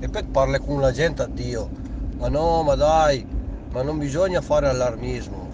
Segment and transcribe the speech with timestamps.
[0.00, 1.68] e poi parli con la gente a Dio.
[2.18, 3.26] Ma no, ma dai,
[3.72, 5.46] ma non bisogna fare allarmismo.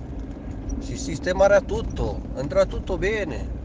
[0.80, 3.62] Si sistemerà tutto, andrà tutto bene.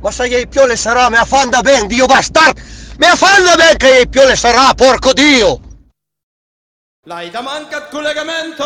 [0.00, 2.60] Ma se gli piole sarà, mi affanda bene, Dio bastardo!
[2.98, 5.60] Mi affanda bene che gli piole sarà, porco Dio!
[7.04, 8.62] L'hai da mancat collegamento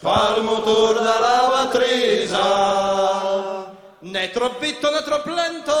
[0.00, 2.36] Pal motor da lavatrice
[4.00, 5.72] Né troppo vitto né troppo lento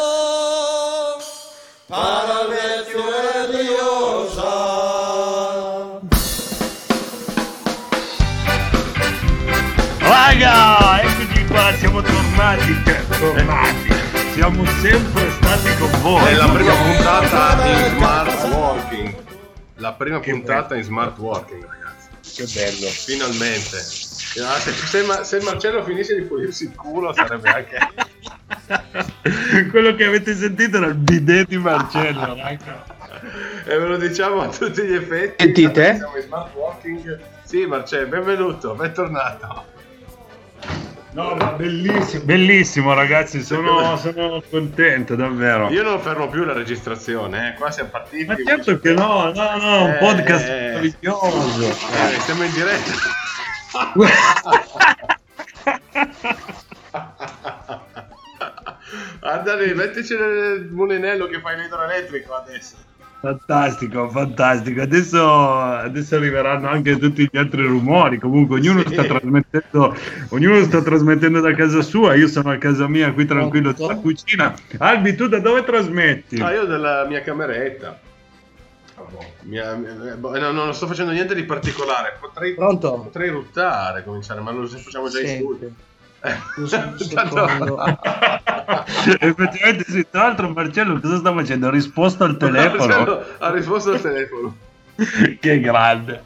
[9.98, 12.82] Raga, eccoci qua, siamo tornati,
[13.18, 13.92] tornati.
[14.32, 16.24] Siamo sempre stati con voi.
[16.24, 19.14] È la prima puntata in smart working.
[19.74, 21.83] La prima puntata in smart working, ragazzi.
[22.34, 22.88] Che bello.
[22.88, 23.78] Finalmente.
[23.78, 27.78] Se, se Ma- se Marcello finisse di pulirsi il culo sarebbe anche...
[29.70, 32.34] Quello che avete sentito era il bidet di Marcello.
[33.66, 35.44] E ve lo diciamo a tutti gli effetti.
[35.44, 35.96] Sentite?
[35.96, 37.20] Siamo in smart working.
[37.44, 39.64] Sì, Marcello, benvenuto, bentornato.
[41.14, 42.24] No, ma bellissimo.
[42.24, 45.70] Bellissimo, ragazzi, sono, sono contento, davvero.
[45.70, 47.54] Io non fermo più la registrazione, eh.
[47.54, 48.24] qua siamo partiti.
[48.24, 50.50] Ma certo che no, no, no, un Eh, podcast eh.
[50.50, 51.68] meraviglioso.
[51.68, 52.90] Eh, siamo in diretta.
[59.20, 62.76] Andali, mettici il mulinello che fai l'idroelettrico adesso.
[63.24, 64.82] Fantastico, fantastico.
[64.82, 68.18] Adesso, adesso arriveranno anche tutti gli altri rumori.
[68.18, 68.92] Comunque, ognuno Sì.
[68.92, 69.96] sta trasmettendo,
[70.28, 72.14] ognuno sta trasmettendo da casa sua.
[72.14, 73.88] Io sono a casa mia qui tranquillo Pronto?
[73.88, 74.54] nella cucina.
[74.78, 76.38] Albi, tu da dove trasmetti?
[76.40, 77.98] Ah, io della mia cameretta.
[79.42, 82.16] Mia- mia- boh, no, non sto facendo niente di particolare.
[82.20, 82.92] Potrei, Pronto?
[83.04, 85.42] potrei ruttare, cominciare, ma lo facciamo già in Senti.
[85.42, 85.70] studio.
[86.24, 86.36] Eh.
[89.20, 90.06] Effettivamente, sì.
[90.10, 91.68] Tra l'altro, Marcello, cosa sta facendo?
[91.68, 92.86] Ha risposto al telefono.
[92.86, 94.56] Marcello ha risposto al telefono.
[95.38, 96.22] che grande,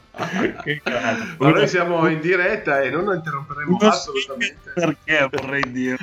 [0.62, 1.34] che grande.
[1.38, 4.70] Ma noi siamo in diretta e non lo interromperemo Uno assolutamente.
[4.72, 5.96] Perché vorrei dire?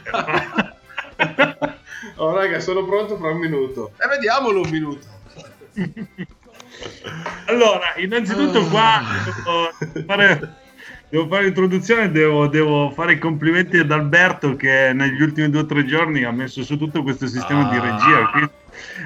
[2.17, 3.93] Oh, raga, sono pronto fra un minuto.
[3.97, 5.07] E vediamolo un minuto.
[7.45, 9.71] Allora, innanzitutto qua devo
[10.05, 10.53] fare,
[11.09, 15.65] devo fare l'introduzione, devo, devo fare i complimenti ad Alberto che negli ultimi due o
[15.65, 17.81] tre giorni ha messo su tutto questo sistema di Ah.
[17.81, 18.29] regia.
[18.31, 18.49] Quindi,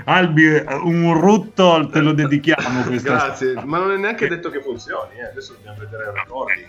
[0.06, 5.26] Albi, un rutto te lo dedichiamo Grazie, ma non è neanche detto che funzioni, eh.
[5.30, 6.68] adesso dobbiamo vedere il recording.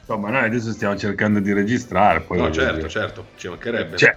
[0.00, 2.20] Insomma, noi adesso stiamo cercando di registrare.
[2.20, 2.88] Poi No, certo, dire.
[2.88, 3.96] certo, ci mancherebbe.
[3.96, 4.16] Cioè,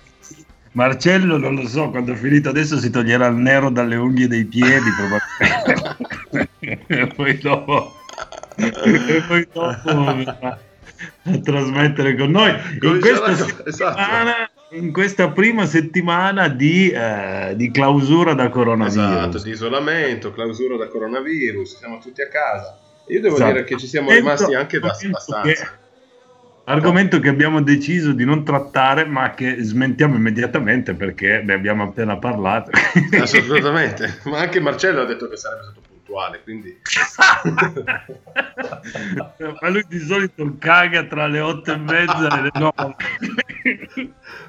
[0.71, 4.43] Marcello non lo so, quando è finito adesso si toglierà il nero dalle unghie dei
[4.45, 6.77] piedi probabilmente.
[6.87, 7.93] e poi dopo
[8.57, 10.57] e poi dopo a
[11.43, 12.51] trasmettere con noi
[12.81, 14.75] in questa, esatto.
[14.75, 19.11] in questa prima settimana di, eh, di clausura da coronavirus.
[19.11, 22.79] Esatto, di isolamento, clausura da coronavirus, siamo tutti a casa.
[23.07, 23.51] Io devo Esatto.
[23.51, 25.41] dire che ci siamo rimasti anche da abbastanza.
[25.41, 25.83] che-
[26.67, 32.17] Argomento che abbiamo deciso di non trattare, ma che smentiamo immediatamente perché ne abbiamo appena
[32.17, 32.71] parlato.
[33.21, 35.81] Assolutamente, ma anche Marcello ha detto che sarebbe stato
[36.15, 36.79] puntuale, quindi
[39.61, 42.95] ma lui di solito caga tra le otto e mezza e le nove.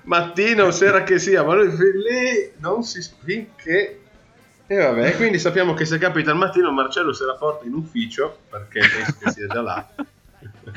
[0.04, 4.00] mattino o sera che sia, ma lui fin lì non si finché...
[4.68, 8.38] E vabbè, quindi sappiamo che se capita al mattino Marcello se la porta in ufficio,
[8.48, 9.86] perché penso che sia già là.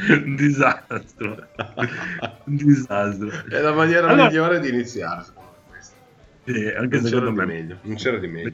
[0.10, 1.48] Un disastro.
[2.44, 3.30] Un disastro.
[3.50, 5.70] È la maniera Allora- migliore di iniziare, secondo me.
[5.70, 5.96] questa.
[6.46, 7.46] Sì, anche Non c'era secondo di me.
[7.46, 7.78] meglio.
[7.82, 8.54] Non c'era di meglio.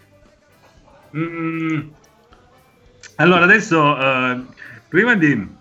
[1.16, 1.90] Mm.
[3.18, 4.46] Allora, adesso, eh,
[4.88, 5.54] prima di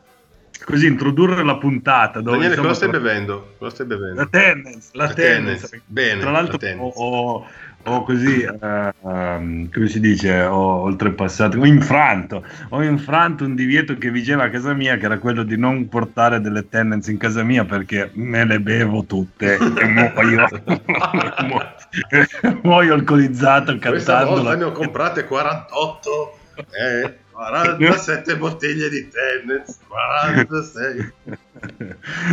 [0.65, 3.55] così introdurre la puntata, dove Daniele, insomma, cosa stai bevendo?
[3.59, 4.21] Cosa stai bevendo?
[4.21, 5.61] La tennis, la, La tennis.
[5.61, 5.83] tennis.
[5.87, 7.47] Bene, Tra l'altro la ho,
[7.87, 13.97] ho- così, eh, ehm, come si dice, ho oltrepassato, ho infranto, ho infranto un divieto
[13.99, 17.43] che vigeva a casa mia, che era quello di non portare delle tennis in casa
[17.43, 20.49] mia perché me le bevo tutte e muoio,
[22.63, 24.43] muoio alcolizzato Questa cantando.
[24.43, 26.39] volta ne ho comprate 48
[26.71, 31.13] e 47 bottiglie di tennis, 46.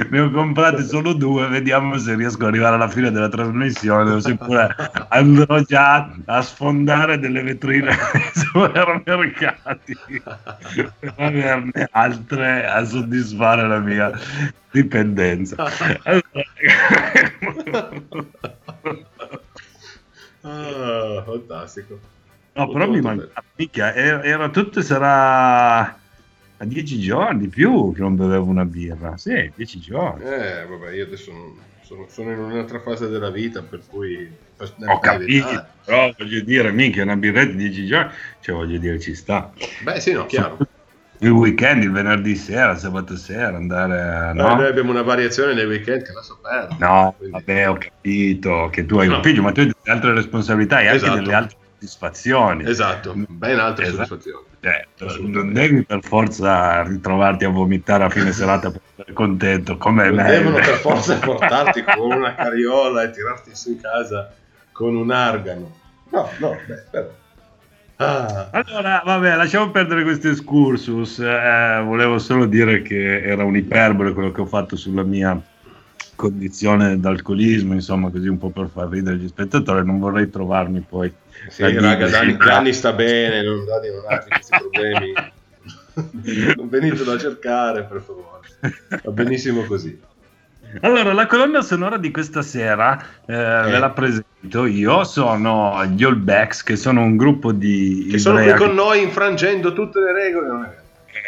[0.09, 4.19] ne ho comprate solo due, vediamo se riesco ad arrivare alla fine della trasmissione, o
[4.19, 4.75] se pure
[5.09, 9.97] andrò già a sfondare delle vetrine ai supermercati
[10.99, 14.11] per averne altre a soddisfare la mia
[14.69, 15.55] dipendenza.
[16.03, 16.21] Allora-
[20.43, 21.99] Ah, fantastico.
[22.53, 28.01] No, però mi Molto manca, mica, era, era tutto, sarà a dieci giorni più che
[28.01, 29.15] non bevevo una birra.
[29.17, 30.23] Sì, dieci giorni.
[30.25, 34.75] Eh, vabbè, io adesso non- sono, sono in un'altra fase della vita, per cui per-
[34.85, 38.11] Ho capito, però voglio dire, mica una birretta di 10 giorni,
[38.41, 39.51] cioè voglio dire, ci sta.
[39.83, 40.57] Beh, sì, no, chiaro.
[41.19, 44.29] Il weekend, il venerdì sera, sabato sera, andare a...
[44.31, 46.75] Eh, No, noi abbiamo una variazione nei weekend che adesso perdo.
[46.79, 49.17] no Quindi- vabbè, ho capito che tu hai No.
[49.17, 51.15] un figlio, ma tu hai delle altre responsabilità e anche Esatto.
[51.19, 52.69] delle altre soddisfazioni.
[52.69, 54.05] Esatto, ben altre Esatto.
[54.19, 54.45] soddisfazioni.
[54.61, 60.05] Cioè, non devi per forza ritrovarti a vomitare a fine serata per essere contento, come
[60.07, 60.23] Non me.
[60.29, 64.31] devono per forza portarti con una carriola e tirarti su in casa
[64.71, 65.75] con un argano.
[66.11, 67.09] No, no, beh, però.
[67.97, 71.19] Ah, Allora, vabbè, lasciamo perdere questo excursus.
[71.19, 75.39] eh, volevo solo dire che era un'iperbole quello che ho fatto sulla mia
[76.15, 79.85] condizione d'alcolismo, insomma, così un po' per far ridere gli spettatori.
[79.85, 81.11] Non vorrei trovarmi poi.
[81.49, 85.13] sì, raga, Dani, Dani sta bene, non Dani non ha questi problemi.
[86.55, 88.39] non venitelo a cercare, per favore.
[89.03, 89.99] Va benissimo così.
[90.81, 95.03] Allora, la colonna sonora di questa sera eh, ve la presento io.
[95.03, 98.07] Sono gli All Backs, che sono un gruppo di.
[98.09, 100.80] Che sono qui con noi infrangendo tutte le regole.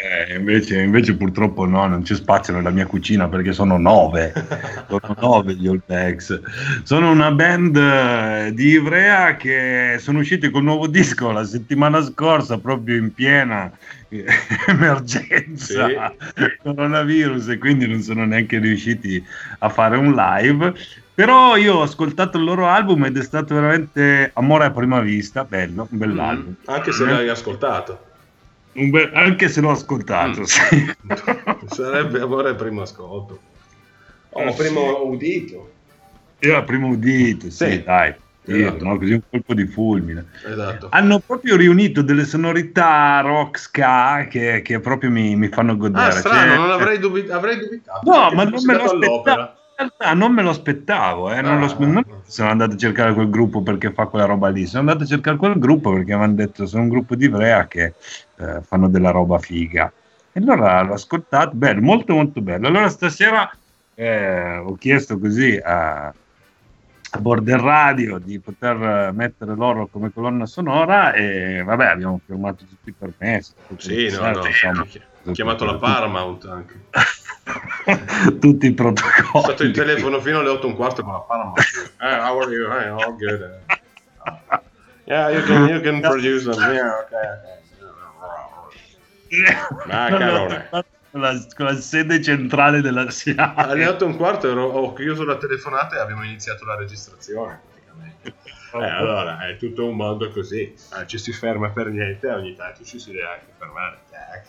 [0.04, 4.34] Eh, invece, invece purtroppo no, non c'è spazio nella mia cucina perché sono nove,
[4.90, 6.42] sono nove gli All Blacks.
[6.84, 12.58] Sono una band eh, di Ivrea che sono usciti col nuovo disco la settimana scorsa
[12.58, 13.72] proprio in piena
[14.10, 14.26] eh,
[14.68, 16.14] emergenza
[16.62, 19.26] coronavirus e quindi non sono neanche riusciti
[19.60, 20.74] a fare un live.
[21.14, 25.46] Però io ho ascoltato il loro album ed è stato veramente amore a prima vista,
[25.46, 26.56] bello, un bell'album.
[26.60, 28.12] Mm, Anche se l'hai ascoltato.
[28.74, 30.44] Un bel- anche se l'ho ascoltato, Mm.
[30.44, 30.94] sì.
[31.68, 33.40] Sarebbe amore al primo ascolto.
[34.32, 35.72] O primo udito.
[36.40, 37.84] Io la prima udito, sì, Sì.
[37.84, 38.14] dai.
[38.46, 38.84] Sì, Esatto.
[38.84, 40.26] no, così un colpo di fulmine.
[40.46, 40.88] Esatto.
[40.92, 46.08] Hanno proprio riunito delle sonorità rock ska che, che proprio mi, mi fanno godere.
[46.08, 48.10] Ah, strano, Cioè- non avrei, dubi- avrei dubitato.
[48.12, 49.54] No, ma non me lo aspettavo.
[49.76, 51.66] Realtà non me lo aspettavo, eh, non Ah.
[51.66, 55.04] lo non sono andato a cercare quel gruppo perché fa quella roba lì, sono andato
[55.04, 57.94] a cercare quel gruppo perché mi hanno detto sono un gruppo di Ivrea che
[58.38, 59.92] eh, fanno della roba figa.
[60.32, 62.68] E allora l'ho ascoltato, bello, molto molto bello.
[62.68, 63.50] Allora stasera
[63.96, 70.46] eh, ho chiesto così a, a Border Radio di poter eh, mettere loro come colonna
[70.46, 73.54] sonora e vabbè abbiamo firmato tutti i permessi.
[73.78, 74.46] Sì, no, no.
[74.46, 74.86] insomma.
[75.26, 76.80] Ho chiamato la Paramount anche.
[78.40, 79.44] tutti i protocolli.
[79.44, 81.60] stato il telefono fino alle 8 e un quarto con la Paramount.
[82.04, 82.70] Eh, how are you?
[82.70, 83.62] Hey, all good.
[85.06, 86.60] Yeah, you can, you can produce them.
[86.74, 87.28] Yeah, okay,
[89.30, 89.56] okay.
[89.88, 90.70] Ma l'ho carone.
[91.12, 93.54] con la, con la sede centrale della SIA.
[93.56, 97.60] Alle 8 e un quarto ero- ho chiuso la telefonata e abbiamo iniziato la registrazione.
[97.70, 98.34] praticamente.
[98.74, 100.62] Eh, allora, è tutto un mondo così.
[100.62, 104.00] Eh, ci si ferma per niente, ogni tanto ci si deve anche fermare.
[104.10, 104.42] Eh,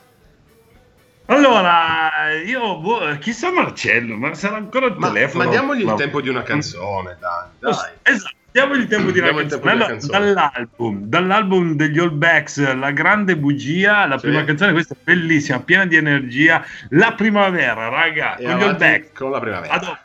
[1.26, 2.10] Allora,
[2.44, 5.44] io, boh, chissà Marcello, ma sarà ancora il Ma, telefono?
[5.44, 7.48] ma diamogli il Ma- tempo di una canzone, dai.
[7.58, 7.92] dai.
[8.02, 9.48] Esatto, diamogli il tempo di una il canzone.
[9.48, 10.18] tempo di una Allora, canzone.
[10.34, 14.26] Dall'album, dall'album degli All Backs, La grande bugia, la Sì.
[14.26, 16.62] prima canzone, questa è bellissima, piena di energia.
[16.90, 19.12] La primavera, raga, E con gli All Backs.
[19.18, 19.72] con la primavera.
[19.72, 19.98] A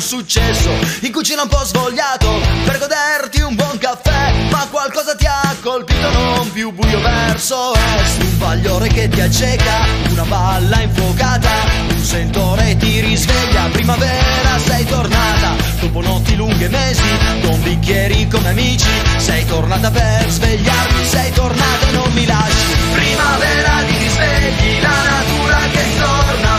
[0.00, 0.70] con successo
[1.02, 6.10] In cucina un po' svogliato, per goderti un buon caffè Ma qualcosa ti ha colpito,
[6.10, 8.22] non più buio verso est.
[8.22, 11.50] Un bagliore che ti acceca, una balla infuocata
[11.94, 18.48] Un sentore ti risveglia, primavera sei tornata Dopo notti lunghe e mesi, con bicchieri come
[18.48, 18.88] amici
[19.18, 22.76] Sei tornata per svegliarmi, sei tornata e non mi lasci.
[22.92, 26.49] Primavera di risvegli, la natura che torna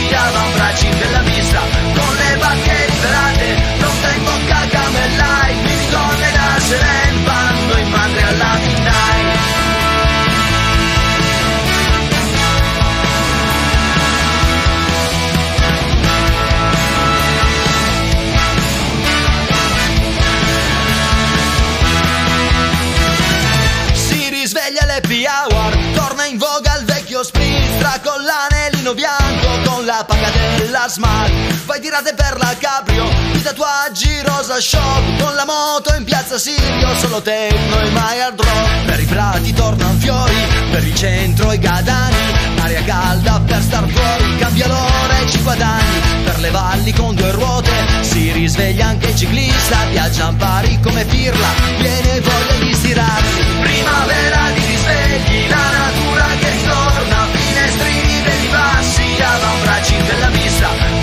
[0.00, 1.60] passi, avambracci della vista
[1.94, 4.59] Con le bacche liberate, pronta in bocca
[30.90, 31.30] smart.
[31.64, 36.96] Fai tirate per la cabrio, di tatuaggi rosa shock Con la moto in piazza Sirio
[36.96, 40.34] Solo techno e mai hard rock Per i prati tornano fiori
[40.70, 42.16] Per il centro i gadani
[42.60, 46.00] Aria calda per star fuori Cambia l'ora e ci guadagni.
[46.24, 47.70] Per le valli con due ruote
[48.00, 53.44] Si risveglia anche il ciclista Viaggia a pari come pirla Viene voglia di stirarsi.
[53.60, 60.99] Primavera di risvegli La natura che ritorna Finestrini vedi bassi Avambracci della vista Con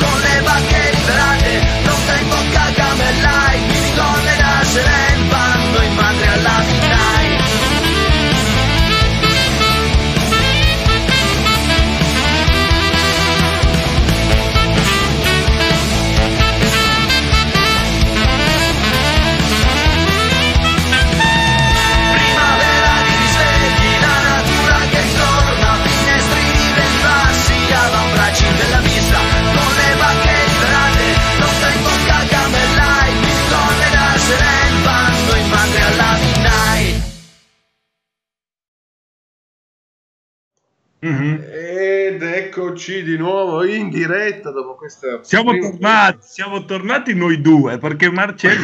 [41.00, 41.44] Mhm.
[41.52, 45.24] Ed eccoci di nuovo in diretta dopo questa...
[45.24, 48.58] Siamo tornati, siamo tornati noi due perché Marcello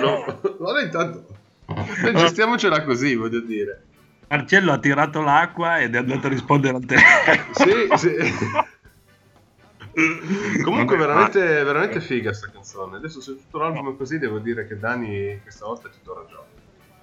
[0.00, 1.26] no, guarda intanto...
[2.14, 3.82] Gestiamocela così, voglio dire.
[4.28, 7.96] Marcello ha tirato l'acqua ed è andato a rispondere al telefono.
[7.98, 8.16] Sì, sì.
[10.62, 12.96] Comunque veramente, veramente figa sta canzone.
[12.96, 16.42] Adesso su tutto l'album è così devo dire che Dani questa volta ti do ragione.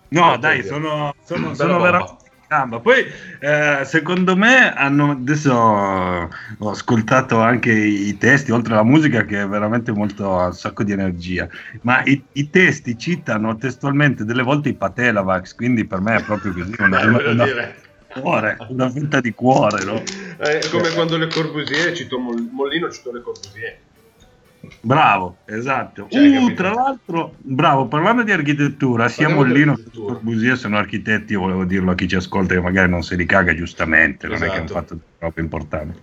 [0.10, 2.82] No, dai, sono, sono, sono veramente gamba.
[2.82, 3.06] Poi,
[3.40, 9.48] eh, secondo me, hanno, adesso ho ascoltato anche i testi, oltre alla musica, che è
[9.48, 11.48] veramente molto, ha un sacco di energia.
[11.84, 16.52] Ma i, i testi citano testualmente delle volte i Patelavax, quindi per me è proprio
[16.52, 17.74] così, una, Eh, una, una-
[18.08, 20.04] cuore, una fetta di cuore, no?
[20.38, 23.78] È come quando le Corbusier, cito Mol- Mollino, cito le Corbusier.
[24.82, 26.08] Bravo, esatto.
[26.10, 29.84] Cioè, Uh, tra l'altro, bravo, parlando di architettura, sia di Mollino che.
[29.94, 34.28] Corbusier sono architetti, volevo dirlo a chi ci ascolta che magari non si ricaga giustamente,
[34.28, 34.74] non è che hanno Esatto.
[34.74, 36.00] fatto troppo importanti.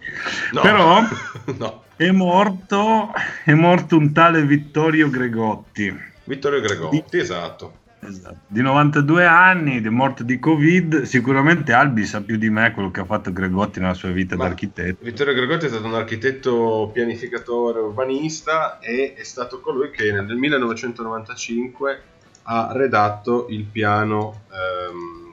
[0.52, 0.60] No.
[0.60, 1.00] Però
[1.56, 1.82] no.
[1.96, 3.12] è morto,
[3.44, 5.96] è morto un tale Vittorio Gregotti.
[6.24, 7.77] Vittorio Gregotti, esatto.
[8.00, 8.36] Esatto.
[8.46, 11.02] Di 92 anni, è morto di Covid.
[11.02, 14.44] Sicuramente Albi sa più di me quello che ha fatto Gregotti nella sua vita Ma
[14.44, 15.04] da architetto.
[15.04, 22.02] Vittorio Gregotti è stato un architetto pianificatore urbanista e è stato colui che nel 1995
[22.44, 25.32] ha redatto il piano ehm,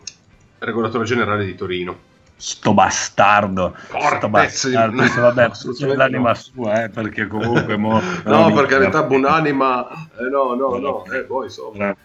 [0.60, 2.14] regolatore generale di Torino.
[2.38, 5.02] Sto bastardo, Porca sto bastardo.
[5.02, 6.36] Adesso, vabbè, Assolutamente l'anima no.
[6.36, 8.06] sua, eh, perché comunque morto.
[8.30, 10.10] No, per carità, buonanima.
[10.18, 11.06] Eh, no, no, no.
[11.06, 11.96] Eh, poi insomma.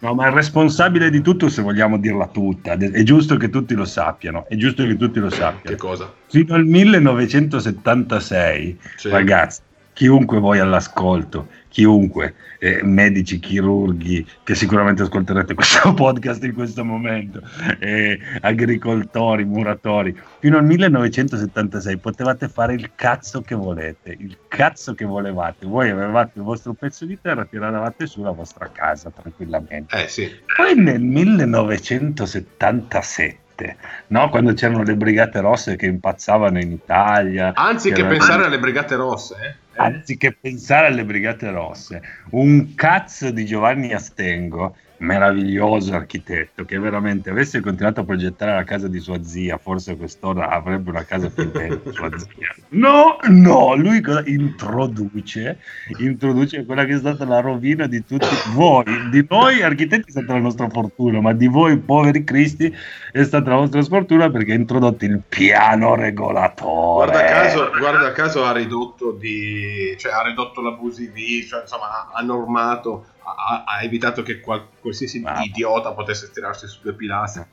[0.00, 3.84] No, ma il responsabile di tutto, se vogliamo dirla tutta, è giusto che tutti lo
[3.84, 5.76] sappiano, è giusto che tutti lo Che sappiano.
[5.76, 6.14] cosa?
[6.28, 9.08] Fino al 1976, Sì.
[9.10, 9.60] ragazzi,
[9.92, 17.42] chiunque voi all'ascolto, chiunque, eh, medici, chirurghi, che sicuramente ascolterete questo podcast in questo momento,
[17.78, 25.04] eh, agricoltori, muratori, fino al 1976 potevate fare il cazzo che volete, il cazzo che
[25.04, 25.66] volevate.
[25.66, 30.02] Voi avevate il vostro pezzo di terra, tiravate su la vostra casa tranquillamente.
[30.02, 30.34] Eh sì.
[30.56, 33.76] Poi nel 1977,
[34.08, 34.28] no?
[34.30, 38.96] quando c'erano le brigate rosse che impazzavano in Italia, Anziché che avevano- pensare alle brigate
[38.96, 39.54] rosse, eh?
[39.80, 47.60] Anziché pensare alle brigate rosse, un cazzo di Giovanni Astengo, meraviglioso architetto, che veramente avesse
[47.60, 51.80] continuato a progettare la casa di sua zia, forse quest'ora avrebbe una casa più bella
[51.90, 52.54] sua zia.
[52.70, 55.58] No, no, lui cosa introduce?
[55.98, 60.32] Introduce quella che è stata la rovina di tutti voi, di noi architetti è stata
[60.34, 62.74] la nostra fortuna, ma di voi poveri cristi
[63.12, 67.10] è stata la vostra sfortuna perché ha introdotto il piano regolatore.
[67.10, 73.06] Guarda caso, guarda caso ha ridotto di, cioè ha ridotto l'abusivismo, cioè, insomma ha normato,
[73.36, 75.42] ha, ha evitato che qual- qualsiasi Bravo.
[75.42, 77.44] idiota potesse tirarsi su due pilastri.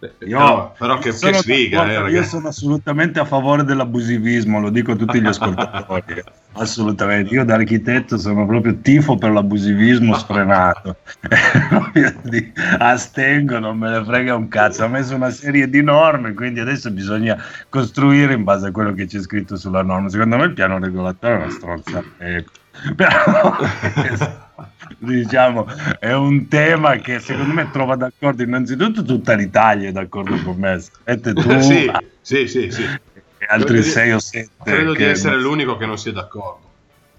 [0.00, 4.70] Eh, Io, però, però che, che sfiga, eh, io sono assolutamente a favore dell'abusivismo, lo
[4.70, 6.22] dico a tutti gli ascoltatori.
[6.52, 10.98] assolutamente, io da architetto sono proprio tifo per l'abusivismo sfrenato.
[12.78, 14.84] Astengo, non me ne frega un cazzo.
[14.84, 17.36] Ha messo una serie di norme, quindi adesso bisogna
[17.68, 20.08] costruire in base a quello che c'è scritto sulla norma.
[20.08, 22.04] Secondo me il piano regolatore è una stronza.
[22.18, 22.44] Eh,
[22.94, 23.56] però
[24.98, 25.66] diciamo
[26.00, 30.70] è un tema che secondo me trova d'accordo innanzitutto tutta l'Italia è d'accordo con me
[30.72, 31.90] Aspetta tu sì,
[32.20, 32.82] sì, sì, sì.
[32.82, 36.66] e altri Credo di- 6 o 7 Credo di essere l'unico che non sia d'accordo.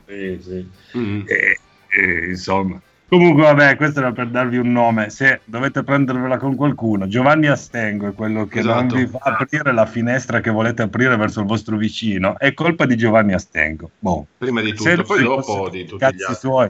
[0.07, 0.69] sì, sì.
[0.97, 1.21] Mm.
[1.25, 1.59] E-
[1.89, 5.09] e, insomma Comunque, vabbè, questo era per darvi un nome.
[5.09, 8.95] Se dovete prendervela con qualcuno, Giovanni Astengo è quello che non Esatto.
[8.97, 12.37] vi fa aprire la finestra che volete aprire verso il vostro vicino.
[12.37, 13.89] È colpa di Giovanni Astengo.
[13.97, 14.27] Boh.
[14.37, 16.35] Prima di Se tutto, poi lui dopo di tutti gli cazzi altri.
[16.35, 16.69] suoi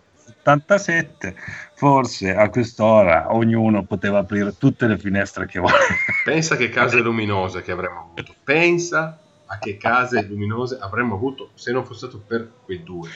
[0.58, 1.36] 77,
[1.76, 5.80] forse a quest'ora ognuno poteva aprire tutte le finestre che voleva.
[6.24, 8.34] Pensa che case luminose che avremmo avuto.
[8.44, 13.10] Pensa a che case luminose avremmo avuto se non fosse stato per quei due.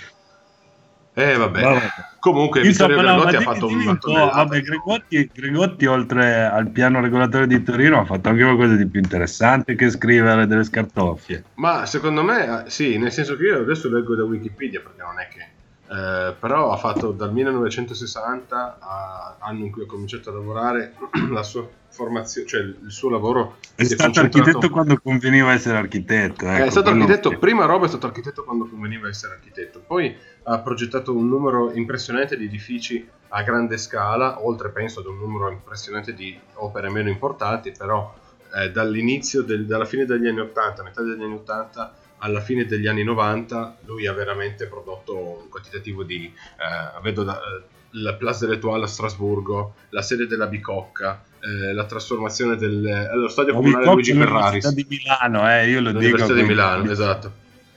[1.16, 1.62] Eh vabbè.
[1.62, 1.88] Vabbè.
[2.20, 4.36] Comunque Insomma, Vittorio ma Gregotti ha fatto un tonnellata.
[4.36, 9.00] vabbè, Gregotti, Gregotti, oltre al piano regolatore di Torino, ha fatto anche qualcosa di più
[9.00, 11.44] interessante che scrivere delle scartoffie.
[11.56, 15.28] Ma secondo me sì, nel senso che io adesso leggo da Wikipedia perché non è
[15.28, 15.53] che...
[15.94, 20.96] eh, però ha fatto dal 1960 a- anno in cui ha cominciato a lavorare
[21.32, 25.78] la sua formazione, cioè il suo lavoro È si stato concentrato- architetto quando conveniva essere
[25.78, 26.46] architetto.
[26.46, 30.16] Eh, ecco, è stato architetto, prima roba è stato architetto quando conveniva essere architetto, poi
[30.44, 35.52] ha progettato un numero impressionante di edifici a grande scala, oltre penso ad un numero
[35.52, 38.12] impressionante di opere meno importanti, però
[38.56, 42.88] eh, dall'inizio, del- dalla fine degli anni 80, metà degli anni 80 alla fine degli
[42.88, 46.26] anni 90, lui ha veramente prodotto un quantitativo di...
[46.26, 47.64] eh, vedo da, eh,
[48.02, 52.86] la Place de l'Etoile a Strasburgo, la sede della Bicocca, eh, la trasformazione del...
[53.12, 54.70] allo stadio comunale Bicocca Luigi Ferraris.
[54.74, 56.00] di Milano, eh, io lo dico.
[56.00, 57.32] L'Università di Milano, esatto.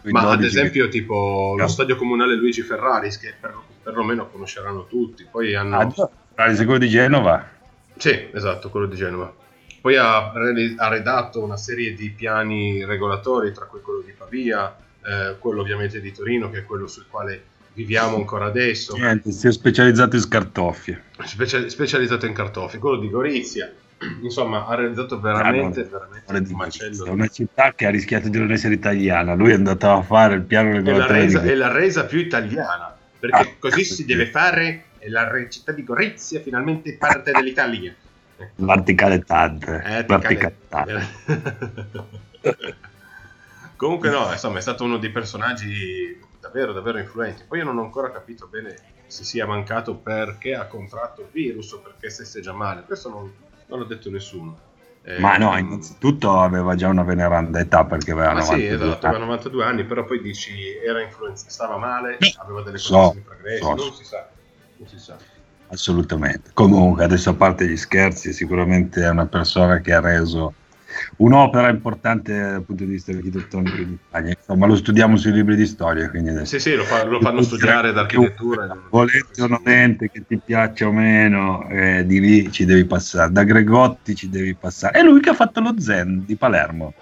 [0.05, 1.69] Ma ad 12 esempio, tipo lo No.
[1.69, 5.27] stadio comunale Luigi Ferraris, che per, perlomeno conosceranno tutti.
[5.29, 5.93] Poi hanno.
[6.37, 7.45] Ah, il secondo di Genova.
[7.97, 9.35] Sì, esatto, quello di Genova.
[9.87, 15.37] Poi ha, ha redatto una serie di piani regolatori, tra cui quello di Pavia, eh,
[15.39, 17.41] quello ovviamente di Torino, che è quello sul quale
[17.73, 21.05] viviamo ancora adesso, Niente, si è specializzato in scartoffie.
[21.25, 23.73] Specia- specializzato in cartofi, quello di Gorizia.
[24.25, 27.05] Insomma, ha realizzato veramente, Ah, no, veramente un macello.
[27.05, 29.35] È una città che ha rischiato di non essere italiana.
[29.35, 32.19] Lui è andato a fare il piano È la, regolatore resa, è la resa più
[32.19, 34.05] italiana perché Ah, così si sì.
[34.05, 37.95] deve fare e la città di Gorizia finalmente parte dell'Italia
[38.57, 39.77] verticale tante.
[39.83, 41.07] eh, verticale ticale- tante.
[43.77, 47.83] comunque no insomma è stato uno dei personaggi davvero davvero influenti poi io non ho
[47.83, 48.75] ancora capito bene
[49.07, 53.33] se sia mancato perché ha contratto il virus o perché stesse già male questo non,
[53.67, 54.65] non l'ha detto nessuno
[55.03, 59.07] Eh, Ma no, innanzitutto aveva già una veneranda età perché aveva Ma sì, 92 esatto,
[59.07, 59.15] anni.
[59.17, 63.65] aveva 92 anni, però poi dici era influenzato, stava male, aveva delle So, condizioni pregresse,
[63.65, 63.75] so.
[63.75, 64.33] non si sa,
[64.77, 65.17] non si sa.
[65.69, 66.51] Assolutamente.
[66.55, 70.55] Comunque, adesso a parte gli scherzi, sicuramente è una persona che ha reso
[71.17, 74.35] un'opera importante dal punto di vista architettonico in Italia.
[74.39, 76.59] Insomma, lo studiamo sui libri di storia, quindi adesso.
[76.59, 78.77] Sì, sì, lo, fa- lo fanno studiare d'architettura.
[78.89, 83.33] Volente o nolente, che ti piaccia o meno, eh, di lì ci devi passare.
[83.33, 84.99] Da Gregotti ci devi passare.
[84.99, 86.95] È lui che ha fatto lo Zen di Palermo.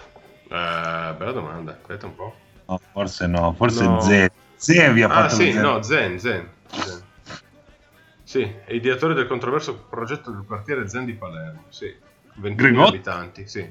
[0.49, 2.35] Eh, bella domanda, aspetta un po'.
[2.67, 4.01] No, forse no, forse No.
[4.01, 4.29] Zen.
[4.57, 5.63] Zevi ha Ah fatto sì, lo Zen.
[5.63, 6.49] no, Zen, Zen.
[6.71, 7.03] Zen.
[8.35, 11.87] Sì, è ideatore del controverso progetto del quartiere Zen di Palermo, sì.
[12.41, 12.89] 20.000 Gregotti?
[12.89, 13.65] abitanti, sì.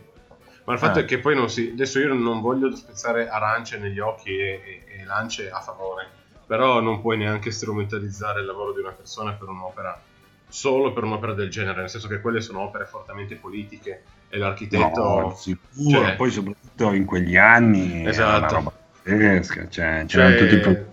[0.63, 1.02] Ma il fatto Ah.
[1.02, 1.71] è che poi non si...
[1.73, 6.08] Adesso io non voglio spezzare arance negli occhi e, e- e lance a favore,
[6.47, 10.02] però non puoi neanche strumentalizzare il lavoro di una persona per un'opera
[10.47, 15.02] solo per un'opera del genere, nel senso che quelle sono opere fortemente politiche e l'architetto...
[15.02, 18.30] No, sicuro, cioè- poi soprattutto in quegli anni Esatto.
[18.30, 18.71] era una roba
[19.04, 20.91] pazzesca, cioè, c'erano cioè, tutti i pro-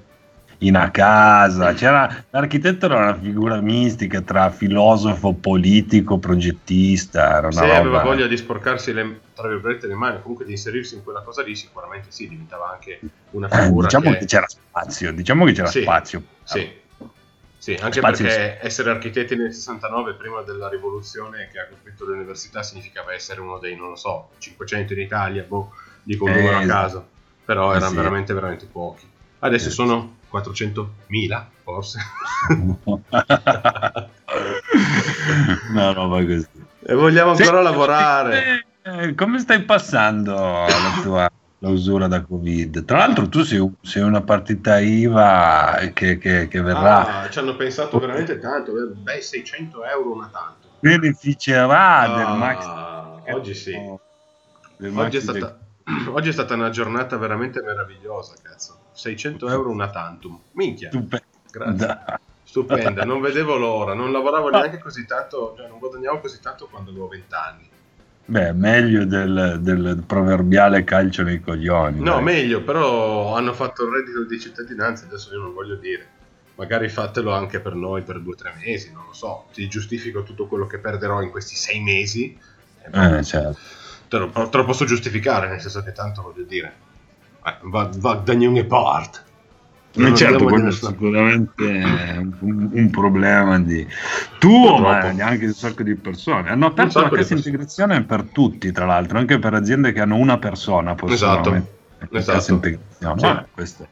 [0.62, 7.64] in a casa, c'era, l'architetto era una figura mistica tra filosofo, politico, progettista, era una
[7.64, 7.78] se roba...
[7.78, 11.42] aveva voglia di sporcarsi le, tra virgolette le mani, comunque di inserirsi in quella cosa
[11.42, 14.18] lì, sicuramente sì, diventava anche una Eh, figura diciamo che...
[14.18, 16.24] che c'era spazio, diciamo che c'era Sì, spazio.
[16.42, 16.78] Sì,
[17.56, 22.62] sì, anche Spazio perché essere architetti nel 69, prima della rivoluzione che ha colpito l'università,
[22.62, 26.56] significava essere uno dei, non lo so, 500 in Italia, boh, dico un Eh, numero
[26.58, 26.64] a esatto.
[26.64, 27.12] caso,
[27.44, 27.96] però Eh, erano sì.
[27.96, 29.06] veramente, veramente pochi.
[29.40, 31.98] Adesso Eh, sono 400.000, forse.
[35.70, 36.46] una roba così.
[36.84, 38.66] e vogliamo ancora Sì, lavorare.
[38.82, 42.84] eh, come stai passando la tua clausura da Covid?
[42.84, 47.56] Tra l'altro tu sei, sei una partita IVA che, che- che verrà, Ah, ci hanno
[47.56, 50.68] pensato veramente tanto, eh, beh, 600 euro una tanto.
[50.80, 52.66] beneficerà del Ah, Max.
[53.34, 53.72] oggi sì.
[54.78, 55.58] del Oggi è, stata,
[56.10, 58.78] oggi è stata una giornata veramente meravigliosa, cazzo.
[59.00, 60.38] 600 euro una tantum.
[60.52, 61.24] Minchia, Stupenda.
[61.50, 62.18] grazie.
[62.44, 66.90] Stupenda, non vedevo l'ora, non lavoravo neanche così tanto, cioè non guadagnavo così tanto quando
[66.90, 67.70] avevo 20 anni.
[68.24, 72.00] Beh, meglio del, del proverbiale calcio nei coglioni.
[72.00, 72.22] No, dai.
[72.22, 76.06] meglio, però hanno fatto il reddito di cittadinanza, adesso io non voglio dire.
[76.56, 79.46] Magari fatelo anche per noi per due o tre mesi, non lo so.
[79.52, 82.38] Ti giustifico tutto quello che perderò in questi sei mesi.
[82.92, 83.58] Eh, certo.
[84.08, 86.88] Te lo, te lo posso giustificare, nel senso che tanto voglio dire.
[87.44, 89.24] Eh, Va, va da Young e part.
[89.92, 91.64] Ma Non certo, quello è sicuramente
[92.40, 93.84] un, un problema di
[94.38, 96.48] tuo, ma neanche di un sacco di persone.
[96.50, 100.38] Hanno aperto la cassa integrazione per tutti, tra l'altro, anche per aziende che hanno una
[100.38, 101.54] persona Esatto,
[102.08, 102.32] esatto.
[102.32, 103.18] cassa integrazione.
[103.18, 103.26] Sì.
[103.26, 103.86] Vabbè, questo-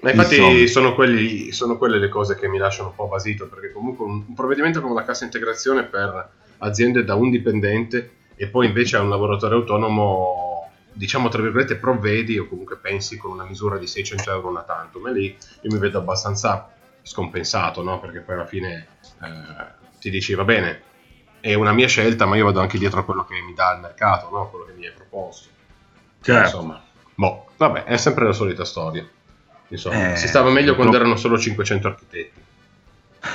[0.00, 3.72] Ma infatti sono, quelli- sono quelle le cose che mi lasciano un po' basito, perché
[3.72, 8.66] comunque un, un provvedimento come la cassa integrazione per aziende da un dipendente e poi
[8.66, 10.47] invece a un lavoratore autonomo,
[10.98, 15.06] diciamo tra virgolette, provvedi o comunque pensi con una misura di 600 euro una tantum,
[15.06, 18.00] e lì io mi vedo abbastanza scompensato, no?
[18.00, 18.88] Perché poi alla fine
[19.22, 20.82] eh, ti dici va bene,
[21.40, 23.80] è una mia scelta, ma io vado anche dietro a quello che mi dà il
[23.80, 24.50] mercato, no?
[24.50, 25.48] Quello che mi è proposto.
[26.20, 26.56] Certo.
[26.56, 26.82] Insomma,
[27.14, 29.08] boh, vabbè, è sempre la solita storia.
[29.68, 32.42] Insomma, Eh, si stava meglio quando erano solo 500 architetti.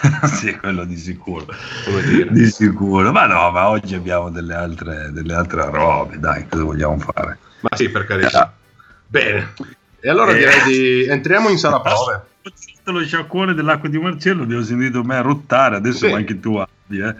[0.27, 1.45] sì, quello di sicuro.
[1.86, 2.32] Come dire.
[2.32, 3.12] Di sicuro.
[3.12, 7.38] Ma no, ma oggi abbiamo delle altre, delle altre robe, dai, cosa vogliamo fare?
[7.62, 8.53] Ma sì, per carità.
[9.08, 9.53] Bene.
[9.99, 10.38] E allora Eh.
[10.38, 12.23] direi di entriamo in sala prove.
[12.86, 16.12] Lo sciacquone dell'acqua di Marcello, ho sentito me ruttare, adesso Sì.
[16.13, 17.15] anche tu abbi, eh.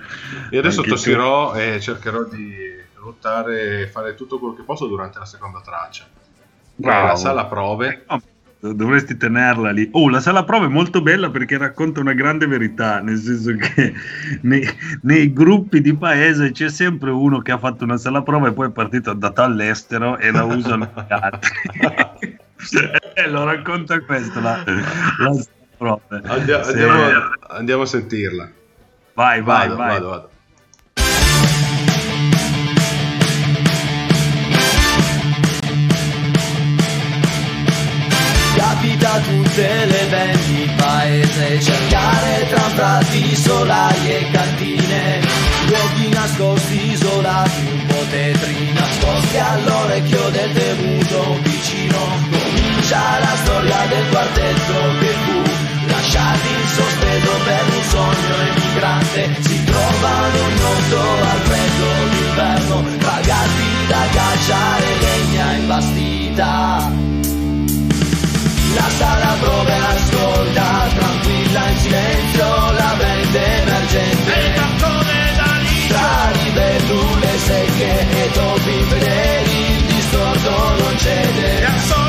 [0.50, 0.96] Io adesso Anche tu.
[0.96, 6.04] tossirò e cercherò di ruttare e fare tutto quello che posso durante la seconda traccia.
[6.04, 6.08] È
[6.76, 7.16] la Bravo.
[7.16, 8.04] sala prove.
[8.10, 8.22] No,
[8.71, 9.89] Dovresti tenerla lì.
[9.91, 13.93] Oh, la sala prova è molto bella perché racconta una grande verità, nel senso che
[14.43, 14.65] nei,
[15.02, 18.67] nei gruppi di paese c'è sempre uno che ha fatto una sala prova e poi
[18.67, 21.52] è partito è andato all'estero e la usano gli altri.
[23.15, 25.43] Eh, lo racconta questo la, la sala
[25.78, 25.99] prova.
[26.28, 26.71] Andia- Sì.
[26.80, 28.49] andiamo, andiamo a sentirla.
[29.15, 29.89] Vai, vai, Vado, vai.
[29.89, 30.30] vado, vado.
[39.21, 45.19] Tutte le band paese Cercare tra prati, solari e cantine.
[45.67, 51.99] Luoghi nascosti, isolati, un po' tetri Nascosti all'orecchio del temuto vicino.
[52.32, 55.41] Comincia la storia del quartetto che fu
[55.86, 59.36] Lasciati in sospeso per un sogno emigrante.
[59.41, 67.23] Si trovano in moto al freddo d'inverno Pagati da caccia e legna imbastita
[68.74, 74.34] la sala prove ascolta, tranquilla in silenzio, la band emergente.
[74.34, 75.88] E il bancone da lì.
[75.88, 82.03] Tra libellule secche e topi fedeli, il distorto non cede.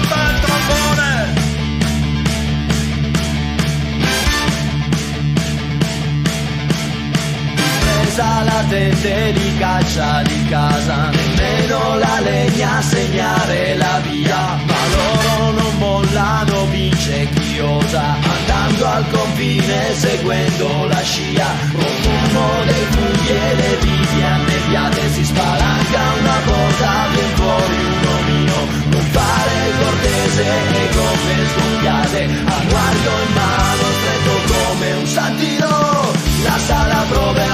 [8.14, 14.80] Presa la tente li caccia di casa, nemmeno la legna a segnare la via, ma
[14.94, 23.30] loro non mollano, vince chi osa, andando al confine seguendo la scia, profumo dei funghi
[23.30, 28.56] e le viti annebbiate, si spalanca una porta, vien fuori un omino,
[28.90, 36.12] non fare il cortese e gomme sgonfiate, acquario in mano stretto come un santino,
[36.44, 37.53] la sala prove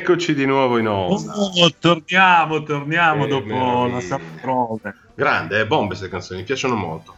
[0.00, 1.32] eccoci di nuovo in onda.
[1.34, 3.94] Oh, torniamo, torniamo Che dopo meraviglia.
[3.94, 4.94] la sala prove.
[5.14, 7.16] Grande, eh, bombe queste canzoni, mi piacciono molto.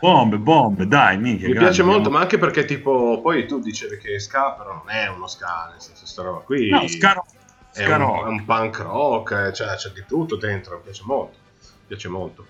[0.00, 1.48] Bombe, bombe, dai, minchia.
[1.48, 4.72] Mi grande, piace molto, andiamo- ma anche perché tipo, poi tu dicevi che ska, però
[4.74, 7.24] non è uno ska, nel senso, sta roba qui No, scaro.
[7.72, 11.36] è, un, è un punk rock, eh, cioè, c'è di tutto dentro, mi piace molto,
[11.60, 12.46] mi piace molto.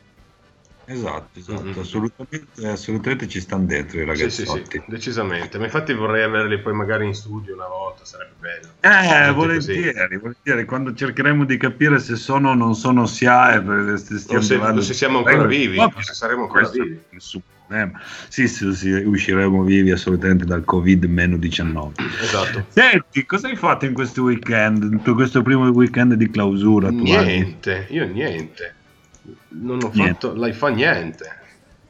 [0.91, 1.79] Esatto, esatto, Mm.
[1.79, 4.65] assolutamente, assolutamente ci stanno dentro i Sì, ragazzotti.
[4.65, 5.57] sì, sì, decisamente.
[5.59, 8.73] Ma infatti vorrei averli poi magari in studio una volta, sarebbe bello.
[8.81, 14.43] Eh, volentieri, volentieri, quando cercheremo di capire se sono o non sono SIAE, stiamo O
[14.43, 17.01] se- o se siamo ancora vivi, no, se saremo ancora vivi.
[17.11, 18.01] nessun problema.
[18.29, 21.93] Sì, sì, sì, usciremo vivi assolutamente dal Covid-19.
[22.21, 22.67] Esatto.
[22.69, 26.91] Senti, cosa hai fatto in questo weekend, in questo primo weekend di clausura?
[26.91, 28.75] Niente, io niente.
[29.49, 30.13] Non ho Niente.
[30.13, 31.39] fatto l'hai fa niente.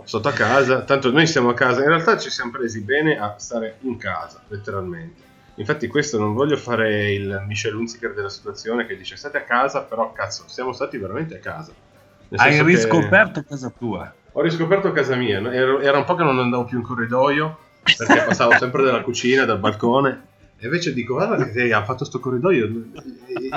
[0.05, 3.35] Sotto a casa, tanto noi siamo a casa, in realtà ci siamo presi bene a
[3.39, 5.29] stare in casa, letteralmente.
[5.57, 9.83] Infatti questo non voglio fare il Michel Hunziker della situazione che dice state a casa,
[9.83, 11.73] però cazzo, siamo stati veramente a casa.
[12.29, 14.15] Nel Hai senso che riscoperto casa tua?
[14.33, 15.51] Ho riscoperto casa mia, no?
[15.51, 19.59] Era un po' che non andavo più in corridoio, perché passavo sempre dalla cucina, dal
[19.59, 20.23] balcone,
[20.57, 22.69] e invece dico, guarda che ha fatto sto corridoio,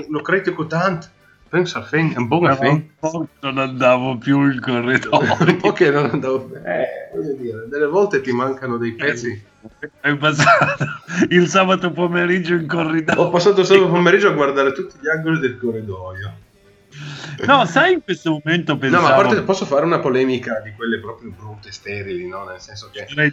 [0.10, 1.08] lo critico tanto,
[1.54, 5.38] penso a Feng, è un buon che non andavo più in corridoio.
[5.40, 9.40] un po' che non andavo eh, voglio dire, delle volte ti mancano dei pezzi.
[10.02, 10.84] Hai passato
[11.30, 13.22] il sabato pomeriggio in corridoio.
[13.22, 16.34] Ho passato solo il pomeriggio a guardare tutti gli angoli del corridoio.
[17.46, 19.04] No, sai, in questo momento No, pensavo...
[19.04, 22.46] ma a parte posso fare una polemica di quelle proprio brutte, sterili, no?
[22.46, 23.06] Nel senso che...
[23.06, 23.32] Chiederei,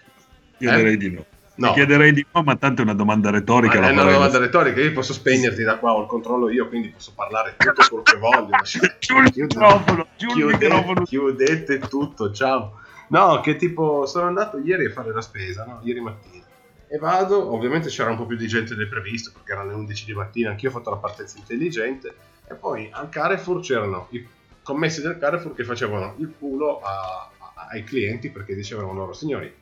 [0.59, 1.25] chiederei di no.
[1.61, 1.73] No.
[1.75, 3.75] Chiederei di no, ma tanto è una domanda retorica.
[3.75, 6.69] Ma la è una domanda retorica, io posso spegnerti da qua, ho il controllo io,
[6.69, 8.57] quindi posso parlare tutto quello che voglio.
[8.63, 11.03] Giù il chiudete- microfono, giù il microfono.
[11.03, 12.81] Chiudete tutto, ciao.
[13.09, 15.81] No, che tipo, sono andato ieri a fare la spesa, no?
[15.83, 16.45] Ieri mattina.
[16.89, 20.05] E vado, ovviamente c'era un po' più di gente del previsto, perché erano le 11
[20.07, 22.15] di mattina, anch'io ho fatto la partenza intelligente.
[22.49, 24.27] E poi al Carrefour c'erano i
[24.63, 29.53] commessi del Carrefour che facevano il culo a- a- ai clienti perché dicevano loro, signori,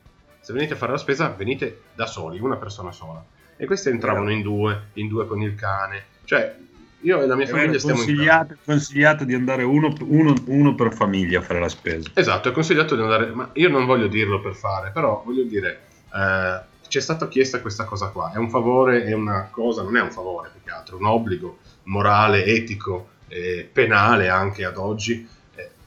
[0.41, 3.23] se venite a fare la spesa venite da soli, una persona sola.
[3.57, 6.03] E questi entravano in due, in due con il cane.
[6.23, 6.55] Cioè,
[7.01, 8.15] io e la mia È famiglia vero, stiamo in casa.
[8.15, 12.09] consigliato, consigliato di andare uno, uno- uno per famiglia a fare la spesa.
[12.13, 15.81] Esatto, è consigliato di andare, ma io non voglio dirlo per fare, però voglio dire,
[16.13, 19.95] eh, ci è stata chiesta questa cosa qua, è un favore, è una cosa, non
[19.95, 24.77] è un favore più che altro, è un obbligo morale, etico, eh, penale anche ad
[24.77, 25.27] oggi.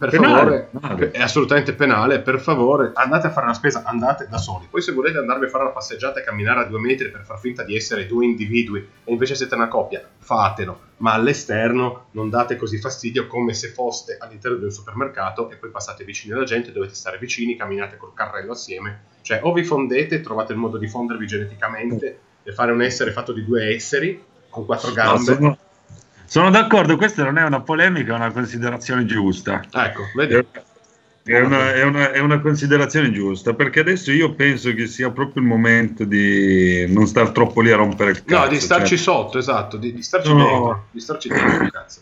[0.02, 1.10] Per Penale, favore, penale.
[1.12, 4.66] è assolutamente penale, per favore andate a fare la spesa, andate da soli.
[4.68, 7.38] Poi se volete andarvi a fare la passeggiata e camminare a due metri per far
[7.38, 12.56] finta di essere due individui e invece siete una coppia, fatelo, ma all'esterno non date
[12.56, 16.72] così fastidio come se foste all'interno di un supermercato e poi passate vicini alla gente,
[16.72, 20.88] dovete stare vicini, camminate col carrello assieme, cioè o vi fondete, trovate il modo di
[20.88, 25.22] fondervi geneticamente e fare un essere fatto di due esseri con quattro No, gambe.
[25.34, 25.58] sono,
[26.32, 29.60] sono d'accordo, questa non è una polemica, è una considerazione giusta.
[29.70, 30.42] Ecco, vedi?
[31.24, 35.42] È, una, è una- è una considerazione giusta perché adesso io penso che sia proprio
[35.42, 38.44] il momento di non star troppo lì a rompere il cazzo.
[38.44, 40.36] No, di starci cioè, sotto, esatto, di, di starci No.
[40.38, 42.00] dentro, di starci dentro, cazzo.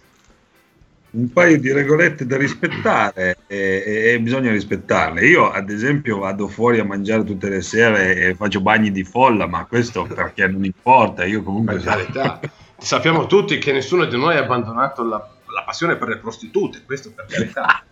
[1.10, 5.26] un paio di regolette da rispettare e, e- e bisogna rispettarle.
[5.26, 9.48] Io, ad esempio, vado fuori a mangiare tutte le sere e faccio bagni di folla,
[9.48, 11.24] ma questo perché non importa.
[11.24, 11.74] Io comunque.
[11.78, 12.40] Per carità.
[12.80, 15.16] Sappiamo tutti che nessuno di noi ha abbandonato la,
[15.46, 17.84] la passione per le prostitute, questo per carità.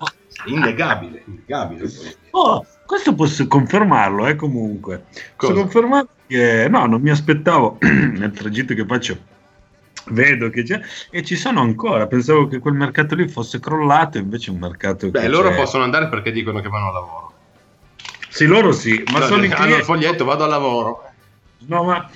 [0.47, 1.89] Innegabile, innegabile.
[2.31, 5.05] Oh, questo posso confermarlo, eh, comunque.
[5.37, 5.53] Posso Cosa?
[5.55, 9.37] confermare che no, non mi aspettavo nel tragitto che faccio.
[10.11, 12.07] Vedo che c'è e ci sono ancora.
[12.07, 15.57] Pensavo che quel mercato lì fosse crollato, invece è un mercato Beh, che loro c'è.
[15.57, 17.33] possono andare perché dicono che vanno a lavoro.
[18.31, 21.08] Sì, loro sì, ma No, sono hanno il foglietto, vado a lavoro.
[21.67, 22.09] No, ma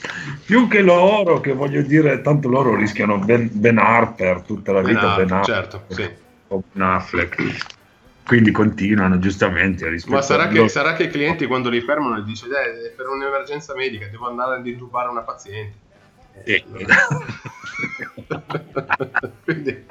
[0.44, 5.16] più che loro, che voglio dire, tanto loro rischiano Ben, ben Harper tutta la vita.
[5.16, 6.10] Ben Affleck, Ben Affleck, certo, sì.
[6.48, 7.80] o Ben Affleck.
[8.24, 10.20] Quindi continuano giustamente a rispettare.
[10.20, 14.06] Ma sarà che, sarà che i clienti quando li fermano dice "Eh, per un'emergenza medica
[14.06, 15.80] devo andare ad intubare una paziente.
[16.44, 16.64] Sì.
[19.44, 19.84] Quindi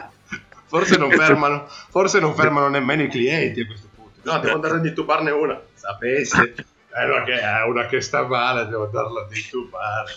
[0.66, 4.20] forse non fermano, forse non fermano nemmeno i clienti a questo punto.
[4.24, 5.62] No, devo andare ad intubarne una.
[5.74, 6.54] Sapesse.
[6.93, 10.12] È una che, è una che sta male, devo andarla ad intubare.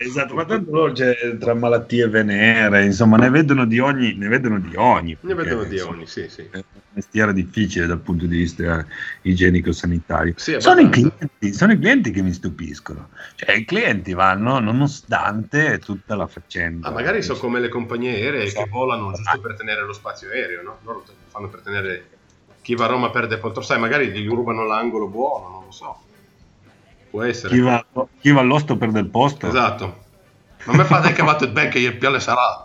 [0.00, 4.60] Esatto, ma tanto loro c'è tra malattie venere, insomma, ne vedono di ogni, ne vedono
[4.60, 5.16] di ogni.
[5.22, 6.48] Ne perché, vedono di insomma, ogni, sì, sì.
[6.50, 6.62] È un
[6.92, 8.86] mestiere difficile dal punto di vista
[9.22, 10.34] igienico-sanitario.
[10.36, 13.08] Sì, sono, i clienti, sono i clienti che mi stupiscono.
[13.34, 16.86] Cioè, i clienti vanno nonostante tutta la faccenda.
[16.86, 18.68] Ah, magari sono come le compagnie aeree che Esatto.
[18.70, 20.78] volano giusto per tenere lo spazio aereo, no?
[20.84, 22.08] Loro lo fanno per tenere
[22.62, 26.02] chi va a Roma perde poltrone, sai, magari gli rubano l'angolo buono, non lo so.
[27.18, 27.52] Può essere.
[27.52, 27.84] Chi va,
[28.20, 29.48] chi va all'osto perde il posto.
[29.48, 30.04] Esatto.
[30.66, 32.64] Ma me fate cavato ben che il piale sarà.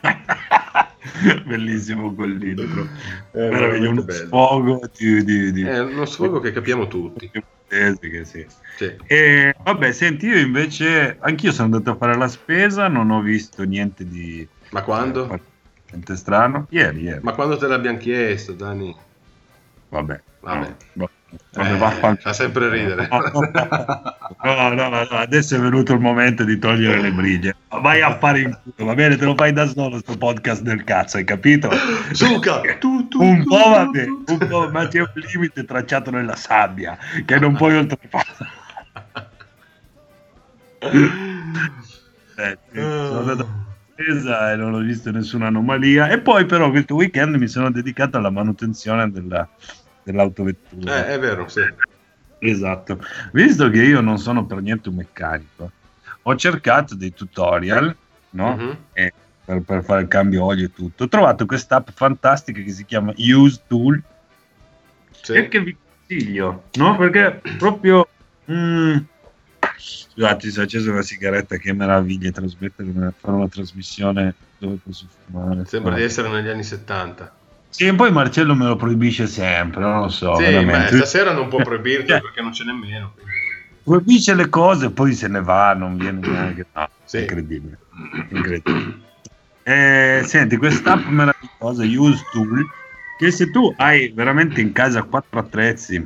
[1.46, 2.88] Bellissimo quel libro.
[3.30, 4.26] Eh, uno bello.
[4.26, 7.30] sfogo di, di, di- È uno sfogo che capiamo tutti.
[7.30, 8.44] che sì.
[8.76, 8.96] Sì.
[9.06, 13.62] E vabbè, senti, io invece, anch'io sono andato a fare la spesa, non ho visto
[13.62, 14.44] niente di...
[14.70, 15.38] Ma quando?
[15.92, 16.66] Niente strano.
[16.70, 17.20] Ieri, ieri.
[17.22, 18.96] Ma quando te l'abbiamo chiesto, Dani?
[19.90, 20.20] Vabbè.
[20.40, 20.74] Vabbè.
[20.94, 23.08] No, Eh, fa sempre ridere.
[24.40, 27.56] No, no, no, adesso è venuto il momento di togliere le briglie.
[27.68, 29.16] Vai a fare in culo, va bene?
[29.16, 31.68] Te lo fai da solo sto podcast del cazzo, hai capito?
[32.12, 32.60] Suca!
[32.78, 36.96] Tu, tu, Un po' vabbè, tu, un po', ma c'è un limite tracciato nella sabbia
[37.24, 38.50] che non puoi oltrepassare.
[42.36, 43.66] Eh, sono andato
[44.00, 46.08] e non ho visto nessuna anomalia.
[46.08, 49.48] E poi, però, questo weekend mi sono dedicato alla manutenzione della-
[50.10, 51.06] dell'autovettura.
[51.06, 51.62] Eh, è vero, sì.
[52.38, 53.04] Esatto.
[53.32, 55.70] Visto che io non sono per niente un meccanico,
[56.22, 57.94] ho cercato dei tutorial
[58.30, 58.56] no?
[58.56, 58.78] Mhm.
[58.92, 59.12] E
[59.44, 61.04] per, per fare il cambio olio e tutto.
[61.04, 64.02] Ho trovato quest'app fantastica che si chiama Use Tool
[65.10, 65.32] Sì.
[65.32, 66.96] e che vi consiglio, no?
[66.96, 68.06] Perché proprio...
[68.50, 68.96] mm,
[69.78, 75.06] scusate, si è accesa una sigaretta, che meraviglia trasmettere una, fare una trasmissione dove posso
[75.24, 75.64] fumare.
[75.64, 77.36] Sembra di essere negli anni 70.
[77.78, 80.34] Sì, e poi Marcello me lo proibisce sempre, non lo so.
[80.34, 80.90] sì, veramente.
[80.90, 82.18] beh, stasera non può proibirti Eh.
[82.20, 83.14] perché non c'è nemmeno.
[83.84, 86.66] proibisce le cose poi se ne va, non viene neanche.
[86.74, 87.20] No, Sì.
[87.20, 87.78] incredibile.
[88.30, 88.98] incredibile.
[89.62, 92.66] Eh, senti, quest'app meravigliosa, Use Tool,
[93.16, 96.04] che se tu hai veramente in casa quattro attrezzi,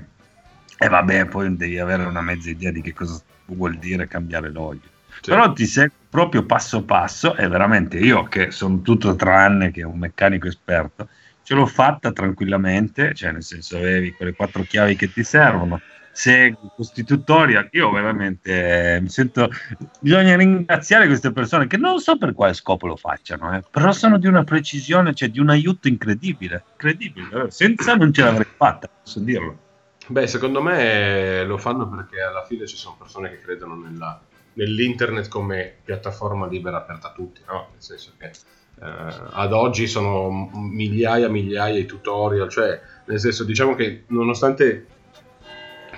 [0.76, 4.82] e vabbè, poi devi avere una mezza idea di che cosa vuol dire cambiare l'olio.
[5.22, 5.30] Sì.
[5.30, 9.96] Però ti segue proprio passo passo e veramente io che sono tutto tranne che un
[9.98, 11.08] meccanico esperto,
[11.42, 15.80] ce l'ho fatta tranquillamente, cioè nel senso avevi quelle quattro chiavi che ti servono,
[16.12, 19.50] segui questi tutorial, io veramente eh, mi sento,
[19.98, 24.18] bisogna ringraziare queste persone che non so per quale scopo lo facciano, eh, però sono
[24.18, 29.20] di una precisione, cioè di un aiuto incredibile, incredibile, senza non ce l'avrei fatta, posso
[29.20, 29.58] dirlo.
[30.06, 34.20] Beh, secondo me lo fanno perché alla fine ci sono persone che credono nella-
[34.54, 37.68] nell'internet come piattaforma libera aperta a tutti, no?
[37.72, 38.32] Nel senso che
[38.80, 38.84] eh,
[39.30, 44.86] ad oggi sono migliaia e migliaia di tutorial, cioè nel senso diciamo che nonostante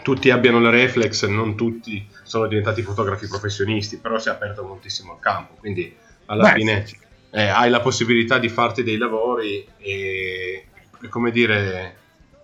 [0.03, 5.15] tutti abbiano le reflex, non tutti sono diventati fotografi professionisti, però si è aperto moltissimo
[5.15, 6.99] il campo, quindi alla Beh, fine sì.
[7.31, 10.67] eh, hai la possibilità di farti dei lavori e,
[11.01, 11.97] e come dire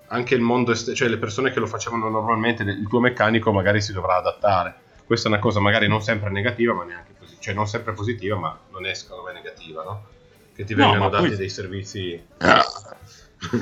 [0.08, 3.80] anche il mondo est- cioè le persone che lo facevano normalmente il tuo meccanico magari
[3.80, 4.74] si dovrà adattare
[5.06, 8.36] questa è una cosa magari non sempre negativa ma neanche così cioè non sempre positiva
[8.36, 10.06] ma non è secondo me negativa no?
[10.54, 12.20] Che ti No, vengano poi- dati dei servizi.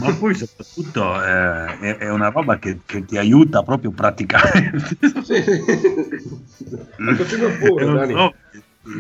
[0.01, 4.97] Ma poi soprattutto eh, è, è una roba che, che ti aiuta proprio praticamente.
[6.99, 8.15] Ma continua pure Dani.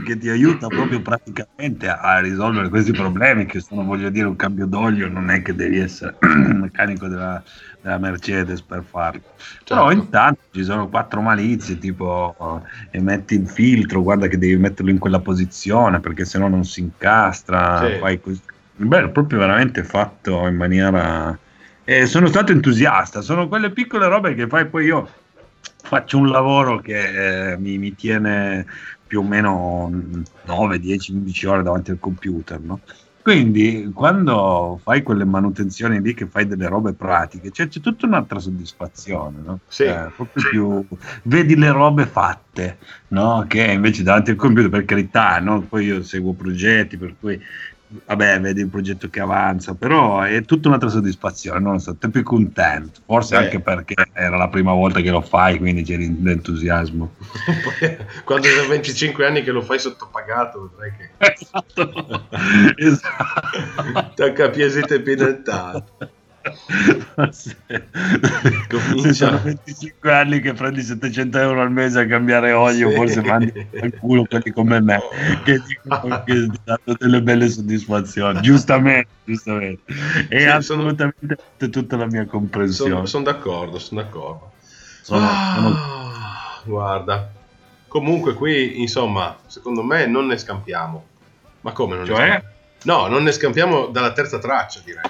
[0.04, 4.36] che- ti aiuta proprio praticamente a, a risolvere questi problemi che sono, voglio dire, un
[4.36, 7.42] cambio d'olio non è che devi essere un meccanico della,
[7.88, 9.22] della Mercedes per farlo.
[9.66, 10.02] Però Certo.
[10.04, 14.98] intanto ci sono quattro malizie, tipo eh, metti il filtro, guarda che devi metterlo in
[14.98, 17.98] quella posizione perché sennò non si incastra, Sì.
[17.98, 18.40] fai così.
[18.76, 21.36] Bello, proprio veramente fatto in maniera...
[21.84, 25.08] E sono stato entusiasta, sono quelle piccole robe che fai poi io
[25.82, 28.66] faccio un lavoro che eh, mi, mi tiene
[29.06, 29.90] più o meno
[30.42, 32.80] 9, 10, 11 ore davanti al computer, no?
[33.28, 38.38] Quindi quando fai quelle manutenzioni lì che fai delle robe pratiche, cioè, c'è tutta un'altra
[38.38, 39.58] soddisfazione, no?
[39.68, 39.84] Sì.
[40.16, 40.86] Proprio più
[41.24, 43.44] vedi le robe fatte, no?
[43.46, 45.60] Che invece davanti al computer, per carità, no?
[45.60, 47.38] Poi io seguo progetti, per cui
[47.88, 52.22] vabbè, vedi il progetto che avanza, però è tutta un'altra soddisfazione, non so, te più
[52.22, 53.44] contento, forse Beh.
[53.44, 57.14] anche perché era la prima volta che lo fai, quindi c'è l'entusiasmo.
[58.24, 62.28] Quando hai 25 anni che lo fai sottopagato vedrai che Esatto.
[62.76, 64.12] esatto.
[64.14, 66.10] tocca piesete pinettato Se,
[68.68, 69.02] Comincia.
[69.02, 72.94] se sono 25 anni che prendi 700 euro al mese a cambiare olio, Sì.
[72.96, 75.00] forse mandi al culo quelli come me
[75.44, 78.40] che dicono che ti danno delle belle soddisfazioni.
[78.40, 79.82] Giustamente, giustamente.
[80.28, 81.36] E Sì, sono- assolutamente
[81.70, 83.06] tutta la mia comprensione.
[83.06, 84.52] sono d'accordo sono d'accordo
[85.02, 85.76] Sono- Ah, sono-
[86.64, 87.30] guarda
[87.88, 91.06] comunque qui insomma secondo me non ne scampiamo
[91.62, 92.26] ma come non ne Cioè?
[92.28, 92.54] scampiamo?
[92.82, 95.00] no non ne scampiamo dalla terza traccia direi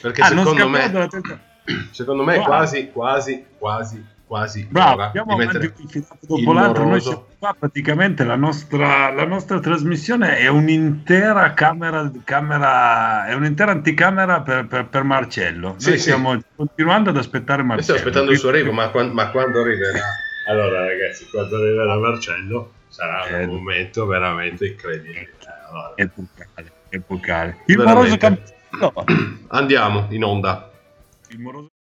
[0.00, 0.90] perché Ah, secondo me
[1.92, 2.44] secondo me Guarda.
[2.56, 5.18] quasi quasi quasi quasi Bravo, filato
[6.26, 6.84] dopo l'altro.
[6.84, 13.72] Noi siamo qua, praticamente la nostra, la nostra trasmissione è un'intera camera, camera è un'intera
[13.72, 15.68] anticamera per, per, per Marcello.
[15.72, 17.98] Noi Sì, stiamo continuando ad aspettare Marcello.
[17.98, 20.00] sto aspettando il suo arrivo, ma, quan- ma quando arriverà?
[20.48, 23.44] Allora, ragazzi, quando arriverà Marcello sarà Eh.
[23.44, 25.28] un momento veramente incredibile.
[25.68, 27.56] Allora, Epocale, epocale.
[27.66, 27.94] Il Veramente.
[27.94, 28.16] moroso
[28.78, 29.44] campione.
[29.48, 30.70] andiamo in onda.
[31.28, 31.71] Il moroso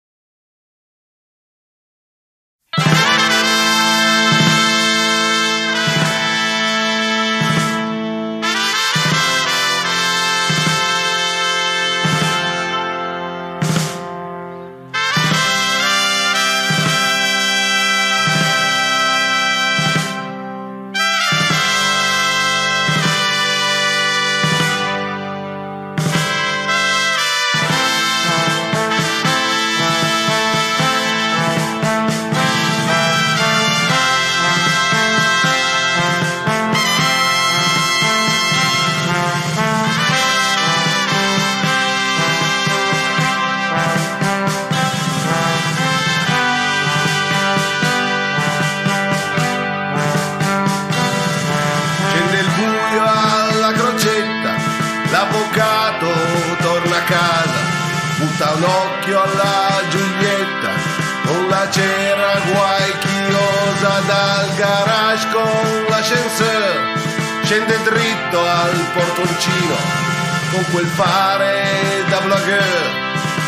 [70.52, 72.90] con quel fare da vlogger,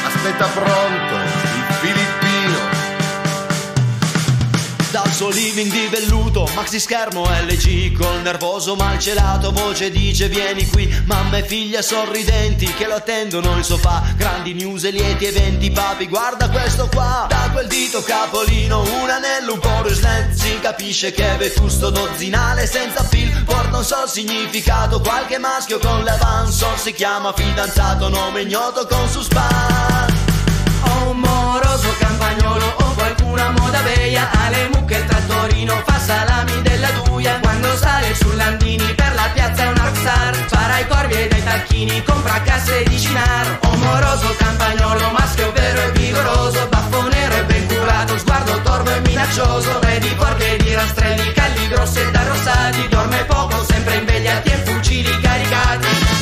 [0.06, 2.82] aspetta pronto il filippino.
[4.90, 10.88] Dal suo living di velluto, maxi schermo LG Col nervoso malcelato, voce dice vieni qui
[11.06, 14.04] Mamma e figlia sorridenti che lo attendono in sofà.
[14.16, 17.26] Grandi news e lieti eventi, papi guarda questo qua.
[17.28, 22.68] Da quel dito capolino, un anello, un po' ruslant Si capisce che è vetusto dozzinale
[22.68, 28.42] senza fil Porta non so il significato, qualche maschio con l'avanzo Si chiama fidanzato, nome
[28.42, 30.32] ignoto con suspense
[30.84, 36.90] o un moroso campagnolo o qualcuna moda veia alle mucche il trattorino fa salami della
[37.04, 37.40] duia.
[37.40, 42.04] Quando sale sull'andini per la piazza è un rockstar spara i corvi e dai tacchini
[42.04, 43.60] compra casse di cinar.
[43.64, 49.00] O moroso campagnolo maschio vero e vigoroso baffo nero e ben curato sguardo torvo e
[49.00, 49.80] minaccioso.
[49.80, 53.24] Re di porche e di rastrelli calli grossi ed arrossati dorme
[55.82, 56.13] God.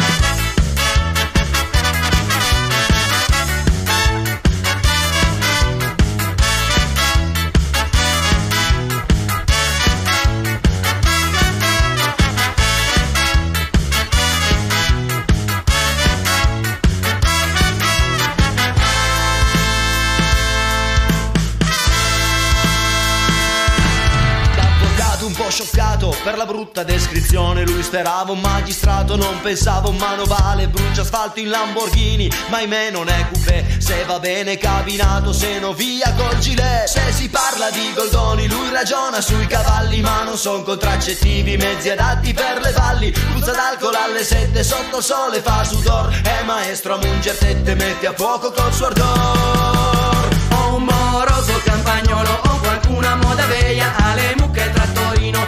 [26.52, 27.66] Brutta descrizione.
[27.66, 33.08] Lui sperava un magistrato, non pensava un manovale Brucia asfalto in Lamborghini, ma ahimè non
[33.08, 36.88] è coupé Se va bene cabinato, se no via col gilet.
[36.88, 42.34] Se si parla di goldoni, lui ragiona sui cavalli Ma non son contraccettivi, mezzi adatti
[42.34, 43.12] per le valli.
[43.12, 46.10] Puzza d'alcol alle sette, sotto il sole fa sudor.
[46.22, 52.30] È maestro a munger tette, mette a fuoco col suo ardor o un moroso campagnolo
[52.30, 53.71] o qualcuna moda veia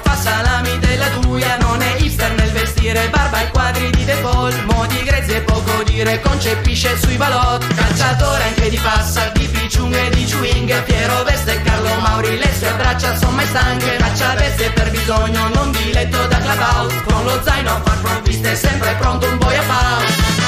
[0.03, 5.03] fa salami della duia non è hipster nel vestire barba e quadri di default modi
[5.03, 10.25] grezzi e poco dire concepisce sui balot calciatore anche di passa di picciunghe e di
[10.25, 14.91] chewing Piero Veste e Carlo Mauri le sue braccia sono mai stanche caccia bestie per
[14.91, 19.37] bisogno non di letto da clubhouse con lo zaino a far provviste sempre pronto un
[19.37, 20.42] boia pause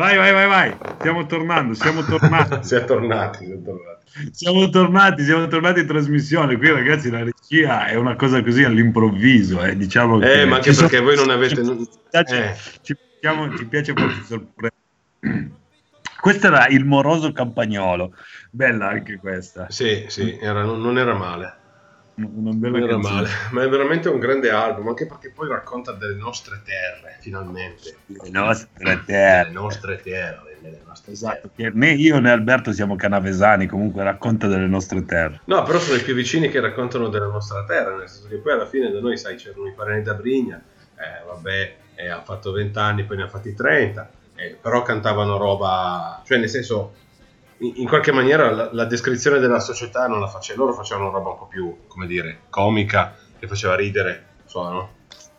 [0.00, 0.76] Vai, vai, vai, vai.
[0.98, 2.58] Stiamo tornando, siamo tornati.
[2.66, 4.30] si è tornati, si è tornati.
[4.32, 6.56] Siamo tornati, siamo tornati in trasmissione.
[6.56, 9.62] Qui, ragazzi, la regia è una cosa così all'improvviso.
[9.62, 9.76] Eh.
[9.76, 11.54] Diciamo che Eh, ma anche ci sono- perché voi non avete...
[11.62, 12.56] Ci piace, Eh.
[12.80, 14.78] ci piaciamo- ci piace proprio sorprendere.
[16.18, 18.14] Questo era il moroso campagnolo.
[18.50, 19.66] Bella anche questa.
[19.68, 21.56] Sì, sì, era- non era male.
[22.22, 23.14] Una bella Non era canzone.
[23.14, 27.96] male, ma è veramente un grande album, anche perché poi racconta delle nostre terre, finalmente.
[28.06, 29.50] Le nostre terre.
[29.50, 31.70] nostre terre, delle nostre Esatto, terre.
[31.72, 35.40] che né io né Alberto siamo canavesani, comunque racconta delle nostre terre.
[35.44, 38.52] No, però sono i più vicini che raccontano della nostra terra, nel senso che poi
[38.52, 40.60] alla fine da noi, sai, c'erano i parenti da Brigna,
[40.96, 45.36] eh, vabbè, eh, ha fatto 20 anni, poi ne ha fatti 30, eh, però cantavano
[45.38, 46.94] roba, cioè nel senso,
[47.60, 51.38] in, qualche maniera la, la descrizione della società non la facevano, loro facevano roba un
[51.38, 54.90] po' più, come dire, comica, che faceva ridere, so, no?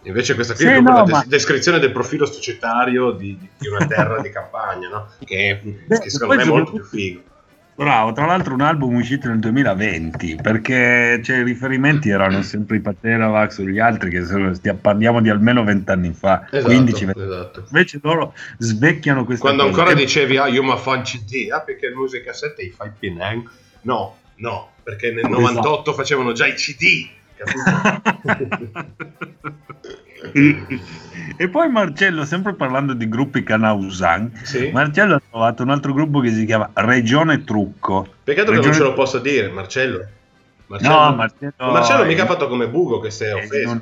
[0.04, 3.38] Invece questa qui Sì, è proprio no, la des- ma- descrizione del profilo societario di,
[3.58, 5.12] di- una terra di campagna, no?
[5.24, 7.22] Che, Beh, che secondo me è molto più figo.
[7.74, 12.80] Bravo, tra l'altro un album uscito nel 2020, perché cioè, i riferimenti erano sempre i
[12.80, 17.20] Pateravax o gli altri, che sono, stia- parliamo di almeno vent'anni fa, Esatto, 15 20
[17.22, 17.64] esatto.
[17.68, 19.80] Invece loro svecchiano queste Quando cose.
[19.80, 23.50] ancora dicevi, ah, io mi fa il CD, ah, perché le musicassette i fai Penang?
[23.82, 25.40] No, no, perché nel Esatto.
[25.40, 27.08] 98 facevano già i CD?
[31.38, 34.70] E poi Marcello, sempre parlando di gruppi Canausan, Sì.
[34.72, 38.08] Marcello ha trovato un altro gruppo che si chiama Regione Trucco.
[38.24, 40.06] Peccato che non Regione- ce lo posso dire, Marcello.
[40.68, 43.70] Marcello, No, Marcello, Marcello mica ha fatto come Bugo che si è offeso.
[43.72, 43.82] un-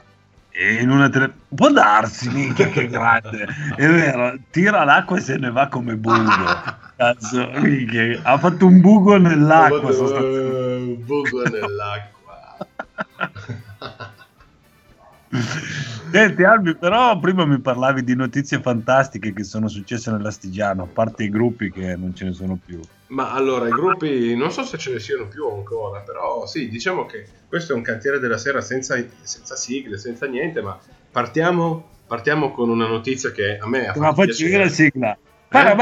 [0.51, 3.47] e in una tele- può darsi mica che grande
[3.77, 6.17] è vero tira l'acqua e se ne va come bugo
[6.97, 9.89] cazzo minchia, ha fatto un bugo nell'acqua.
[9.91, 12.57] Eh, bugo nell'acqua.
[16.11, 21.23] Senti Albi, però prima mi parlavi di notizie fantastiche che sono successe nell'Astigiano, a parte
[21.23, 22.79] i gruppi che non ce ne sono più.
[23.07, 27.05] Ma allora, i gruppi non so se ce ne siano più ancora, però sì, diciamo
[27.05, 30.77] che questo è un cantiere della sera senza, senza sigle, senza niente, ma
[31.11, 34.63] partiamo, partiamo con una notizia che a me ha Ma fatto piacere.
[34.63, 35.17] la sigla.
[35.51, 35.75] Eh,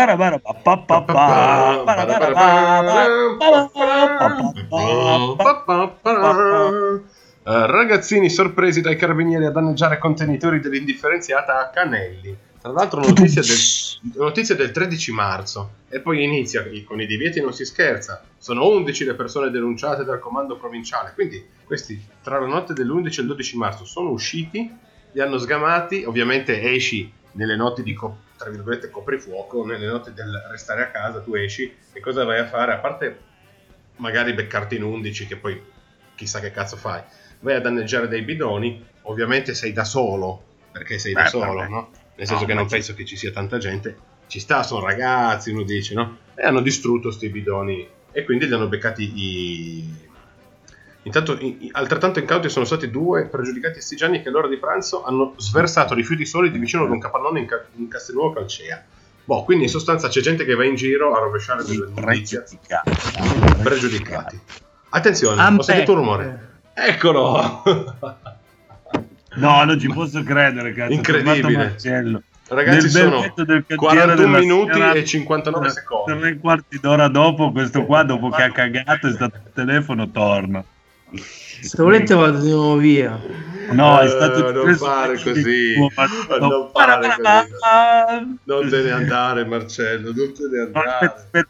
[7.50, 12.36] ragazzini sorpresi dai carabinieri a danneggiare contenitori dell'indifferenziata a Canelli.
[12.60, 17.54] Tra l'altro notizia del, notizia del 13 marzo e poi inizia con i divieti non
[17.54, 18.22] si scherza.
[18.38, 23.22] Sono 11 le persone denunciate dal comando provinciale, quindi questi tra la notte dell'11 e
[23.22, 24.70] il 12 marzo sono usciti,
[25.14, 30.34] li hanno sgamati, ovviamente esci nelle notti di co- tra virgolette coprifuoco, nelle notti del
[30.50, 32.74] restare a casa, tu esci e cosa vai a fare?
[32.74, 33.20] A parte
[33.98, 35.76] magari beccarti in 11 che poi
[36.16, 37.02] chissà che cazzo fai,
[37.40, 41.70] vai a danneggiare dei bidoni, ovviamente sei da solo, perché sei da Beh, solo, vabbè.
[41.70, 41.90] no?
[42.16, 44.86] Nel senso No, che non ci- penso che ci sia tanta gente, ci sta, sono
[44.86, 46.18] ragazzi, uno dice, no?
[46.36, 50.06] E hanno distrutto sti bidoni e quindi li hanno beccati i...
[51.04, 55.94] Intanto, i- altrettanto incauti sono stati due pregiudicati astigiani che all'ora di pranzo hanno sversato
[55.94, 58.84] rifiuti solidi vicino ad un capannone in, Ca- in Castelnuovo Calcea.
[59.24, 63.62] Boh, quindi in sostanza c'è gente che va in giro a rovesciare delle notizie Pregiudicati.
[63.62, 64.40] pregiudicati.
[64.90, 65.64] Attenzione, ho Ampecco.
[65.64, 66.47] sentito un rumore.
[66.80, 67.64] Eccolo!
[69.38, 70.94] No, non ci posso credere, cazzo.
[70.94, 71.76] Incredibile.
[72.50, 76.20] Ragazzi, Nel sono belvetto del cantiere 41 della minuti sera, e 59 secondi.
[76.20, 80.64] Tre quarti d'ora dopo, questo qua, dopo che ha cagato, è stato il telefono, torna.
[81.16, 83.20] Se volete vado di nuovo via.
[83.72, 85.74] No, è Eh, stato non preso fare così.
[85.78, 85.90] Non
[86.40, 88.36] No, fare così.
[88.46, 91.06] Non te ne andare, Marcello, non te ne No, aspetta, andare.
[91.16, 91.50] aspetta.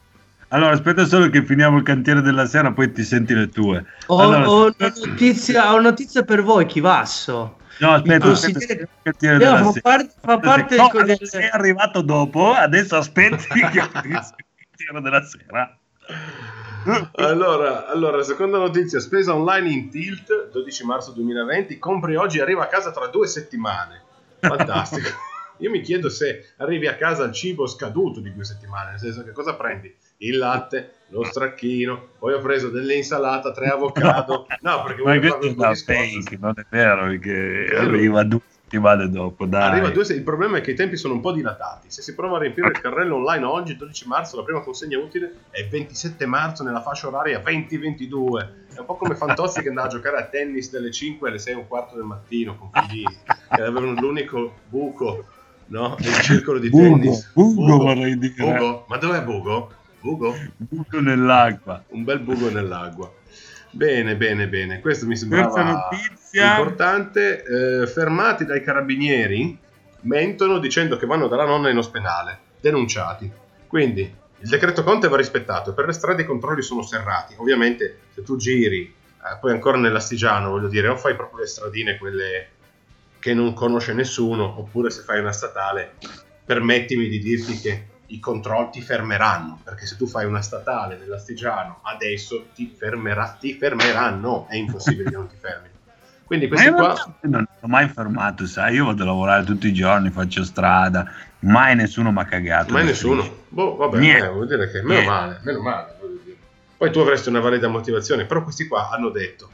[0.49, 3.85] Allora, aspetta solo che finiamo il cantiere della sera, poi ti senti le tue.
[4.07, 7.57] Ho, Allora, ho aspetta- una notizia, ho una notizia per voi, Chivasso.
[7.79, 9.81] No, aspetta, aspetta, il cantiere No, della fa sera.
[9.81, 13.67] parte- fa parte No, di- allora, del- sei arrivato dopo, adesso aspetti che
[14.01, 15.77] finisca il cantiere della sera.
[17.15, 22.63] Allora, allora, seconda notizia, spesa online in Tilt, 12 marzo 2020, compri oggi e arriva
[22.63, 24.01] a casa tra due settimane.
[24.39, 25.09] Fantastico.
[25.59, 29.23] Io mi chiedo se arrivi a casa il cibo scaduto di due settimane, nel senso
[29.23, 29.93] che cosa prendi?
[30.19, 34.47] Il latte, lo stracchino, poi ho preso dell'insalata, tre avocado.
[34.61, 39.09] No, perché voglio è un po' fake, non è vero, perché Sì, arriva due settimane
[39.09, 39.69] dopo, dai.
[39.69, 41.91] Arriva due il problema è che i tempi sono un po' dilatati.
[41.91, 45.33] Se si prova a riempire il carrello online oggi, 12 marzo, la prima consegna utile
[45.51, 48.47] è 27 marzo nella fascia oraria 20-22.
[48.73, 51.53] È un po' come Fantozzi che andava a giocare a tennis dalle 5 alle 6
[51.53, 55.25] e un quarto del mattino con figli che avevano l'unico buco
[55.67, 55.95] no?
[55.99, 57.31] nel circolo di Bugo, tennis.
[57.33, 58.33] bugo vorrei dire.
[58.37, 58.85] Bugo?
[58.87, 59.71] Ma dov'è Bugo?
[59.99, 60.35] Bugo?
[60.57, 61.83] Buco nell'acqua.
[61.89, 63.11] Un bel buco nell'acqua.
[63.71, 64.79] Bene, bene, bene.
[64.79, 65.89] Questo mi sembrava
[66.31, 67.43] importante.
[67.43, 69.57] Eh, fermati dai carabinieri,
[70.01, 72.39] mentono dicendo che vanno dalla nonna in ospedale.
[72.59, 73.29] Denunciati.
[73.67, 74.01] Quindi
[74.39, 75.73] il decreto Conte va rispettato.
[75.73, 77.33] Per le strade i controlli sono serrati.
[77.37, 81.97] Ovviamente, se tu giri, eh, poi ancora nell'Astigiano, voglio dire, o fai proprio le stradine,
[81.97, 82.49] quelle
[83.19, 85.93] che non conosce nessuno, oppure se fai una statale,
[86.45, 91.79] permettimi di dirti che i controlli ti fermeranno, perché se tu fai una statale nell'Astigiano
[91.83, 95.75] adesso ti, fermerà, ti fermeranno, è impossibile che non ti fermino.
[96.23, 96.93] Quindi questi qua...
[97.21, 101.75] non ho mai fermato, sai, io vado a lavorare tutti i giorni, faccio strada, mai
[101.75, 102.73] nessuno mi ha cagato.
[102.73, 103.43] Mai nessuno.
[103.47, 105.09] Boh, vabbè, eh, vuol dire che meno Niente.
[105.09, 105.95] male, meno male.
[106.77, 109.49] Poi tu avresti una valida motivazione, però questi qua hanno detto,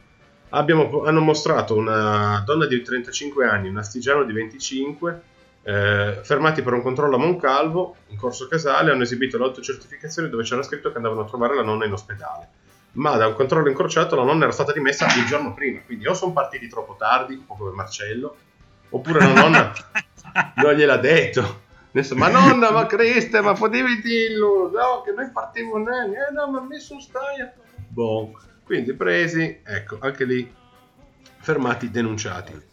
[0.50, 5.22] abbiamo- hanno mostrato una donna di 35 anni, un astigiano di 25,
[5.64, 10.62] eh, fermati per un controllo a Moncalvo, in Corso Casale, hanno esibito l'autocertificazione dove c'era
[10.62, 12.50] scritto che andavano a trovare la nonna in ospedale.
[12.94, 16.14] Ma da un controllo incrociato la nonna era stata dimessa il giorno prima, quindi o
[16.14, 18.36] sono partiti troppo tardi, un po' come Marcello,
[18.90, 19.74] oppure la nonna
[20.58, 21.62] non gliel'ha detto.
[21.92, 24.72] Adesso, ma nonna, ma Cristo, ma potevi dirlo?
[24.72, 26.16] No, che noi partiamo nani.
[26.16, 27.48] Eh no, ma mi sono stai.
[27.88, 28.32] Boh.
[28.64, 30.52] Quindi presi, ecco, anche lì
[31.40, 32.72] fermati, denunciati.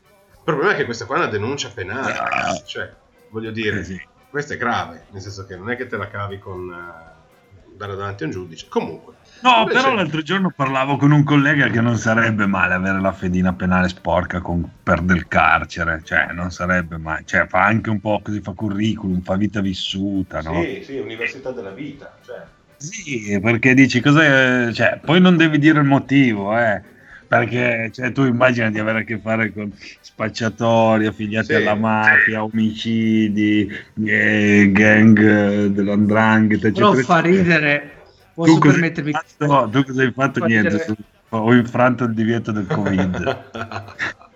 [0.51, 2.62] Il problema è che questa qua è una denuncia penale, ragazzi.
[2.66, 2.92] Cioè,
[3.30, 4.01] voglio dire, Eh sì.
[4.28, 7.96] questa è grave, nel senso che non è che te la cavi con, eh, andare
[7.96, 8.66] davanti a un giudice.
[8.68, 9.14] Comunque.
[9.42, 13.12] No, Invece- però l'altro giorno parlavo con un collega che non sarebbe male avere la
[13.12, 18.01] fedina penale sporca con, per del carcere, cioè non sarebbe male, cioè fa anche un
[18.01, 20.62] po' così, fa curriculum, fa vita vissuta, no?
[20.62, 22.18] Sì, sì, università della vita.
[22.24, 22.42] Cioè.
[22.76, 26.82] Sì, perché dici cosa, cioè, poi non devi dire il motivo, eh,
[27.31, 31.55] perché cioè, tu immagini di avere a che fare con spacciatori, affiliati Sì.
[31.55, 33.70] alla mafia, omicidi,
[34.05, 37.03] eh, gang dell'andrangheta, Però eccetera.
[37.05, 37.91] fa ridere.
[38.35, 39.68] Posso Tu cosa, hai permettermi fatto?
[39.70, 40.41] tu cosa hai fatto?
[40.41, 40.97] Fa Niente, ridere.
[41.28, 43.45] ho infranto il divieto del Covid.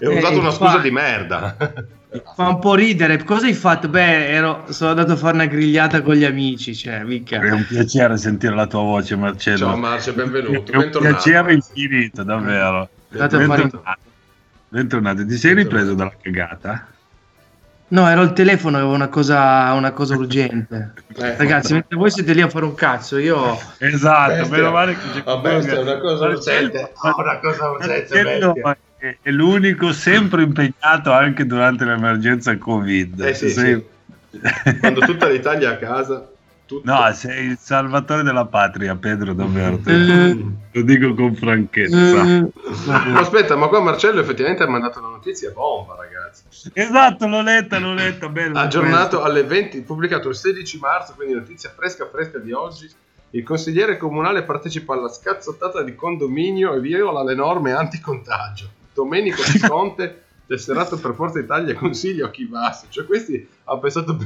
[0.00, 0.54] E ho Eh, usato una infatti.
[0.64, 1.56] scusa di merda.
[2.34, 3.22] Fa un po' ridere.
[3.22, 3.88] Cosa hai fatto?
[3.88, 7.40] Beh, ero, sono andato a fare una grigliata con gli amici, cioè, mica.
[7.40, 9.58] È un piacere sentire la tua voce, Marcello.
[9.58, 10.72] Ciao Marcio, benvenuto.
[10.72, 11.14] È un bentornato.
[11.22, 12.88] piacere infinito, davvero.
[13.08, 13.82] Bentornato.
[14.70, 15.24] Bentornato.
[15.26, 16.86] Ti sei ripreso dalla cagata?
[17.90, 20.92] No, ero al telefono, avevo una cosa, una cosa urgente.
[21.18, 23.58] Eh, Ragazzi, mentre voi siete lì a fare un cazzo, io...
[23.78, 24.56] Esatto, Bestia.
[24.56, 26.36] meno male che c'è bestia, è una cosa Marcello-
[26.68, 26.92] urgente.
[27.02, 28.76] Una cosa urgente, Marcello bestia.
[28.98, 33.20] È, è l'unico sempre impegnato anche durante l'emergenza Covid.
[33.20, 33.84] Eh sì, Sei-
[34.80, 36.28] Quando tutta l'Italia è a casa,
[36.66, 36.82] tutto.
[36.92, 39.78] No, sei il salvatore della patria, Pedro, davvero.
[39.78, 39.92] te
[40.28, 41.96] Eh, Lo dico con franchezza.
[42.26, 42.46] eh,
[42.86, 46.42] Ma aspetta, ma qua Marcello effettivamente ha mandato una notizia bomba, ragazzi.
[46.74, 48.28] Esatto, l'ho letta, l'ho letta.
[48.28, 52.90] Bello Aggiornato alle 20, pubblicato il 16 marzo, quindi notizia fresca fresca di oggi.
[53.30, 58.70] Il consigliere comunale partecipa alla scazzottata di condominio e viola le norme anticontagio.
[58.98, 62.88] Domenico Visconte, tesserato per Forza Italia, consiglia a chi basta.
[62.90, 64.18] Cioè questi hanno pensato...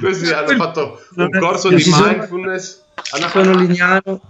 [0.00, 2.86] questi hanno fatto un corso di mindfulness.
[3.12, 4.20] Hanno sono fatto- lignano.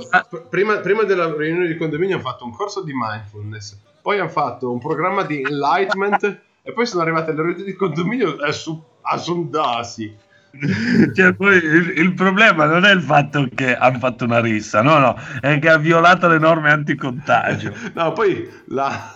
[0.00, 4.18] Fatto, pr- prima, prima della riunione di condominio hanno fatto un corso di mindfulness, poi
[4.18, 8.50] hanno fatto un programma di enlightenment e poi sono arrivate alle riunioni di condominio a,
[8.52, 10.16] su- a sondarsi.
[11.14, 14.98] Cioè, poi il, il problema non è il fatto che hanno fatto una rissa, no,
[14.98, 17.74] no, è che ha violato le norme anticontagio.
[17.94, 19.14] No, poi la,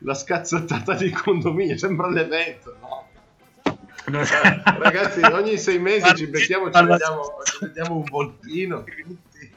[0.00, 3.02] la scazzottata di condominio sembra l'evento, no?
[4.78, 8.84] Ragazzi, ogni sei mesi ci becchiamo, ci vediamo, ci vediamo un voltino.
[8.84, 9.52] tutti.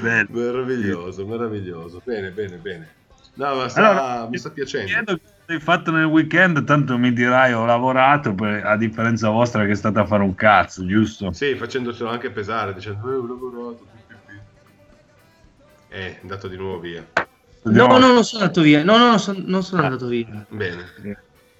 [0.00, 0.28] Bello.
[0.30, 2.02] Meraviglioso, meraviglioso.
[2.04, 2.94] Bene, bene, bene.
[3.34, 5.18] No, ma sta- Allora, mi sta piacendo.
[5.50, 9.66] Chiedo cosa hai fatto nel weekend, tanto mi dirai ho lavorato, per- a differenza vostra
[9.66, 11.32] che state a fare un cazzo, giusto?
[11.32, 13.80] Sì, facendoselo anche pesare, dicendo, eh, ho lavorato.
[15.88, 17.04] Eh, è andato di nuovo via.
[17.62, 18.84] No, no, non sono andato via.
[18.84, 20.46] No, no, no, son- non sono andato via.
[20.48, 20.92] Bene.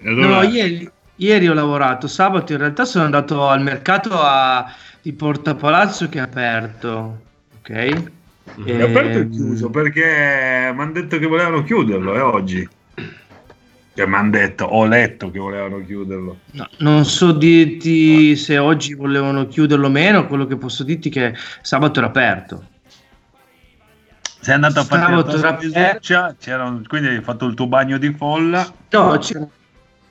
[0.05, 4.73] Allora- No, ieri, ieri ho lavorato, sabato in realtà sono andato al mercato a-
[5.03, 7.23] di Porta Palazzo che è aperto,
[7.59, 7.71] ok?
[7.71, 12.69] È aperto e Ehm, chiuso perché mi hanno detto che volevano chiuderlo, è oggi.
[13.95, 16.39] Cioè, mi hanno detto, ho letto che volevano chiuderlo.
[16.53, 21.13] no, non so dirti se oggi volevano chiuderlo o meno, quello che posso dirti è
[21.13, 22.65] che sabato era aperto.
[24.41, 28.67] Sei andato a fare la tua un- quindi hai fatto il tuo bagno di folla,
[28.91, 29.47] No, c'era,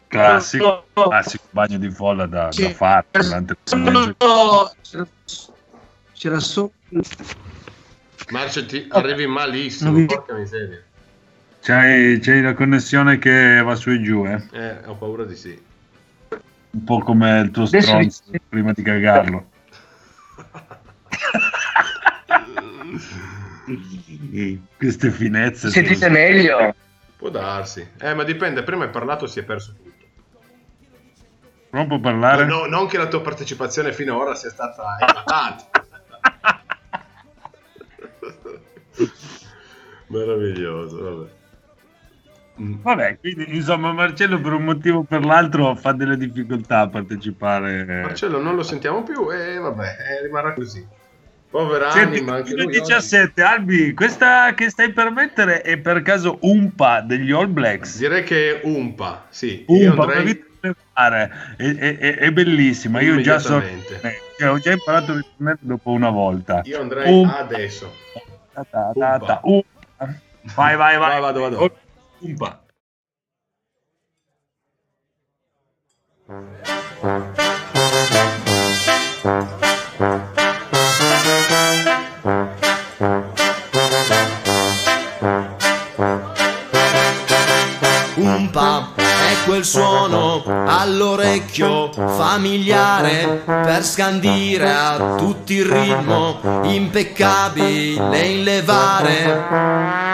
[0.08, 1.10] classico, no, no.
[1.10, 5.08] classico bagno di folla da, da fare durante il no, no, no, c'era,
[6.14, 6.74] c'era solo
[8.30, 10.84] Marcio, ti arrivi malissimo, porca miseria.
[11.74, 14.41] C'hai, c'hai la connessione che va su e giù, eh?
[14.51, 15.55] Eh, ho paura di sì.
[16.72, 19.51] Un po' come il tuo Adesso stronzo vi- prima di cagarlo.
[24.78, 25.70] Queste finezze.
[25.70, 26.74] sono- meglio?
[27.15, 27.88] Può darsi.
[27.99, 30.05] Eh, ma dipende, prima hai parlato si è perso tutto.
[31.70, 32.45] Non può parlare?
[32.45, 35.65] No, non che la tua partecipazione finora sia stata eclatante.
[40.07, 41.38] Meraviglioso, vabbè.
[42.62, 42.74] Mm.
[42.82, 48.01] Vabbè, quindi insomma Marcello per un motivo o per l'altro fa delle difficoltà a partecipare.
[48.01, 50.86] Marcello non lo sentiamo più e vabbè, eh, rimarrà così.
[51.49, 52.68] Povera Senti, anima, anche lui.
[52.68, 57.51] 17, Albi, questa che stai per mettere è per caso Umpa degli All oggi.
[57.53, 57.97] Blacks?
[57.97, 59.64] Direi che è Umpa, sì.
[59.68, 60.45] Umpa, andrei...
[60.93, 61.32] fare.
[61.57, 63.64] È, è- è- bellissima, io già so
[64.38, 66.62] cioè, ho già imparato il ritornello dopo una volta.
[66.66, 67.95] Io andrei Um- adesso.
[68.53, 69.68] Ta, ta, ta, ta, Umpa.
[70.55, 70.97] Vai, vai, vai.
[70.97, 71.78] Vai, vado, vado.
[72.22, 72.59] Umpa.
[88.17, 89.09] Umpa è
[89.46, 99.48] quel suono all'orecchio familiare per scandire a tutti il ritmo impeccabile in levare.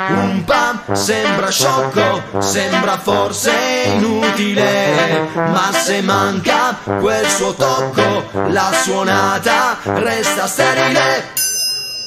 [0.07, 3.51] Un pa sembra sciocco, sembra forse
[3.95, 11.43] inutile, ma se manca quel suo tocco, la suonata resta sterile.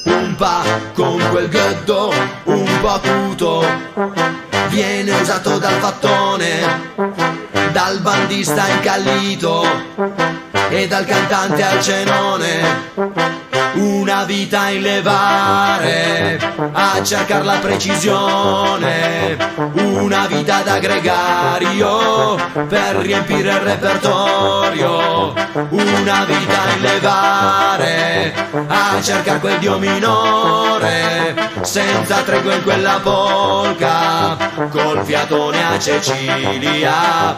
[0.03, 0.63] Un pa
[0.93, 2.11] con quel ghetto
[2.45, 6.93] un po' acuto viene usato dal fattone,
[7.71, 9.65] dal bandista incallito
[10.69, 12.87] e dal cantante al cenone.
[13.71, 16.39] Una vita in levare
[16.71, 19.37] a cercare la precisione,
[19.73, 22.35] una vita da gregario
[22.67, 25.33] per riempire il repertorio,
[25.69, 28.33] una vita in levare
[28.67, 34.37] a cercare quel dio minore, senza tregua in quella polca,
[34.69, 37.35] col fiatone a Cecilia.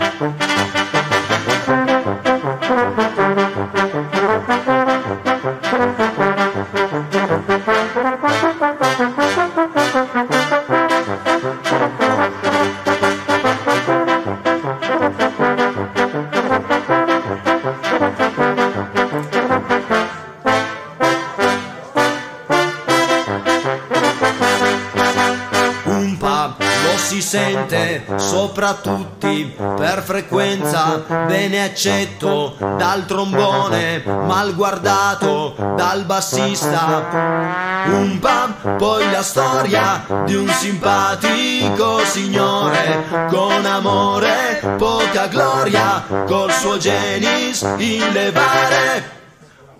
[25.83, 35.55] Un pa lo si sente sopra tutti per frequenza bene accetto dal trombone mal guardato
[35.75, 37.83] dal bassista.
[37.87, 46.77] Un pa poi la storia di un simpatico signore con amore poca gloria col suo
[46.77, 49.19] genis in levare.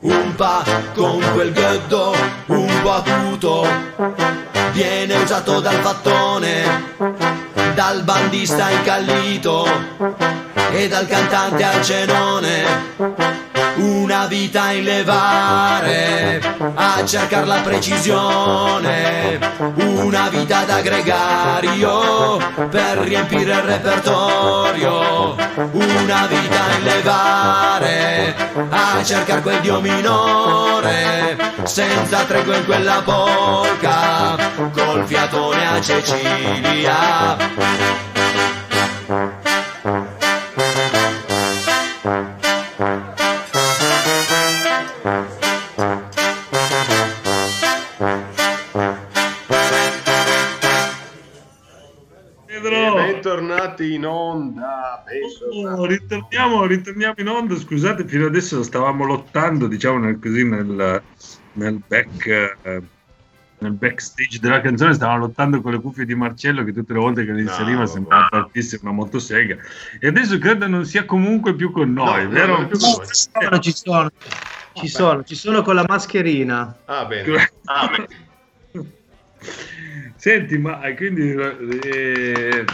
[0.02, 0.64] Un pa
[0.94, 2.14] con quel ghetto
[2.48, 6.64] un po' acuto viene usato dal fattone,
[7.76, 9.66] dal bandista incallito
[10.74, 13.20] e dal cantante al cenone.
[13.76, 16.42] Una vita in levare
[16.76, 19.40] a cercare la precisione,
[19.76, 22.38] una vita da gregario
[22.70, 25.36] per riempire il repertorio,
[25.72, 28.36] una vita in levare
[28.70, 34.38] a cercare quel dio minore, senza tregua in quella polca,
[34.74, 37.38] col fiatone a Cecilia.
[53.82, 55.04] Bentornati in onda.
[55.66, 57.56] oh, ritorniamo, ritorniamo in onda.
[57.56, 61.02] Scusate, fino adesso stavamo lottando, diciamo nel, così nel,
[61.54, 62.28] nel back.
[62.28, 62.82] eh,
[63.62, 67.24] nel backstage della canzone stavamo lottando con le cuffie di Marcello che tutte le volte
[67.26, 69.56] che le inseriva No, sembrava partisse una motosega
[70.00, 72.56] e adesso credo non sia comunque più con noi, No, vero?
[72.56, 73.06] con noi.
[73.06, 74.10] Ci sono, ci sono,
[74.74, 76.76] ci sono, ci sono con la mascherina.
[76.86, 77.52] Ah, bene.
[80.16, 82.66] Senti, ma quindi eh,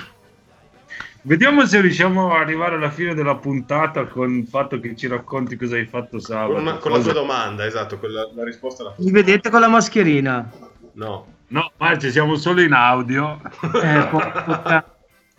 [1.27, 5.57] vediamo se riusciamo ad arrivare alla fine della puntata con il fatto che ci racconti
[5.57, 6.53] cosa hai fatto sabato.
[6.53, 9.67] Con, una- con la tua domanda, esatto, quella- la risposta alla Mi vedete con la
[9.67, 10.49] mascherina?
[10.93, 11.35] No.
[11.49, 13.39] No, Marce, siamo solo in audio.
[13.81, 14.83] Eh, po- po-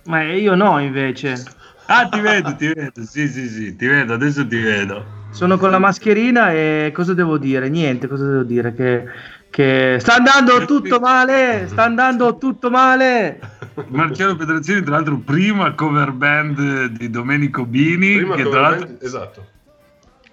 [0.04, 1.42] ma io no invece.
[1.86, 3.02] Ah, ti vedo, ti vedo.
[3.04, 5.16] Sì, sì, sì, ti vedo, adesso ti vedo.
[5.30, 7.68] Sono con la mascherina e cosa devo dire?
[7.68, 8.72] Niente, cosa devo dire?
[8.74, 9.04] Che,
[9.50, 13.38] che sta andando tutto male, sta andando tutto male.
[13.88, 19.02] Marcello Petrazzini, tra l'altro, prima cover band di Domenico Bini, Prima che tra l'altro band-
[19.02, 19.46] Esatto.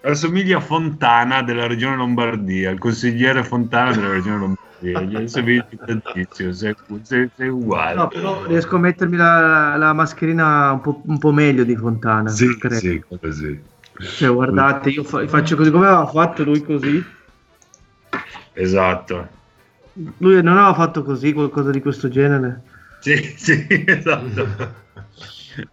[0.02, 4.64] assomiglia a Fontana della regione Lombardia, il consigliere Fontana della regione Lombardia.
[5.02, 7.96] Gli assomiglia tantissimo, sei, sei- sei uguale.
[7.96, 12.30] No, però riesco a mettermi la, la mascherina un po', un po' meglio di Fontana.
[12.30, 12.76] sì, credo.
[12.76, 13.64] sì, così.
[14.18, 17.04] Cioè, guardate, io fa- faccio così come aveva fatto lui così.
[18.54, 19.28] Esatto.
[20.18, 22.62] Lui non aveva fatto così, qualcosa di questo genere.
[23.06, 24.48] Sì, sì, esatto.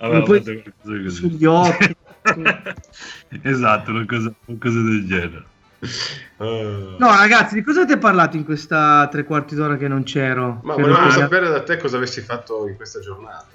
[0.01, 1.17] Aveva Poi- fatto qualcosa così.
[1.17, 1.97] Sugli occhi.
[3.43, 5.45] esatto, una cosa, una cosa del genere.
[5.81, 10.61] Eh, No, ragazzi, di cosa avete parlato in questa tre quarti d'ora che non c'ero?
[10.63, 13.47] Ma volevamo non- sapere da te cosa avessi fatto in questa giornata.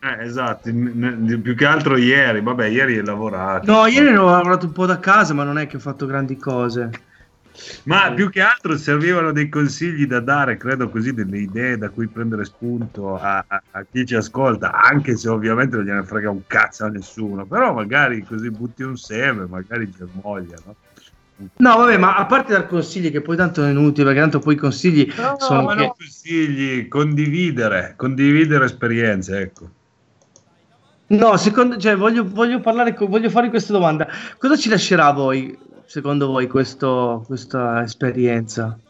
[0.00, 3.70] Eh, esatto, più che altro ieri, vabbè, ieri hai lavorato.
[3.70, 6.38] No, ieri ho lavorato un po' da casa, ma non è che ho fatto grandi
[6.38, 6.90] cose.
[7.84, 12.08] Ma più che altro servivano dei consigli da dare, credo così, delle idee da cui
[12.08, 16.42] prendere spunto a, a- a chi ci ascolta, anche se ovviamente non gliene frega un
[16.46, 20.74] cazzo a nessuno, però magari così butti un seme, magari germoglia, no?
[21.56, 24.54] No, vabbè, ma a parte dar consigli, che poi tanto è inutile, perché tanto poi
[24.54, 29.68] i consigli No, sono ma che- non consigli, condividere, condividere esperienze, ecco.
[31.08, 34.08] No, secondo, cioè, voglio, voglio parlare, voglio fare questa domanda.
[34.38, 35.56] Cosa ci lascerà a voi,
[35.92, 38.80] secondo voi, questo- questa esperienza?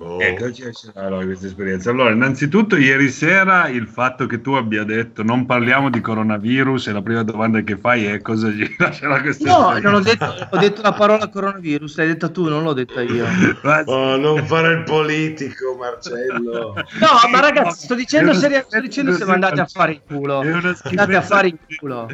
[0.00, 0.18] Boh.
[0.18, 1.90] Ecco, lascerà allora questa esperienza.
[1.90, 6.92] Allora, innanzitutto, ieri sera il fatto che tu abbia detto non parliamo di coronavirus e
[6.92, 10.56] la prima domanda che fai è cosa ci lascerà questa No, non ho detto, ho
[10.56, 13.26] detto la parola coronavirus, l'hai detta tu, non l'ho detta io.
[13.90, 16.74] Oh, non fare il politico, Marcello.
[16.74, 20.40] No, ma ragazzi, sto dicendo, seria- sto dicendo se andate a fare in culo.
[20.40, 22.08] Andate a fare in culo.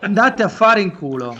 [0.00, 1.34] Andate a fare in culo.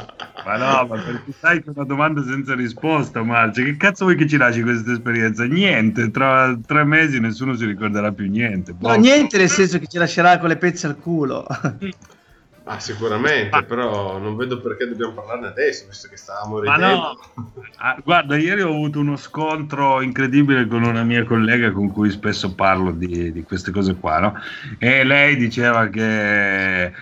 [0.45, 3.63] Ma no, ma perché sai che è una domanda senza risposta, Marcia.
[3.63, 5.45] Che cazzo vuoi che ci lasci questa esperienza?
[5.45, 8.73] Niente, tra tre mesi nessuno si ricorderà più niente.
[8.73, 8.97] No, Boh.
[8.97, 11.47] niente nel senso che ci lascerà con le pezze al culo.
[12.63, 17.19] Ah, sicuramente, però non vedo perché dobbiamo parlarne adesso, visto che stavamo Ma ridendo.
[17.35, 17.43] no,
[17.83, 22.55] Ah, guarda, ieri ho avuto uno scontro incredibile con una mia collega con cui spesso
[22.55, 24.35] parlo di, di queste cose qua, no?
[24.79, 26.93] E lei diceva che eh,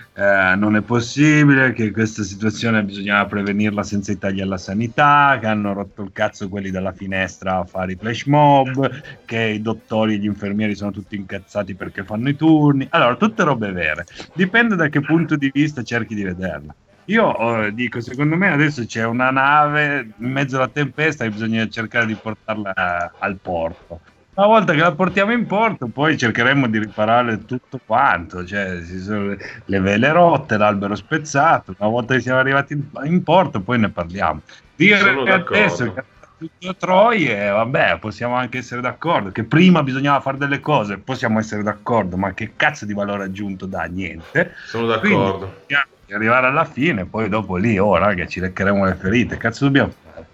[0.57, 5.73] non è possibile, che questa situazione bisognava prevenirla senza i tagli alla sanità, che hanno
[5.73, 8.89] rotto il cazzo quelli dalla finestra a fare i flash mob,
[9.25, 12.87] che i dottori e gli infermieri sono tutti incazzati perché fanno i turni.
[12.91, 14.07] Allora, tutte robe vere.
[14.33, 16.75] Dipende da che punto di vista cerchi di vederla.
[17.07, 21.67] Io eh, dico, secondo me adesso c'è una nave in mezzo alla tempesta e bisogna
[21.69, 24.01] cercare di portarla al porto.
[24.35, 29.01] Una volta che la portiamo in porto, poi cercheremo di riparare tutto quanto, cioè ci
[29.01, 31.75] sono le- le vele rotte, l'albero spezzato.
[31.79, 34.43] Una volta che siamo arrivati in, porto, poi ne parliamo.
[34.77, 34.99] Dire
[35.31, 36.05] adesso che
[36.39, 39.31] tutto Troie, vabbè, possiamo anche essere d'accordo.
[39.31, 43.67] Che prima bisognava fare delle cose, possiamo essere d'accordo, ma che cazzo di valore aggiunto
[43.67, 43.85] dà?
[43.85, 44.55] Niente.
[44.67, 45.39] Sono d'accordo.
[45.67, 49.37] Quindi, arrivare alla fine, poi dopo lì, oh raga, ci leccheremo le ferite.
[49.37, 50.27] Cazzo dobbiamo fare?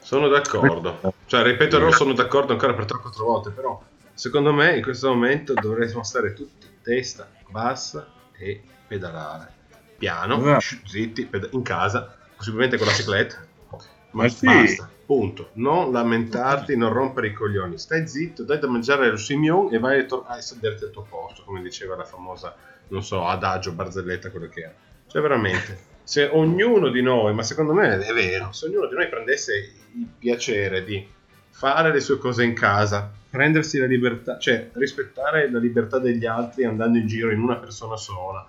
[0.00, 1.14] Sono d'accordo.
[1.26, 3.80] Cioè, ripeterò, sono d'accordo ancora per 3-4 volte, però
[4.14, 8.06] secondo me in questo momento dovremmo stare tutti testa bassa
[8.38, 9.54] e pedalare.
[9.98, 13.44] Piano, zitti, peda- in casa, possibilmente con la cicletta.
[13.70, 14.46] Ma Ma sì.
[14.46, 15.50] basta, punto.
[15.54, 17.78] Non lamentarti, non rompere i coglioni.
[17.78, 21.06] Stai zitto, dai da mangiare lo Simeon e vai a, tor- a sederti al tuo
[21.08, 22.54] posto, come diceva la famosa,
[22.88, 24.74] non so, adagio, barzelletta, quello che era.
[25.06, 29.08] Cioè, veramente, se ognuno di noi, ma secondo me è vero, se ognuno di noi
[29.08, 31.06] prendesse il piacere di
[31.50, 36.64] fare le sue cose in casa, prendersi la libertà, cioè rispettare la libertà degli altri
[36.64, 38.46] andando in giro in una persona sola,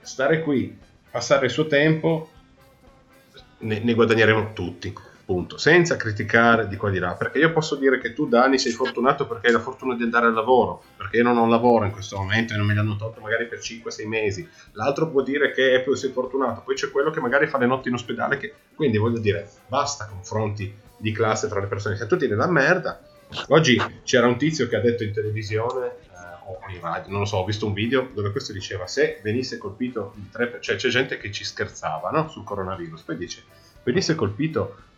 [0.00, 0.76] stare qui,
[1.10, 2.30] passare il suo tempo,
[3.58, 4.92] ne, ne guadagneremo tutti.
[5.30, 5.58] Punto.
[5.58, 9.28] Senza criticare di qua di là, perché io posso dire che tu, Dani, sei fortunato
[9.28, 12.16] perché hai la fortuna di andare al lavoro, perché io non ho lavoro in questo
[12.16, 14.48] momento e non me li hanno tolto magari per 5-6 mesi.
[14.72, 17.94] L'altro può dire che sei fortunato, poi c'è quello che magari fa le notti in
[17.94, 18.52] ospedale, che...
[18.74, 23.00] quindi voglio dire, basta confronti di classe tra le persone, siamo tutti nella merda.
[23.50, 26.58] Oggi c'era un tizio che ha detto in televisione eh, o
[27.06, 30.60] non lo so, ho visto un video dove questo diceva se venisse colpito il 3%,
[30.60, 32.28] cioè c'è gente che ci scherzava no?
[32.28, 33.44] sul coronavirus, poi dice
[33.84, 34.88] venisse colpito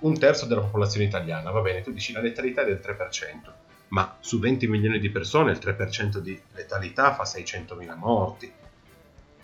[0.00, 3.50] un terzo della popolazione italiana, va bene, tu dici la letalità è del 3%,
[3.88, 8.52] ma su 20 milioni di persone il 3% di letalità fa 600.000 morti.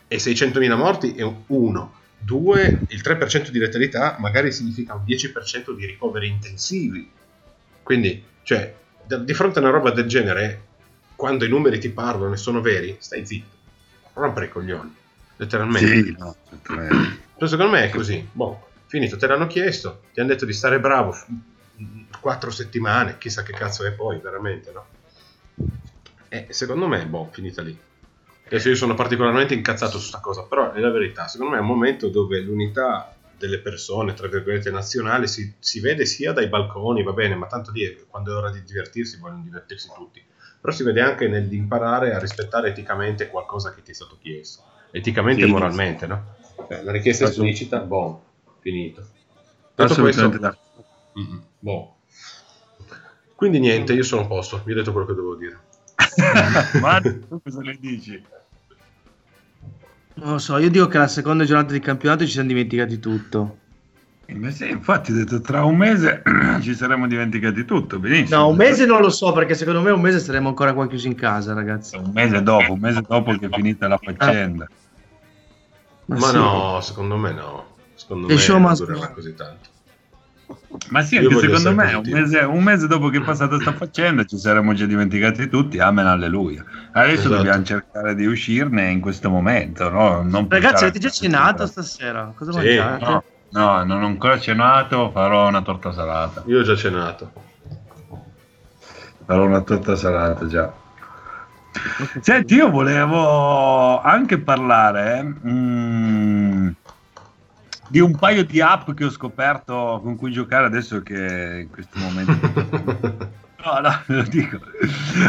[0.09, 2.01] E 600.000 morti è un 1.
[2.24, 7.11] 2, il 3% di letalità magari significa un 10% di ricoveri intensivi.
[7.83, 8.74] Quindi, cioè,
[9.05, 10.62] di fronte a una roba del genere,
[11.16, 13.57] quando i numeri ti parlano e sono veri, stai zitto.
[14.14, 14.95] Rompere i coglioni.
[15.37, 16.05] Letteralmente.
[16.05, 16.37] Sì, no,
[17.49, 18.28] secondo me è così.
[18.30, 21.16] Boh, finito, te l'hanno chiesto, ti hanno detto di stare bravo
[22.20, 24.86] quattro settimane, chissà che cazzo è poi, veramente, no?
[26.28, 27.74] E secondo me, boh, finita lì.
[28.45, 31.62] Adesso io sono particolarmente incazzato su sta cosa, però è la verità, secondo me è
[31.62, 37.03] un momento dove l'unità delle persone, tra virgolette, nazionali si, si vede sia dai balconi,
[37.03, 40.22] va bene, ma tanto lì quando è ora di divertirsi vogliono divertirsi tutti,
[40.61, 45.45] però si vede anche nell'imparare a rispettare eticamente qualcosa che ti è stato chiesto, eticamente
[45.45, 46.34] e moralmente, no?
[46.68, 48.32] Cioè, la richiesta esplicita, boh,
[48.63, 49.07] finito.
[49.75, 50.59] Assolutamente questo,
[51.19, 51.97] mm, boh.
[53.35, 55.59] Quindi niente, io sono a posto, vi ho detto quello che dovevo dire.
[56.81, 58.23] Ma tu cosa ne dici?
[60.15, 63.59] Non lo so, io dico che la seconda giornata di campionato ci siamo dimenticati tutto.
[64.27, 66.23] Eh, ma sì, infatti ho detto tra un mese
[66.61, 68.39] ci saremmo dimenticati tutto, benissimo.
[68.39, 71.09] No, un mese non lo so, perché secondo me un mese staremo ancora qua chiusi
[71.09, 71.97] in casa, ragazzi.
[71.97, 74.69] Un mese dopo, un mese dopo che è finita la faccenda.
[76.05, 76.37] Ma sì.
[76.37, 77.72] no, secondo me no.
[78.03, 79.71] Secondo The me show non must durerà così tanto.
[80.91, 84.25] Ma sì, anche secondo me un mese, un mese dopo che è passata sta faccenda
[84.25, 86.65] ci saremmo già dimenticati tutti, amen alleluia.
[86.93, 87.37] Adesso Esatto.
[87.37, 90.23] dobbiamo cercare di uscirne in questo momento, no?
[90.23, 92.33] Non Ragazzi, avete già cenato stasera?
[92.37, 93.05] Cosa Sì, mangiate?
[93.05, 96.43] no, no, non ho ancora cenato, farò una torta salata.
[96.47, 97.33] Io ho già cenato.
[99.25, 100.73] Farò una torta salata già.
[102.21, 106.52] Senti, io volevo anche parlare mm,
[107.93, 111.99] di un paio di app che ho scoperto con cui giocare adesso che in questo
[111.99, 113.30] momento...
[113.64, 114.59] No, no, lo dico.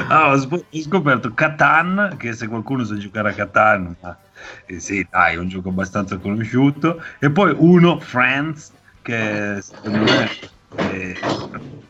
[0.08, 4.18] Ah, ho, scoperto Catan, che se qualcuno sa giocare a Catan, ma,
[4.66, 7.00] eh, sì, dai, è un gioco abbastanza conosciuto.
[7.20, 8.72] E poi uno, Friends,
[9.04, 10.30] che secondo me
[10.78, 11.14] è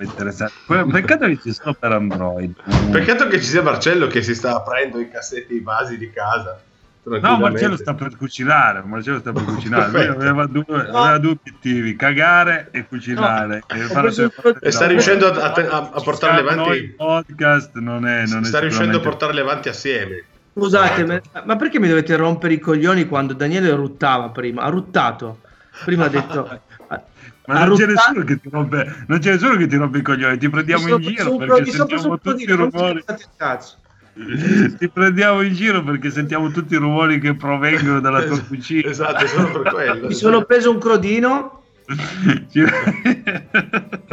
[0.01, 0.53] interessante.
[0.91, 2.55] Peccato che ci sono per Android.
[2.91, 6.61] Peccato che ci sia Marcello che si sta aprendo i cassetti i vasi di casa.
[7.05, 7.37] No.
[7.37, 8.81] Marcello sta per cucinare.
[8.85, 9.91] Marcello sta per cucinare.
[9.91, 13.63] Lui aveva due, aveva due obiettivi: cagare e cucinare.
[13.67, 14.31] No, E preso
[14.61, 16.69] E sta riuscendo a, a- a portarli avanti.
[16.77, 20.23] il podcast non è, non è sta riuscendo a portarli avanti assieme.
[20.55, 24.61] Scusate, ma, ma perché mi dovete rompere i coglioni quando Daniele ruttava prima?
[24.61, 25.39] Ha ruttato.
[25.83, 26.61] Prima ha detto...
[27.45, 30.37] Ma non c'è, nessuno che ti rompe, non c'è nessuno che ti rompe i coglioni,
[30.37, 33.03] ti prendiamo in giro perché preso sentiamo un tutti i rumori.
[33.35, 33.75] cazzo.
[34.77, 38.89] Ti prendiamo in giro perché sentiamo tutti i rumori che provengono dalla tua cucina.
[38.89, 40.07] Esatto, solo per quello.
[40.07, 42.45] Mi sono preso un crodino e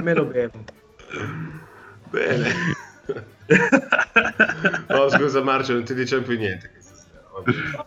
[0.03, 0.65] me lo bevo.
[2.11, 2.49] Bene.
[4.87, 6.71] Oh, scusa Marcio, non ti diciamo più niente.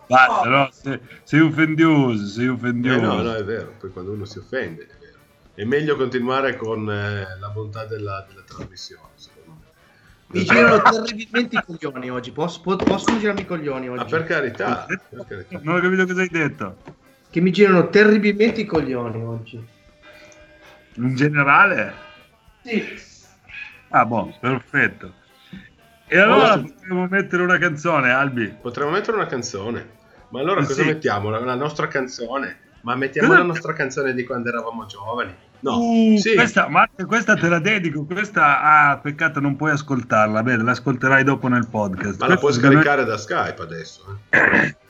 [0.08, 3.00] Basta, no, sei, sei offendioso, sei Eh, offendioso.
[3.00, 3.74] no, no, è vero.
[3.80, 5.18] Poi quando uno si offende, è vero.
[5.54, 9.08] È meglio continuare con eh, la bontà della, della trasmissione.
[10.34, 12.32] Mi girano terribilmente i coglioni oggi.
[12.32, 14.02] Posso, po- possono girarmi i coglioni oggi?
[14.02, 15.60] Ah, per carità, per carità.
[15.62, 16.78] Non ho capito cosa hai detto.
[17.30, 19.64] Che mi girano terribilmente i coglioni oggi.
[20.96, 21.94] In generale?
[22.64, 22.84] Sì.
[23.90, 25.14] Ah, boh, perfetto.
[26.08, 26.74] E allora Oh, sì.
[26.74, 28.48] potremmo mettere una canzone, Albi.
[28.60, 29.88] Potremmo mettere una canzone.
[30.30, 30.88] Ma allora Eh, cosa sì.
[30.88, 31.30] mettiamo?
[31.30, 32.58] La, la nostra canzone?
[32.82, 35.34] Ma mettiamo Cosa- la nostra canzone di quando eravamo giovani?
[35.64, 36.34] No, Uh, sì.
[36.36, 38.06] questa, Marco, questa te la dedico.
[38.06, 40.44] Questa, ah, peccato, non puoi ascoltarla.
[40.44, 42.20] Bene, l'ascolterai dopo nel podcast.
[42.20, 44.20] Ma la puoi scaricare da Skype adesso.
[44.30, 44.76] Eh?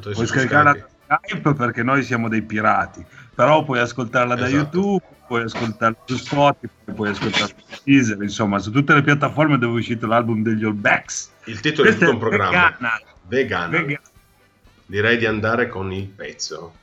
[0.00, 3.04] Puoi su scaricarla Skype- da Skype perché noi siamo dei pirati.
[3.34, 4.76] Però puoi ascoltarla da Esatto.
[4.78, 9.76] YouTube, puoi ascoltarla su Spotify, puoi ascoltarla su Deezer, insomma, su tutte le piattaforme dove
[9.76, 11.30] è uscito l'album degli All Backs.
[11.44, 12.70] Il titolo di Questa tutto un programma.
[12.70, 13.00] vegana.
[13.26, 13.68] Vegana.
[13.68, 14.00] Vegana.
[14.86, 16.74] Direi di andare con il pezzo.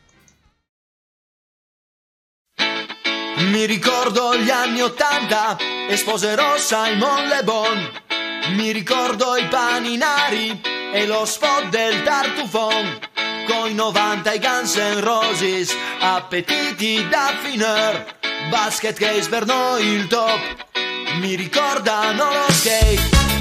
[3.38, 5.58] Mi ricordo gli anni Ottanta
[5.90, 7.92] e sposerò Simon Le Bon.
[8.56, 10.62] Mi ricordo i paninari
[10.94, 13.00] e lo spot del tartufon.
[13.48, 18.18] Coi 90 i Guns N' Roses, appetiti da finir.
[18.50, 20.40] Basket case per noi il top.
[21.20, 23.41] Mi ricordano lo skate.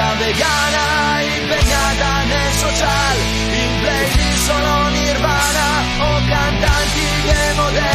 [0.00, 3.16] L'amica vegana impegnata nel social,
[3.52, 7.92] in playlist solo Nirvana o cantanti demode.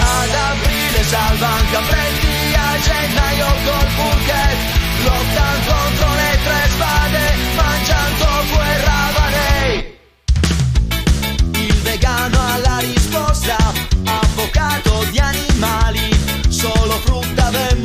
[0.00, 4.58] Ad aprile salvan capretti, a gennaio col pulchet,
[5.04, 7.24] lottano contro le tre spade,
[7.54, 9.74] mangiando guerra vanei.
[11.62, 13.56] Il vegano ha la risposta,
[14.04, 16.08] avvocato di animali,
[16.48, 17.80] solo frutta ben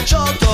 [0.00, 0.49] alla ciotola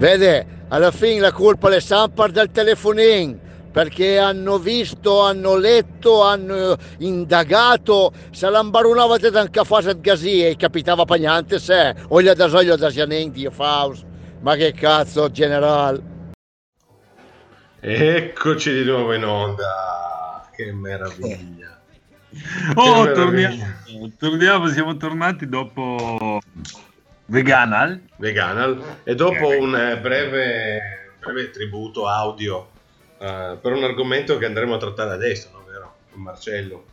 [0.00, 3.38] Vede, alla fine la colpa le sempre del telefonin,
[3.70, 10.56] perché hanno visto, hanno letto, hanno indagato, se l'ambarunavate da un caffè di gasia e
[10.56, 14.06] capitava pagnante se, o gli adasoglio da Janin di Faust.
[14.40, 16.02] Ma che cazzo, general?
[17.80, 20.48] Eccoci di nuovo in onda.
[20.50, 21.78] Che meraviglia.
[22.74, 24.14] Oh, Che torniamo, meraviglia.
[24.18, 26.40] torniamo, siamo tornati dopo
[27.30, 28.00] Veganal.
[28.16, 28.98] Veganal.
[29.04, 32.68] E dopo un eh, breve, breve tributo audio
[33.18, 35.64] eh, per un argomento che andremo a trattare adesso, no?
[35.64, 35.94] Vero?
[36.10, 36.84] Con Marcello.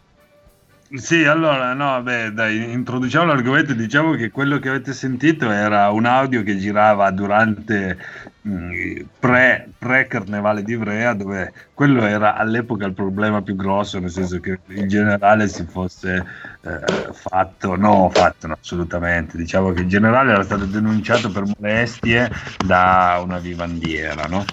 [0.89, 3.73] Sì, allora, no, beh, dai, introduciamo l'argomento.
[3.73, 7.97] Diciamo che quello che avete sentito era un audio che girava durante
[8.41, 14.39] mh, pre, pre-carnevale di Ivrea, dove quello era all'epoca il problema più grosso, nel senso
[14.39, 16.25] che in generale si fosse
[16.61, 19.35] eh, fatto, no, fatto no, assolutamente.
[19.35, 22.31] Diciamo che in generale era stato denunciato per molestie
[22.65, 24.45] da una vivandiera, no?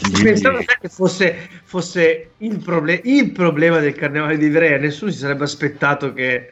[0.00, 5.18] Quindi- Pensavo che fosse, fosse il, proble- il problema del carnevale di Ivrea, nessuno si
[5.18, 5.72] sarebbe aspettato
[6.12, 6.50] che,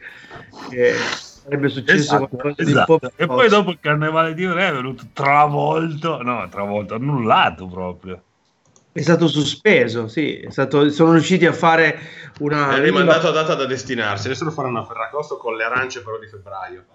[0.69, 0.93] che
[1.43, 3.13] sarebbe successo Esatto, qualcosa di un po' esatto.
[3.15, 8.21] più E poi dopo il carnevale di Ivrea è venuto travolto, no, travolto, annullato proprio.
[8.91, 11.99] È stato sospeso, sì, è stato- sono riusciti a fare
[12.39, 12.75] una...
[12.75, 14.27] È rimandato a data da destinarsi.
[14.27, 16.85] Adesso lo faranno a Ferragosto con le arance però di febbraio.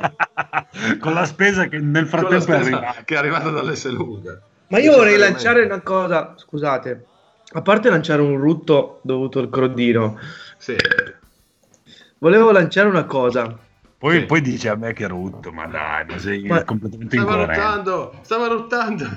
[0.98, 3.02] Con la spesa che nel frattempo è arrivata.
[3.04, 4.40] che è arrivata dall'Esselunga.
[4.68, 7.04] Ma io vorrei lanciare una cosa, scusate,
[7.52, 10.18] a parte lanciare un rutto dovuto al crodino,
[10.56, 10.76] Sì.
[12.20, 13.58] Volevo lanciare una cosa.
[13.98, 14.24] Poi, Sì.
[14.26, 17.60] poi dice a me che è rutto, ma dai, ma sei Ma- completamente Stava incoerente.
[17.60, 19.08] ruttando, stava ruttando.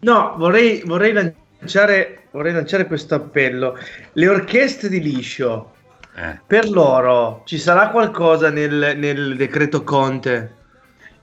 [0.00, 3.78] No, vorrei, vorrei lanciare, vorrei lanciare questo appello.
[4.12, 5.72] Le orchestre di liscio,
[6.14, 6.40] Eh.
[6.46, 10.56] per loro ci sarà qualcosa nel, nel decreto Conte?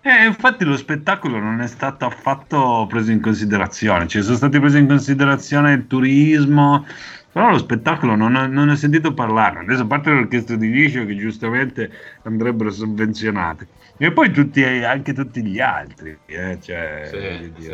[0.02, 4.78] Eh, infatti lo spettacolo non è stato affatto preso in considerazione, cioè sono stati presi
[4.80, 6.86] in considerazione il turismo,
[7.38, 9.60] però lo spettacolo non, ho- non ne ho sentito parlare.
[9.60, 11.92] Adesso a parte le orchestre di liscio che giustamente
[12.24, 16.20] andrebbero sovvenzionate, e poi tutti, anche tutti gli altri.
[16.26, 17.74] eh, cioè, Sì, sì, sì.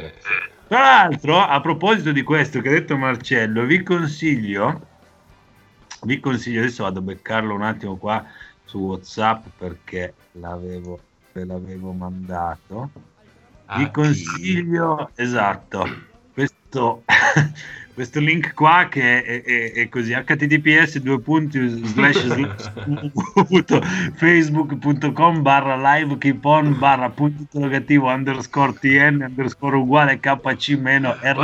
[0.67, 4.81] Tra l'altro, a proposito di questo che ha detto Marcello, vi consiglio,
[6.05, 8.21] vi consiglio, adesso vado a beccarlo un attimo qua
[8.65, 10.99] su WhatsApp perché l'avevo,
[11.31, 12.91] ve l'avevo mandato.
[13.67, 15.85] Ah, Vi consiglio, esatto,
[16.33, 17.03] questo,
[17.93, 22.71] questo link qua che è, è- è così, https due punti slash slash
[24.15, 31.35] facebook.com barra live keep on barra punto interrogativo underscore tn underscore uguale kc meno r!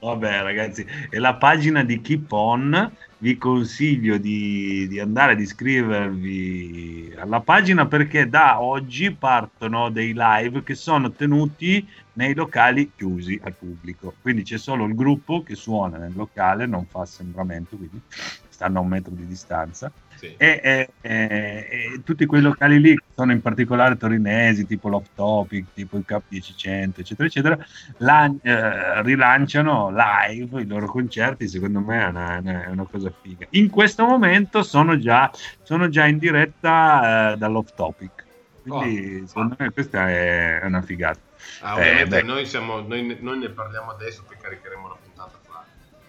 [0.00, 2.90] Vabbè, ragazzi, è la pagina di Keep On.
[3.22, 10.64] Vi consiglio di, di andare ad iscrivervi alla pagina perché da oggi partono dei live
[10.64, 14.14] che sono tenuti nei locali chiusi al pubblico.
[14.20, 18.00] Quindi c'è solo il gruppo che suona nel locale, non fa assembramento, quindi
[18.48, 19.92] stanno a un metro di distanza.
[20.16, 20.34] Sì.
[20.36, 25.66] E, e- e- e tutti quei locali lì, sono in particolare torinesi, tipo l'Off Topic,
[25.74, 27.58] tipo il Cap 1000, eccetera, eccetera,
[27.98, 31.46] la- eh, rilanciano live i loro concerti.
[31.48, 33.46] Secondo me è una, una- è una cosa figa.
[33.50, 35.30] In questo momento sono già,
[35.62, 38.24] sono già in diretta eh, dall'Off Topic.
[38.62, 39.26] Quindi, Oh.
[39.26, 41.18] secondo me, questa è, una figata.
[41.62, 45.38] Ah, ovviamente Eh, noi, siamo, noi, ne- noi ne parliamo adesso, poi caricheremo la puntata
[45.42, 45.64] fra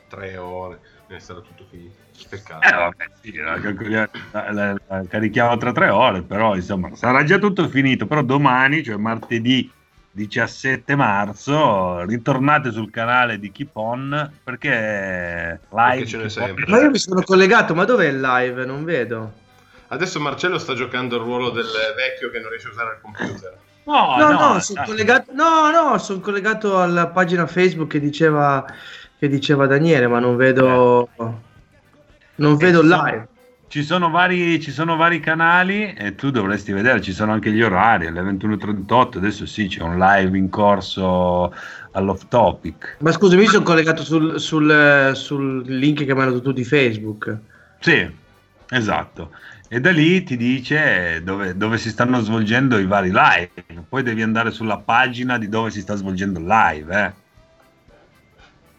[0.07, 2.02] tre ore, ne sarà tutto finito.
[2.29, 2.65] Peccato.
[2.67, 7.23] Eh, vabbè, sì, la, calcoliamo- la- la- la carichiamo tra tre ore, però insomma sarà
[7.23, 8.05] già tutto finito.
[8.05, 9.69] Però domani, cioè martedì
[10.11, 16.05] 17 marzo, ritornate sul canale di Keep On perché live.
[16.05, 16.65] Perché sempre.
[16.67, 18.65] Ma io mi sono collegato, ma dov'è il live?
[18.65, 19.33] Non vedo.
[19.87, 21.65] Adesso Marcello sta giocando il ruolo del
[21.95, 23.57] vecchio che non riesce a usare il computer.
[23.85, 28.65] No, No, no, no, sono collegato, no, no, sono collegato alla pagina Facebook che diceva,
[29.19, 31.09] che diceva Daniele, ma non vedo,
[32.35, 33.27] non vedo il ci sono- live.
[33.73, 37.63] Ci sono, vari, ci sono vari canali e tu dovresti vedere, ci sono anche gli
[37.63, 39.17] orari alle 21.38.
[39.17, 41.51] Adesso sì, c'è un live in corso
[41.93, 42.97] all'off topic.
[42.99, 46.63] Ma scusami, io sono collegato sul, sul, sul link che mi hanno dato tu di
[46.63, 47.35] Facebook.
[47.79, 48.07] Sì,
[48.69, 49.31] esatto.
[49.67, 53.49] E da lì ti dice dove, dove si stanno svolgendo i vari live.
[53.89, 57.05] Poi devi andare sulla pagina di dove si sta svolgendo il live.
[57.05, 57.11] Eh.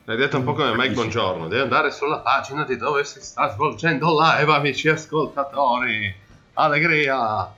[0.06, 3.50] L'hai detto un po' come Mike Bongiorno, devi andare sulla pagina di dove si sta
[3.50, 6.14] svolgendo live, amici ascoltatori.
[6.52, 7.50] Allegria!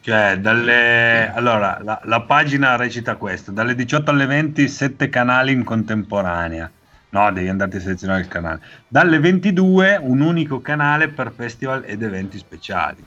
[0.00, 1.30] Cioè, dalle...
[1.34, 6.70] allora, la, la pagina recita questo: dalle 18 alle 20, 7 canali in contemporanea.
[7.10, 8.60] No, devi andarti a selezionare il canale.
[8.88, 13.04] Dalle 22, un unico canale per festival ed eventi speciali.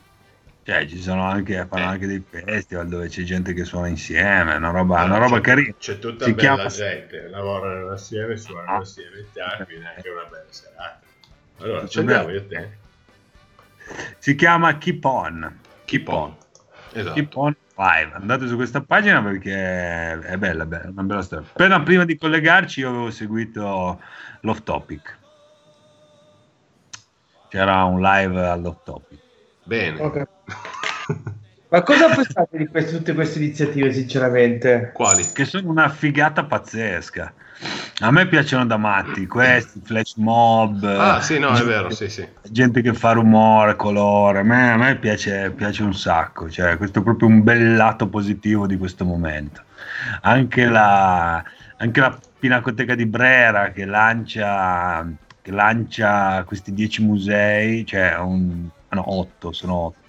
[0.68, 1.86] Cioè, ci sono anche, fanno Eh.
[1.86, 5.74] anche dei festival dove c'è gente che suona insieme, una roba, una roba c'è, carina.
[5.78, 8.76] C'è tutta Si bella chiama- gente, lavorano assieme, suonano Ah.
[8.80, 11.00] assieme, e quindi è anche una bella serata.
[11.60, 12.68] Allora, ci andiamo io te.
[14.18, 15.58] Si chiama Keep On.
[15.86, 16.36] Keep on.
[16.92, 17.14] Esatto.
[17.14, 18.10] Keep On Live.
[18.12, 19.54] Andate su questa pagina perché
[20.20, 21.46] è bella, bella, è una bella storia.
[21.50, 24.02] Appena prima di collegarci io avevo seguito
[24.40, 25.16] l'off topic.
[27.48, 29.20] C'era un live all'off topic.
[29.68, 30.00] Bene.
[30.00, 30.26] Ok.
[31.68, 34.90] Ma cosa pensate di queste- tutte queste iniziative, sinceramente?
[34.94, 35.22] Quali?
[35.22, 37.30] Che sono una figata pazzesca.
[38.00, 40.84] A me piacciono da matti questi flash mob.
[40.84, 42.26] Ah, sì, no, è gente- vero, sì, sì.
[42.48, 47.00] gente che fa rumore, colore, a me, a me piace, piace un sacco, cioè questo
[47.00, 49.62] è proprio un bel lato positivo di questo momento.
[50.22, 51.44] Anche la,
[51.76, 55.06] anche la Pinacoteca di Brera che lancia,
[55.42, 60.07] che lancia questi dieci musei, cioè un, ah no, otto, sono otto.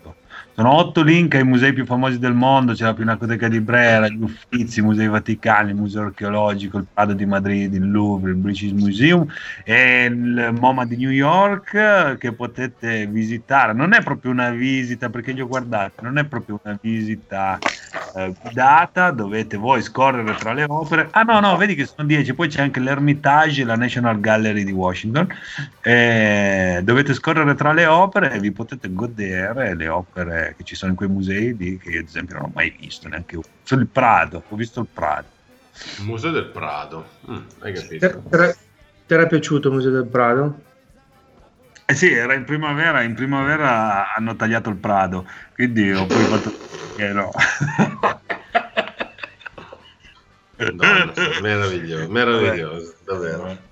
[0.59, 4.21] Sono otto link ai musei più famosi del mondo, c'è la Pinacoteca di Brera, gli
[4.21, 8.71] Uffizi, i Musei Vaticani, il Museo Archeologico, il Prado di Madrid, il Louvre, il British
[8.71, 9.25] Museum
[9.63, 13.71] e il MoMA di New York eh, che potete visitare.
[13.71, 17.57] Non è proprio una visita, perché li ho guardati, non è proprio una visita
[18.15, 21.07] eh, guidata, dovete voi scorrere tra le opere.
[21.11, 24.65] Ah no, no, vedi che sono 10, poi c'è anche l'Ermitage e la National Gallery
[24.65, 25.25] di Washington.
[25.81, 30.91] Eh, dovete scorrere tra le opere e vi potete godere le opere che ci sono
[30.91, 33.45] in quei musei lì che io ad esempio non ho mai visto neanche uno.
[33.63, 35.27] Sono il Prado, ho visto il Prado.
[35.97, 37.07] Il Museo del Prado.
[37.29, 38.23] Mm, hai Ti capito?
[39.05, 40.61] ti era piaciuto il Museo del Prado?
[41.85, 46.51] Eh sì, era in primavera, in primavera hanno tagliato il Prado, quindi ho poi fatto
[46.95, 47.31] che no.
[50.59, 53.68] Madonna, meraviglioso, meraviglioso, davvero.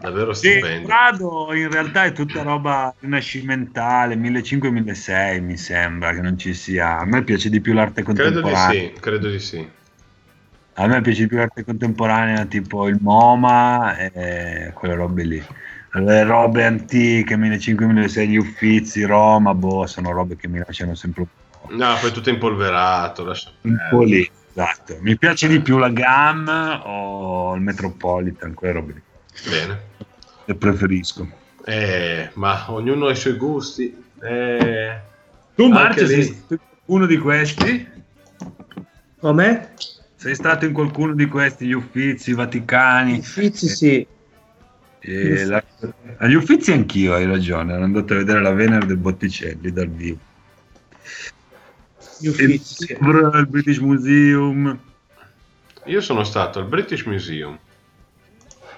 [0.00, 0.86] Davvero stupendo.
[0.86, 6.98] Prado in realtà è tutta roba rinascimentale, 1500-1600 mi sembra che non ci sia.
[6.98, 8.70] A me piace di più l'arte Credo di contemporanea.
[8.70, 9.68] sì, credo di sì.
[10.74, 15.44] A me piace di più l'arte contemporanea, tipo il MoMA e quelle robe lì.
[15.92, 21.28] Le robe antiche, 1500-1600, gli Uffizi, Roma, boh, sono robe che mi lasciano sempre un
[21.28, 24.26] po', No, poi tutto impolverato, lascia un po' lì.
[24.52, 24.96] Esatto.
[25.00, 29.02] Mi piace di più la GAM o il Metropolitan, quelle robe lì.
[29.48, 29.80] Bene.
[30.44, 31.28] Le preferisco.
[31.64, 33.94] Eh, ma ognuno ha i suoi gusti.
[34.20, 35.00] Eh,
[35.54, 36.06] Tu, lì.
[36.06, 37.88] sei stato in uno di questi?
[39.18, 39.74] Come?
[40.16, 43.18] Sei stato in qualcuno di questi, gli Uffizi, i Vaticani?
[43.18, 44.06] Uffizi sì.
[45.02, 45.64] E la-
[46.18, 50.18] Agli Uffizi anch'io, hai ragione, ero andato a vedere la Venere del Botticelli dal vivo.
[52.18, 54.78] Gli Uffizi il British Museum,
[55.84, 57.58] io sono stato al British Museum,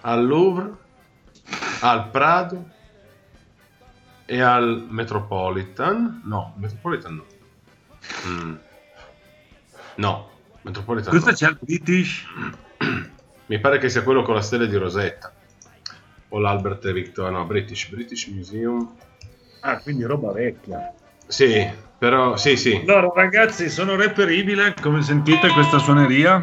[0.02, 0.72] al Louvre,
[1.80, 2.70] al Prado
[4.24, 6.22] e al Metropolitan.
[6.24, 7.24] No, Metropolitan no.
[8.26, 8.54] Mm.
[9.96, 10.30] No,
[10.62, 11.36] Metropolitan cosa no.
[11.36, 12.26] c'è al British?
[13.46, 15.32] Mi pare che sia quello con la stella di Rosetta.
[16.28, 18.90] O l'Albert e Victor, no, British, British Museum.
[19.60, 20.94] Ah, quindi roba vecchia.
[21.26, 22.74] Sì, però, sì, sì.
[22.86, 26.42] Allora, ragazzi, sono reperibile, come sentite questa suoneria?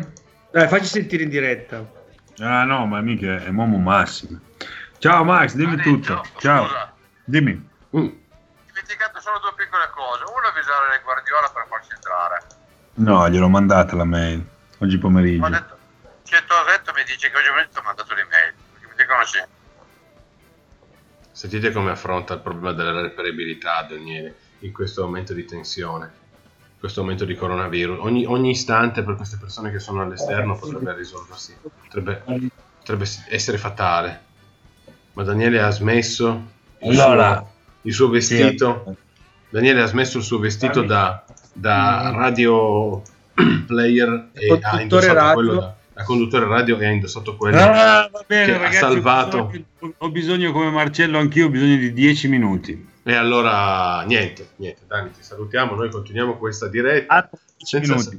[0.51, 1.97] Dai, facci sentire in diretta.
[2.41, 4.39] Ah no, ma mica è Momo Massimo.
[4.97, 6.23] Ciao Max, dimmi tutto.
[6.37, 6.67] Ciao.
[7.25, 7.51] Dimmi.
[7.95, 8.07] Mm.
[8.67, 10.23] dimenticato solo due piccole cose.
[10.23, 12.41] Uno è avvisare le Guardiola per farci entrare.
[12.95, 14.45] No, gliel'ho mandata la mail
[14.79, 15.41] oggi pomeriggio.
[15.41, 15.77] Ma ha detto,
[16.23, 18.53] Cetosetto mi dice che oggi pomeriggio ho mandato l'email.
[18.71, 19.39] Perché mi dicono sì.
[21.31, 26.11] Sentite come affronta il problema della reperibilità Daniele in questo momento di tensione,
[26.79, 27.97] questo momento di coronavirus.
[28.01, 32.23] Ogni, ogni istante per queste persone che sono all'esterno potrebbe risolversi, potrebbe,
[32.79, 34.21] potrebbe essere fatale.
[35.13, 36.41] Ma Daniele ha smesso
[36.79, 37.47] il, Allora, suo,
[37.81, 38.95] il suo vestito.
[39.49, 41.23] Daniele ha smesso il suo vestito da,
[41.53, 43.01] da radio
[43.65, 45.33] player e ha indossato radio.
[45.33, 48.77] quello da, da conduttore radio e ha indossato quello Ah, va bene, che ha ragazzi.
[48.77, 49.37] salvato.
[49.37, 52.87] Ho bisogno, ho bisogno come Marcello, anch'io ho bisogno di 10 minuti.
[53.09, 57.27] E allora niente, niente, Dani, ti salutiamo, noi continuiamo questa diretta Ah,
[57.57, 58.11] 10 senza,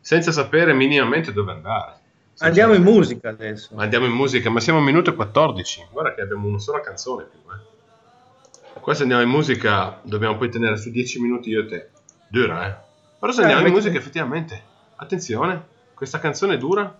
[0.00, 1.94] senza sapere minimamente dove andare.
[2.30, 3.70] Senza- Andiamo in musica adesso.
[3.76, 5.86] Andiamo in musica, ma siamo a minuto 14.
[5.92, 7.38] Guarda che abbiamo una sola canzone più.
[7.52, 8.80] Eh.
[8.80, 11.90] Qua se andiamo in musica dobbiamo poi tenere su 10 minuti io e te.
[12.28, 12.74] Dura, eh?
[13.20, 14.60] Però se Eh, andiamo in musica effettivamente,
[14.96, 16.92] attenzione, questa canzone dura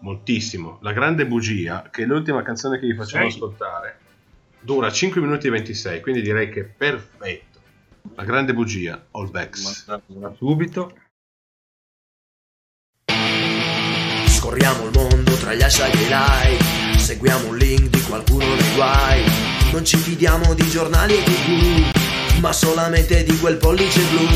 [0.00, 0.78] moltissimo.
[0.82, 3.32] La grande bugia, che è l'ultima canzone che vi facciamo Sei.
[3.32, 3.98] ascoltare,
[4.64, 7.60] dura 5 minuti e 26, quindi direi che è perfetto.
[8.14, 9.86] La grande bugia, All Backs.
[10.36, 10.98] Subito.
[14.26, 18.74] Scorriamo il mondo tra gli hashtag e i like Seguiamo un link di qualcuno nei
[18.74, 19.22] guai
[19.72, 22.02] Non ci fidiamo di giornali e tv
[22.40, 24.26] ma solamente di quel pollice blu.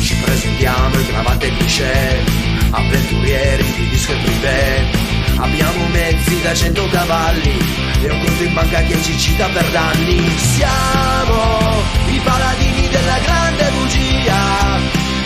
[0.00, 2.24] Ci presentiamo in cravatte e cliché,
[2.70, 5.21] avventurieri di disco e privé.
[5.36, 7.58] Abbiamo mezzi da 100 cavalli
[8.02, 10.38] e un conto in banca che ci cita per danni.
[10.38, 14.80] Siamo i paladini della grande bugia,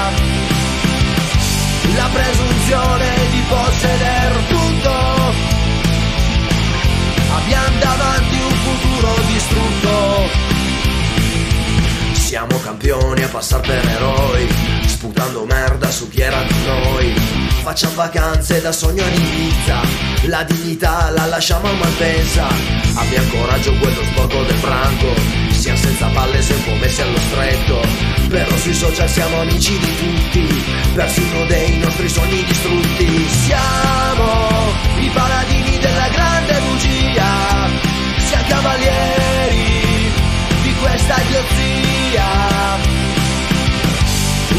[1.95, 4.93] La presunzione di posseder tutto
[7.35, 10.29] Abbiamo davanti un futuro distrutto
[12.13, 14.74] Siamo campioni a passar per eroi
[15.05, 17.13] Sputando merda su chi era di noi.
[17.61, 19.81] Facciamo vacanze da sogno in Ibiza.
[20.23, 22.47] La dignità la lasciamo a Malpensa.
[22.95, 25.05] Abbiamo coraggio quello sporco del branco
[25.51, 27.81] Siamo senza palle se un po' messi allo stretto.
[28.29, 30.63] Però sui social siamo amici di tutti.
[30.95, 33.27] Persino dei nostri sogni distrutti.
[33.45, 37.69] Siamo i paladini della grande bugia.
[38.25, 40.11] Siamo cavalieri
[40.63, 42.54] di questa idiozia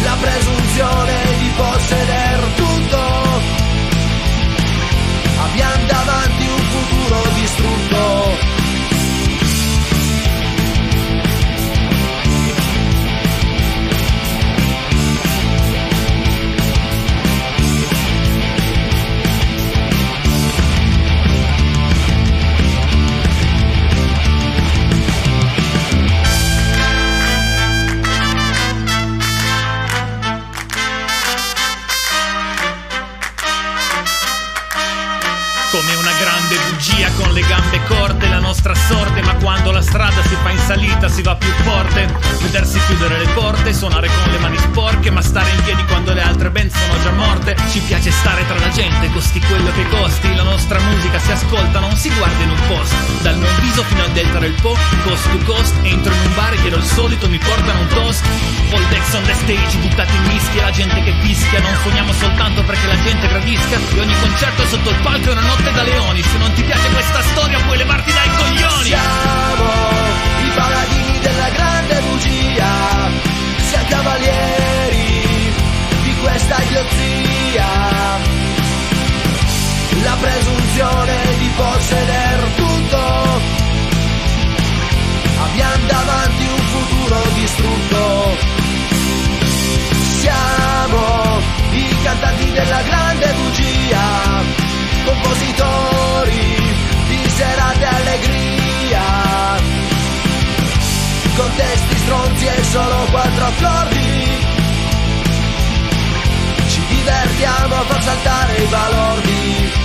[0.06, 2.25] la presunzione di posseder
[41.16, 42.12] si va più forte.
[42.42, 46.20] Vedersi chiudere le porte, suonare con le mani sporche Ma stare in piedi quando le
[46.20, 47.56] altre band sono già morte.
[47.70, 50.34] Ci piace stare tra la gente, costi quello che costi.
[50.34, 52.92] La nostra musica si ascolta, non si guarda in un post.
[53.22, 55.74] Dal non viso fino al delta del Po, cost to cost.
[55.82, 58.22] Entro in un bar e chiedo il solito, mi portano un toast.
[58.72, 62.62] All decks on the stage, buttati in mischia La gente che fischia, non suoniamo soltanto
[62.62, 63.78] perché la gente gradisca.
[63.94, 66.22] E ogni concerto sotto il palco è una notte da leoni.
[66.22, 68.88] Se non ti piace questa storia puoi levarti dai coglioni.
[68.88, 69.95] Siamo
[71.46, 73.10] della grande bugia,
[73.68, 75.52] siamo cavalieri
[76.02, 77.66] di questa idiozia.
[80.02, 83.40] La presunzione di posseder tutto.
[85.38, 88.36] Abbiamo davanti un futuro distrutto.
[90.20, 91.40] Siamo
[91.70, 94.44] i cantanti della grande bugia,
[95.04, 96.74] compositori
[97.08, 99.85] di serate allegria
[101.36, 104.44] con testi stronzi e solo quattro accordi
[106.68, 109.84] ci divertiamo a far saltare i balordi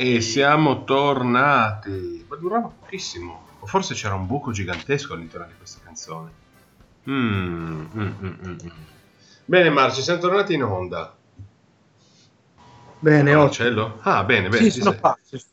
[0.00, 2.24] E siamo tornati.
[2.28, 3.46] Ma durava pochissimo.
[3.60, 6.30] O forse c'era un buco gigantesco all'interno di questa canzone.
[7.08, 8.68] Mm, mm, mm, mm, mm.
[9.44, 11.17] Bene, Marci, siamo tornati in onda.
[13.00, 13.42] Bene, ottimo.
[13.42, 13.98] Marcello?
[14.02, 14.70] Ah, bene, bene.
[14.70, 14.96] Sì, sono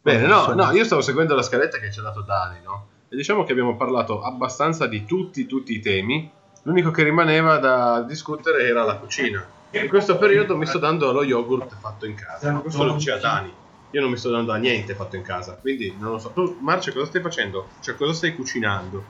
[0.02, 2.88] Bene, no, no, io stavo seguendo la scaletta che ci ha dato Dani, no?
[3.10, 6.32] E diciamo che abbiamo parlato abbastanza di tutti, tutti i temi.
[6.64, 9.48] L'unico che rimaneva da discutere era la cucina.
[9.72, 12.54] In questo periodo mi sto dando lo yogurt fatto in casa.
[12.54, 13.54] Questo lo diceva Dani.
[13.92, 15.54] Io non mi sto dando a niente fatto in casa.
[15.54, 16.32] Quindi non lo so.
[16.32, 17.70] Tu, Marce, cosa stai facendo?
[17.80, 19.04] Cioè, cosa stai cucinando?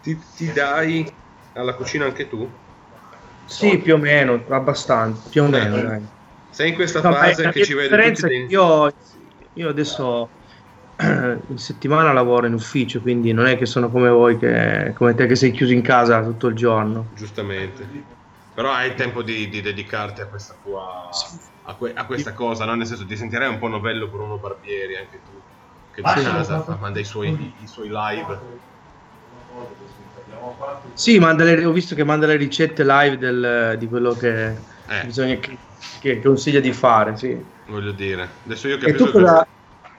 [0.00, 1.14] Ti, ti dai
[1.54, 2.50] alla cucina anche tu?
[3.44, 5.82] Sì, più o meno, abbastanza, più o meno, Eh.
[5.82, 6.08] dai.
[6.52, 8.50] Sei in questa No, fase la che ci vede differenza tutti dei...
[8.50, 8.94] io,
[9.54, 10.30] io adesso
[11.48, 15.26] in settimana lavoro in ufficio, quindi non è che sono come voi, che, come te
[15.26, 17.08] che sei chiuso in casa tutto il giorno.
[17.14, 17.88] Giustamente.
[18.54, 21.08] Però hai il tempo di, di dedicarti a questa tua...
[21.64, 22.74] A, que- a questa cosa, no?
[22.74, 25.40] Nel senso, ti sentirai un po' novello Bruno Barbieri anche tu.
[25.90, 26.24] Che da Ah, sì.
[26.24, 28.40] casa fa- manda i suoi, i suoi live.
[30.94, 34.46] Sì, manda le- ho visto che manda le ricette live del- di quello che
[34.88, 35.04] Eh.
[35.04, 35.58] bisogna che,
[36.00, 37.42] che consiglia di fare, sì.
[37.66, 38.28] Voglio dire.
[38.44, 39.46] Adesso io E capisco tu, cosa-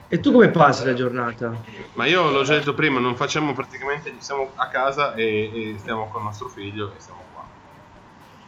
[0.08, 1.52] e tu come passi la giornata?
[1.94, 6.08] Ma io l'ho già detto prima, non facciamo praticamente, siamo a casa e, e stiamo
[6.08, 7.42] con nostro figlio e siamo qua.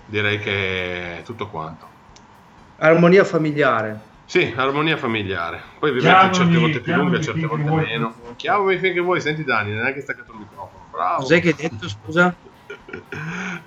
[0.07, 1.87] Direi che è tutto quanto.
[2.79, 4.15] Armonia familiare.
[4.27, 5.63] Sì, armonia familiare.
[5.79, 7.85] Poi ovviamente certe volte più lunga, certe volte vuoi.
[7.87, 8.15] meno.
[8.37, 10.85] Chiamami finché vuoi, senti Dani, non è che staccato il microfono.
[10.91, 11.23] Bravo.
[11.23, 12.35] Cos'è che hai detto, scusa?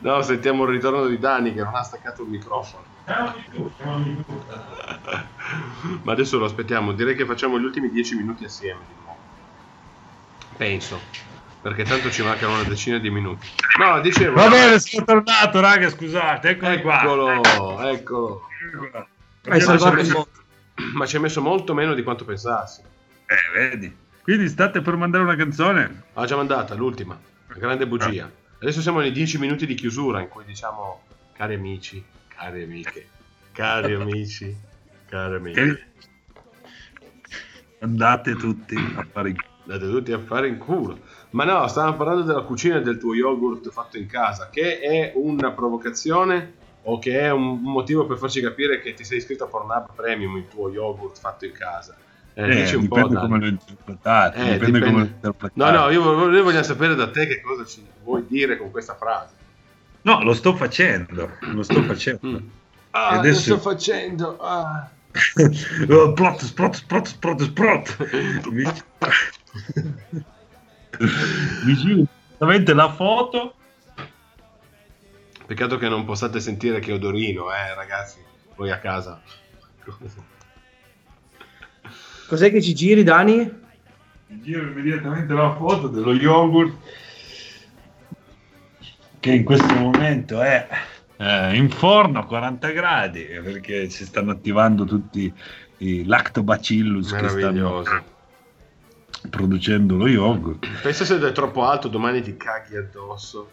[0.01, 2.83] No, sentiamo il ritorno di Dani che non ha staccato il microfono.
[6.03, 9.17] Ma adesso lo aspettiamo, direi che facciamo gli ultimi 10 minuti assieme di nuovo.
[10.57, 10.99] Penso.
[11.61, 13.47] perché tanto ci mancano una decina di minuti.
[13.79, 14.35] No, dicevo...
[14.35, 17.01] Va bene, sono tornato, raga, scusate, eccomi qua.
[17.01, 18.41] Eccolo, eccolo.
[19.45, 20.27] Hai Ma ci, ha salvato messo,
[20.93, 22.81] ma ci ha messo molto meno di quanto pensassi.
[22.81, 23.95] Eh, vedi.
[24.21, 26.03] Quindi state per mandare una canzone?
[26.13, 28.29] Ha già mandata, l'ultima, la grande bugia.
[28.61, 31.01] Adesso siamo nei 10 minuti di chiusura in cui diciamo,
[31.33, 32.03] cari amici,
[32.39, 33.07] cari amiche,
[33.51, 34.55] cari amici,
[35.07, 35.87] cari amiche,
[37.81, 39.35] Andate tutti a fare in
[39.65, 40.99] andate tutti a fare in culo.
[41.31, 45.13] Ma no, stavamo parlando della cucina e del tuo yogurt fatto in casa, che è
[45.15, 46.53] una provocazione
[46.83, 50.35] o che è un motivo per farci capire che ti sei iscritto a Pornhub Premium
[50.37, 51.95] il tuo yogurt fatto in casa.
[52.33, 53.27] Eh, Eh, dici un po', dipende Dani.
[53.27, 54.37] come lo interpretate.
[54.39, 54.85] Eh, dipende, dipende.
[54.85, 55.77] come lo No, interpretate.
[55.77, 59.35] no, io, noi vogliamo sapere da te che cosa ci vuoi dire con questa frase.
[60.01, 61.29] No, lo sto facendo.
[61.41, 62.41] Lo sto facendo.
[62.91, 64.37] Ah, E adesso- lo sto facendo.
[64.39, 64.89] Ah.
[65.89, 67.97] Oh, Sprot, sprot, sprot, sprot, sprot.
[68.51, 68.63] Mi,
[71.65, 73.55] mi giro direttamente la foto.
[75.47, 78.19] Peccato che non possiate sentire che odorino, eh, ragazzi,
[78.55, 79.19] voi a casa.
[82.27, 83.37] Cos'è che ci giri, Dani?
[84.27, 86.75] Mi giro immediatamente la foto dello yogurt
[89.19, 90.67] che in questo momento è
[91.17, 95.31] eh, in forno a 40 gradi perché si stanno attivando tutti
[95.77, 97.83] i lactobacillus che stanno
[99.29, 100.67] producendo lo yogurt.
[100.81, 103.51] Pensa se è troppo alto, domani ti caghi addosso.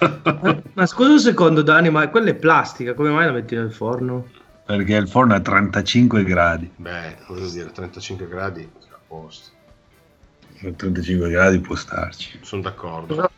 [0.72, 4.28] Ma scusa un secondo, Dani, ma quella è plastica, come mai la metti nel forno?
[4.64, 6.70] Perché il forno è a 35 gradi.
[6.76, 9.50] Beh, cosa dire, 35 gradi, a posto.
[10.62, 12.38] A 35 gradi può starci.
[12.40, 13.30] Sono d'accordo.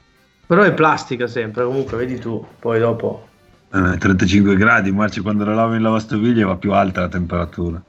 [0.46, 3.28] Però, è plastica sempre, comunque, vedi tu, poi dopo...
[3.72, 7.82] Eh, 35 gradi, Marci, quando la lavi in lavastoviglie va più alta la temperatura.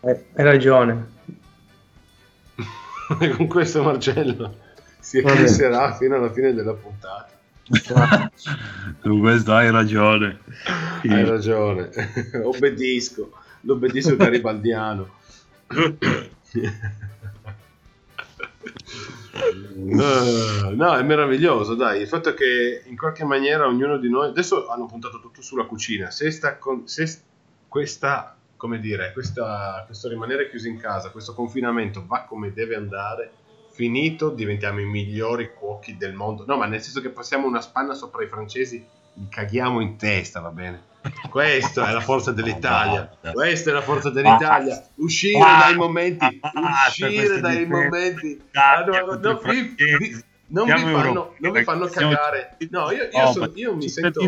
[0.00, 1.18] Eh, hai ragione.
[3.36, 4.54] Con questo Marcello
[5.00, 7.28] si eclisserà fino alla fine della puntata.
[9.02, 10.38] Su questo hai ragione.
[11.02, 11.90] Hai ragione.
[12.42, 13.30] Obbedisco.
[13.62, 15.08] L'obbedisco garibaldiano.
[19.42, 22.00] Eh, no, è meraviglioso, dai.
[22.02, 24.28] Il fatto che in qualche maniera ognuno di noi.
[24.28, 26.10] Adesso hanno puntato tutto sulla cucina.
[26.10, 27.22] Se, sta con- se
[27.68, 33.32] questa, come dire, questa- questo rimanere chiusi in casa, questo confinamento va come deve andare,
[33.72, 36.44] finito, diventiamo i migliori cuochi del mondo.
[36.46, 38.84] No, ma nel senso che passiamo una spanna sopra i francesi,
[39.14, 40.88] li caghiamo in testa, va bene?
[41.30, 43.10] Questa è la forza dell'Italia.
[43.32, 44.82] Questa è la forza dell'Italia.
[44.96, 46.40] Uscire dai momenti,
[46.86, 48.40] uscire dai momenti.
[48.52, 52.56] Ah, no, no, vi- vi- non vi fanno, non vi fanno cagare.
[52.70, 54.20] No, io, io ma io mi sento.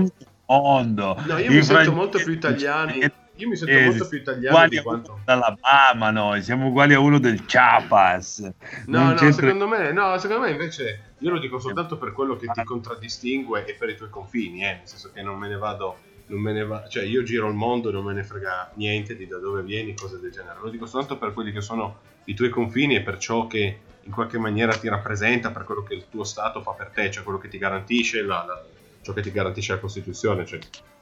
[1.27, 3.11] No, io mi sento molto più italiani.
[3.36, 5.20] Io mi sento molto più italiano uguali di quanto.
[5.24, 8.40] dall'Alabama noi, siamo uguali a uno del Chiapas.
[8.86, 12.36] No, Non no, secondo me, no, secondo me invece io lo dico soltanto per quello
[12.36, 15.57] che ti contraddistingue e per i tuoi confini, eh, nel senso che non me ne
[15.57, 15.97] vado,
[16.33, 19.17] non me ne va, cioè io giro il mondo e non me ne frega niente
[19.17, 20.59] di da dove vieni, cose del genere.
[20.63, 24.11] Lo dico soltanto per quelli che sono i tuoi confini e per ciò che in
[24.13, 27.39] qualche maniera ti rappresenta, per quello che il tuo Stato fa per te, cioè quello
[27.39, 28.65] che ti garantisce, la- la-
[29.03, 30.47] ciò che ti garantisce la Costituzione.
[30.47, 30.59] Cioè,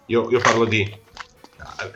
[0.06, 1.08] io, io parlo di...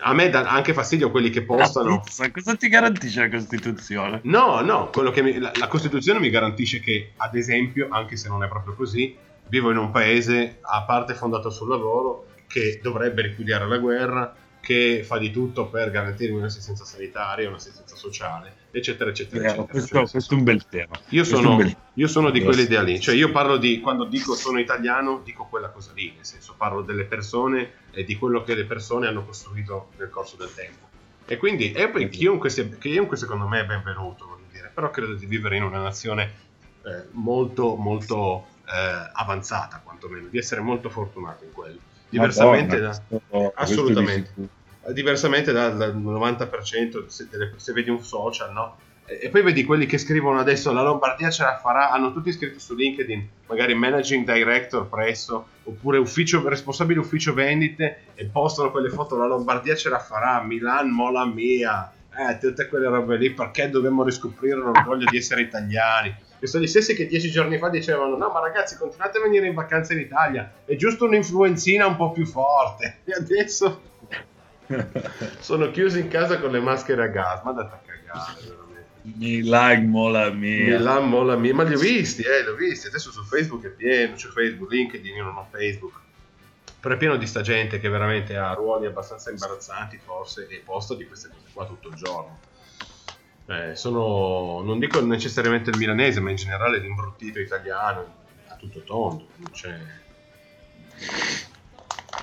[0.00, 2.00] A me dà anche fastidio quelli che postano...
[2.00, 4.20] Cosa- Cosa ti garantisce la Costituzione?
[4.24, 8.28] No, no, quello che mi- la, la Costituzione mi garantisce che, ad esempio, anche se
[8.28, 9.16] non è proprio così,
[9.48, 15.02] vivo in un paese a parte fondato sul lavoro che dovrebbe ripudiare la guerra, che
[15.02, 19.66] fa di tutto per garantirmi un'assistenza sanitaria, un'assistenza sociale, eccetera, eccetera, Eh, eccetera.
[19.66, 20.94] questo, Cioè, questo è un bel tema.
[21.08, 24.36] io è sono, bel- io sono di quell'idea lì, cioè io parlo di, quando dico
[24.36, 28.54] sono italiano, dico quella cosa lì, nel senso parlo delle persone e di quello che
[28.54, 30.86] le persone hanno costruito nel corso del tempo.
[31.26, 35.14] E quindi, e poi chiunque, sia- chiunque secondo me è benvenuto, voglio dire, però credo
[35.14, 36.32] di vivere in una nazione
[36.84, 41.80] eh, molto, molto eh, avanzata, quantomeno, di essere molto fortunato in quello.
[42.18, 43.02] Diversamente Madonna, da...
[43.30, 44.30] questo- Assolutamente.
[44.34, 48.76] questo Diversamente dal, dal 90% se, delle- se vedi un social, no?
[49.06, 52.30] E, e poi vedi quelli che scrivono adesso la Lombardia ce la farà, hanno tutti
[52.32, 58.90] scritto su LinkedIn, magari managing director presso, oppure ufficio, responsabile ufficio vendite e postano quelle
[58.90, 63.70] foto, la Lombardia ce la farà, Milan mola mia, eh, tutte quelle robe lì, perché
[63.70, 66.14] dobbiamo riscoprire l'orgoglio di essere italiani?
[66.44, 69.46] Che sono gli stessi che dieci giorni fa dicevano: No, ma ragazzi, continuate a venire
[69.46, 72.98] in vacanza in Italia, è giusto un'influenzina un po' più forte.
[73.04, 73.80] E adesso
[75.40, 77.42] sono chiusi in casa con le maschere a gas.
[77.44, 79.16] Ma andate a cagare, veramente.
[79.16, 80.76] Milan mola mia.
[80.76, 82.88] Milan mola mia, ma li ho visti, eh, li ho visti.
[82.88, 85.98] Adesso su Facebook è pieno, c'è Facebook, LinkedIn, io non ho Facebook.
[86.78, 90.94] Però è pieno di sta gente che veramente ha ruoli abbastanza imbarazzanti, forse, e posta
[90.94, 92.38] di queste cose qua tutto il giorno.
[93.46, 98.06] Eh, sono, non dico necessariamente il milanese, ma in generale l'imbruttito italiano
[98.48, 99.26] a tutto tondo.
[99.36, 99.78] non c'è-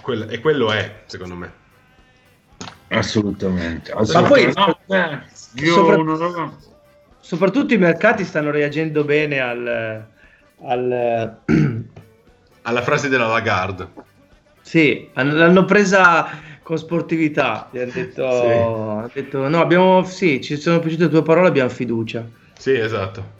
[0.02, 1.54] Quel- e quello è, secondo me.
[2.90, 3.94] Assolutamente.
[3.94, 4.60] Ma poi, assolutamente.
[4.88, 6.58] No, eh, io sopra- non
[7.20, 10.06] soprattutto i mercati stanno reagendo bene al,
[10.64, 11.38] al
[12.64, 13.88] Alla frase della Lagarde.
[14.62, 16.28] Sì, hanno- l'hanno presa
[16.64, 17.70] con sportività.
[17.72, 19.20] Gli hanno detto, Sì.
[19.20, 22.26] detto, no, abbiamo, sì, ci sono piaciute le tue parole, abbiamo fiducia.
[22.58, 23.40] Sì, esatto.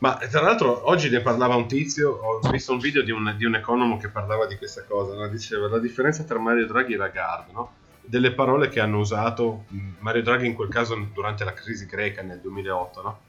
[0.00, 3.44] Ma tra l'altro oggi ne parlava un tizio, ho visto un video di un, di
[3.44, 5.26] un economo che parlava di questa cosa, no?
[5.28, 7.72] diceva la differenza tra Mario Draghi e Lagarde, no?
[8.02, 12.22] delle parole che hanno usato mh, Mario Draghi in quel caso durante la crisi greca
[12.22, 13.20] nel 2008, no?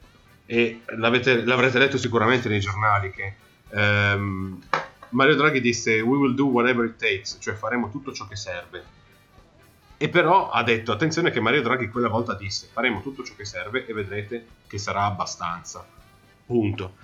[0.46, 3.34] e l'avrete letto sicuramente nei giornali che
[3.70, 4.58] ehm,
[5.10, 8.98] Mario Draghi disse we will do whatever it takes, cioè faremo tutto ciò che serve.
[9.96, 13.44] E però ha detto, attenzione che Mario Draghi quella volta disse, faremo tutto ciò che
[13.44, 15.84] serve e vedrete che sarà abbastanza.
[16.46, 16.94] Punto.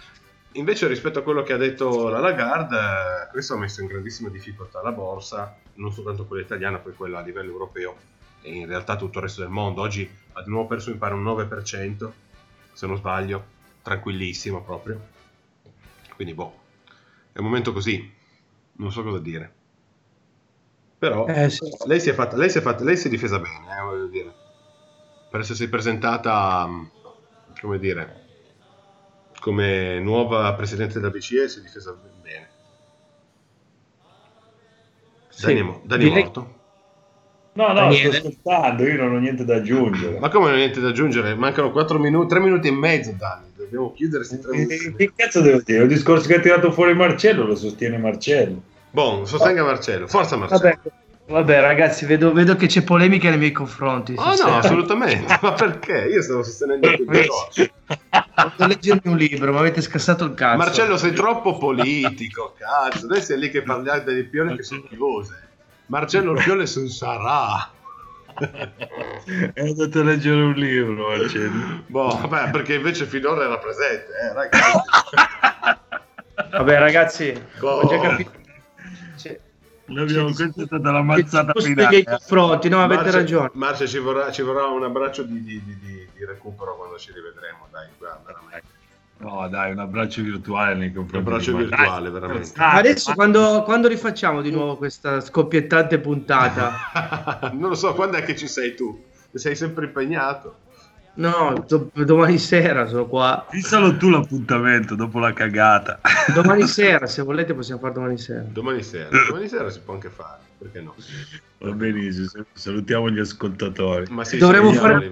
[0.53, 4.81] Invece rispetto a quello che ha detto la Lagarde, questo ha messo in grandissima difficoltà
[4.83, 7.97] la borsa, non soltanto quella italiana, poi quella a livello europeo
[8.41, 9.83] e in realtà tutto il resto del mondo.
[9.83, 12.11] Oggi ha di nuovo perso mi pare un 9%,
[12.73, 13.45] se non sbaglio,
[13.83, 15.01] tranquillissimo proprio.
[16.15, 16.61] Quindi boh,
[17.37, 18.11] è un momento così,
[18.79, 19.53] non so cosa dire.
[20.99, 21.69] Però Eh, sì.
[21.87, 24.07] lei, si è fatta, lei, si è fatta, lei si è difesa bene, eh, voglio
[24.07, 24.35] dire.
[25.29, 26.91] Per essersi presentata, mh,
[27.61, 28.25] come dire,
[29.39, 32.49] come nuova presidente della BCE si è difesa bene.
[35.29, 35.45] Sì.
[35.55, 36.55] Dani, Dani Direi- morto.
[37.53, 38.17] No, no, Niente.
[38.17, 40.19] sto ascoltando, io non ho niente da aggiungere.
[40.19, 41.35] Ma come non ho niente da aggiungere?
[41.35, 43.53] Mancano 4 minuti, 3 minuti e mezzo, Dani.
[43.67, 44.97] Dobbiamo chiudere questi 3 Che, minuti.
[44.97, 45.83] che cazzo devo dire?
[45.83, 48.63] Il discorso che ha tirato fuori Marcello lo sostiene Marcello.
[48.91, 50.07] Buon, sostenga Marcello.
[50.07, 50.61] Forza Marcello.
[50.63, 50.79] Vabbè,
[51.27, 54.15] vabbè, ragazzi, vedo, vedo che c'è polemica nei miei confronti.
[54.17, 55.37] Oh no, assolutamente.
[55.43, 56.09] Ma perché?
[56.11, 57.69] Io stavo sostenendo il discorso.
[58.55, 60.59] Sto leggendo un libro, mi avete scassato il cazzo.
[60.59, 63.07] Marcello, sei troppo politico, cazzo.
[63.07, 65.43] Adesso è lì che parliamo delle piole che sono chiuse.
[65.87, 67.71] Marcello, il piole non sarà.
[69.55, 71.07] È andato a leggere un libro.
[71.87, 74.79] Boh, vabbè, perché invece finora era presente, eh, ragazzi.
[76.51, 77.69] Vabbè, ragazzi, Boh.
[77.81, 78.31] ho già capito.
[79.17, 79.41] Cioè,
[79.87, 81.89] L'abbiamo- C'è- questa è stata la mazzata finale.
[81.89, 83.51] dei confronti, no, avete Marce- ragione.
[83.55, 87.13] Marce, ci vorrà, ci vorrà un abbraccio di, di- di- di- di recupero quando ci
[87.13, 88.75] rivedremo, dai, guarda, veramente.
[89.19, 91.77] No, dai, un abbraccio virtuale nei Un confronti abbraccio di Marcello.
[91.77, 92.53] virtuale, veramente.
[92.55, 96.73] Dai, Adesso ma- quando, quando rifacciamo di nuovo questa scoppiettante puntata?
[97.55, 99.05] non lo so, quando è che ci sei tu?
[99.33, 100.57] Sei sempre impegnato.
[101.15, 103.47] No, do- domani sera sono qua.
[103.49, 106.01] Fissalo tu l'appuntamento dopo la cagata.
[106.35, 108.45] Domani sera, se volete possiamo fare domani sera.
[108.47, 110.95] Domani sera, domani sera si può anche fare, perché no?
[111.59, 114.05] Va benissimo, salutiamo gli ascoltatori.
[114.11, 115.11] Ma sì, Dovremmo fare...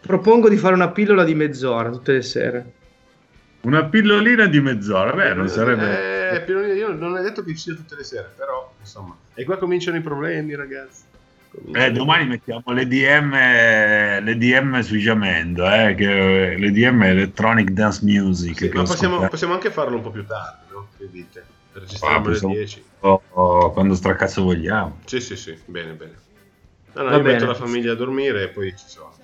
[0.00, 2.72] Propongo di fare una pillola di mezz'ora tutte le sere.
[3.68, 6.30] Una pillolina di mezz'ora, beh, non sarebbe...
[6.30, 9.14] Eh, Pirolini, io non è detto che ci sia tutte le sere, però insomma.
[9.34, 11.02] E qua cominciano i problemi, ragazzi.
[11.74, 13.30] Eh, domani mettiamo le DM,
[14.24, 18.56] le DM sui Jamendo, eh, che le DM Electronic Dance Music.
[18.58, 20.88] Sì, ma ho possiamo, possiamo anche farlo un po' più tardi, no?
[20.96, 21.44] Che dite?
[21.70, 22.84] Per Ah, registrare alle possiamo- 10.
[23.00, 25.00] oh, quando stracazzo vogliamo.
[25.04, 26.14] Sì, sì, sì, bene, bene.
[26.94, 27.34] No, no, Va io bene.
[27.34, 29.14] metto la famiglia a dormire e poi ci sono.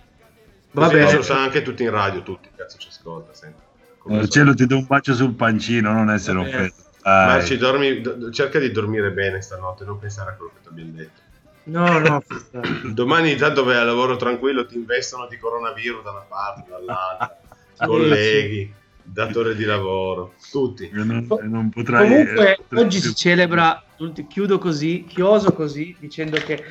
[0.73, 1.11] Va bene.
[1.15, 3.64] Lo sa anche tutti in radio, tutti, cazzo ci ascolta sempre.
[4.05, 4.57] Come Marcello so.
[4.57, 6.75] ti do un bacio sul pancino, non essere offeso.
[7.05, 10.93] Marci, dormi, do- cerca di dormire bene stanotte, non pensare a quello che ti abbiamo
[10.93, 11.21] detto.
[11.65, 12.23] No, no.
[12.93, 17.39] Domani intanto vai a lavoro tranquillo, ti investono di coronavirus da una parte, dall'altra,
[17.87, 18.71] colleghi,
[19.03, 20.91] datore di lavoro, tutti.
[20.93, 22.07] Non, non potrai...
[22.07, 23.83] Comunque, eh, oggi si celebra,
[24.29, 26.63] chiudo così, chioso così, dicendo che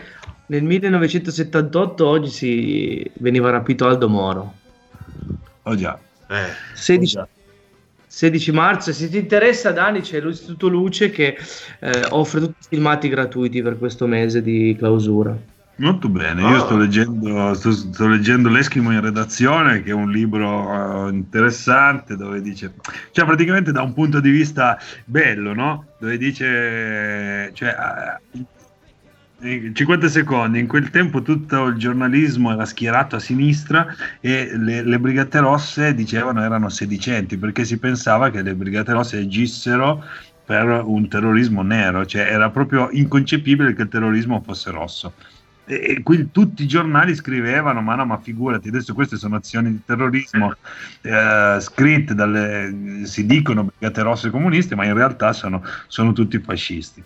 [0.46, 4.54] nel 1978 oggi si veniva rapito Aldo Moro.
[5.64, 6.00] Oh già.
[6.30, 7.28] Eh, 16, Oh già.
[8.08, 11.36] 16 marzo, se ti interessa Dani c'è l'Istituto Luce che
[11.80, 15.36] eh, offre tutti i filmati gratuiti per questo mese di clausura.
[15.78, 16.50] Molto bene, Ah.
[16.52, 22.16] io sto leggendo, sto, sto leggendo L'Eschimo in redazione, che è un libro eh, interessante
[22.16, 22.76] dove dice,
[23.10, 25.86] cioè praticamente da un punto di vista bello, no?
[25.98, 27.76] Dove dice, cioè,
[29.44, 33.88] 50 secondi, in quel tempo tutto il giornalismo era schierato a sinistra
[34.22, 39.18] e le, le Brigate Rosse dicevano erano sedicenti perché si pensava che le Brigate Rosse
[39.18, 40.02] agissero
[40.46, 45.14] per un terrorismo nero, cioè era proprio inconcepibile che il terrorismo fosse rosso.
[45.66, 49.72] E, e quindi tutti i giornali scrivevano: Ma no, ma figurati, adesso queste sono azioni
[49.72, 50.54] di terrorismo
[51.02, 57.04] eh, scritte dalle si dicono brigate rosse comuniste, ma in realtà sono, sono tutti fascisti.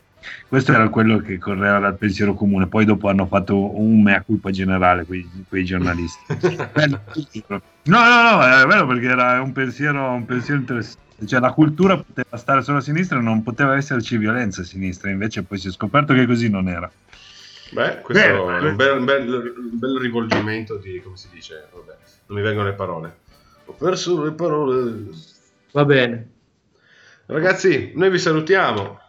[0.48, 4.50] Questo era quello che correva dal pensiero comune, poi dopo hanno fatto un mea culpa
[4.50, 6.26] generale quei, quei giornalisti.
[7.48, 11.06] no, no, no, è vero perché era un pensiero, un pensiero interessante.
[11.26, 15.10] Cioè la cultura poteva stare solo a sinistra e non poteva esserci violenza a sinistra,
[15.10, 16.90] invece poi si è scoperto che così non era.
[17.72, 21.68] Beh, questo Beh, è un bel, un bel- un bel rivolgimento di, come si dice,
[21.74, 21.98] vabbè,
[22.28, 23.18] non mi vengono le parole.
[23.66, 25.10] Ho perso le parole.
[25.72, 26.30] Va bene.
[27.26, 29.00] Ragazzi, noi vi salutiamo.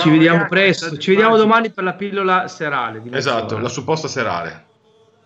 [0.00, 0.96] Ci vediamo presto.
[0.96, 3.02] Ci vediamo domani per la pillola serale.
[3.02, 4.64] di Esatto, la supposta serale.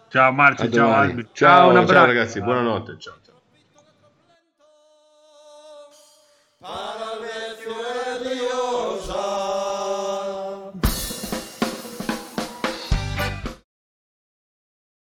[0.08, 0.92] Ciao Marci, A ciao.
[0.92, 1.28] Albi.
[1.32, 2.06] Ciao, un ciao abbraccio.
[2.06, 2.96] ragazzi, buonanotte.
[2.98, 3.14] Ciao.
[3.24, 3.38] ciao.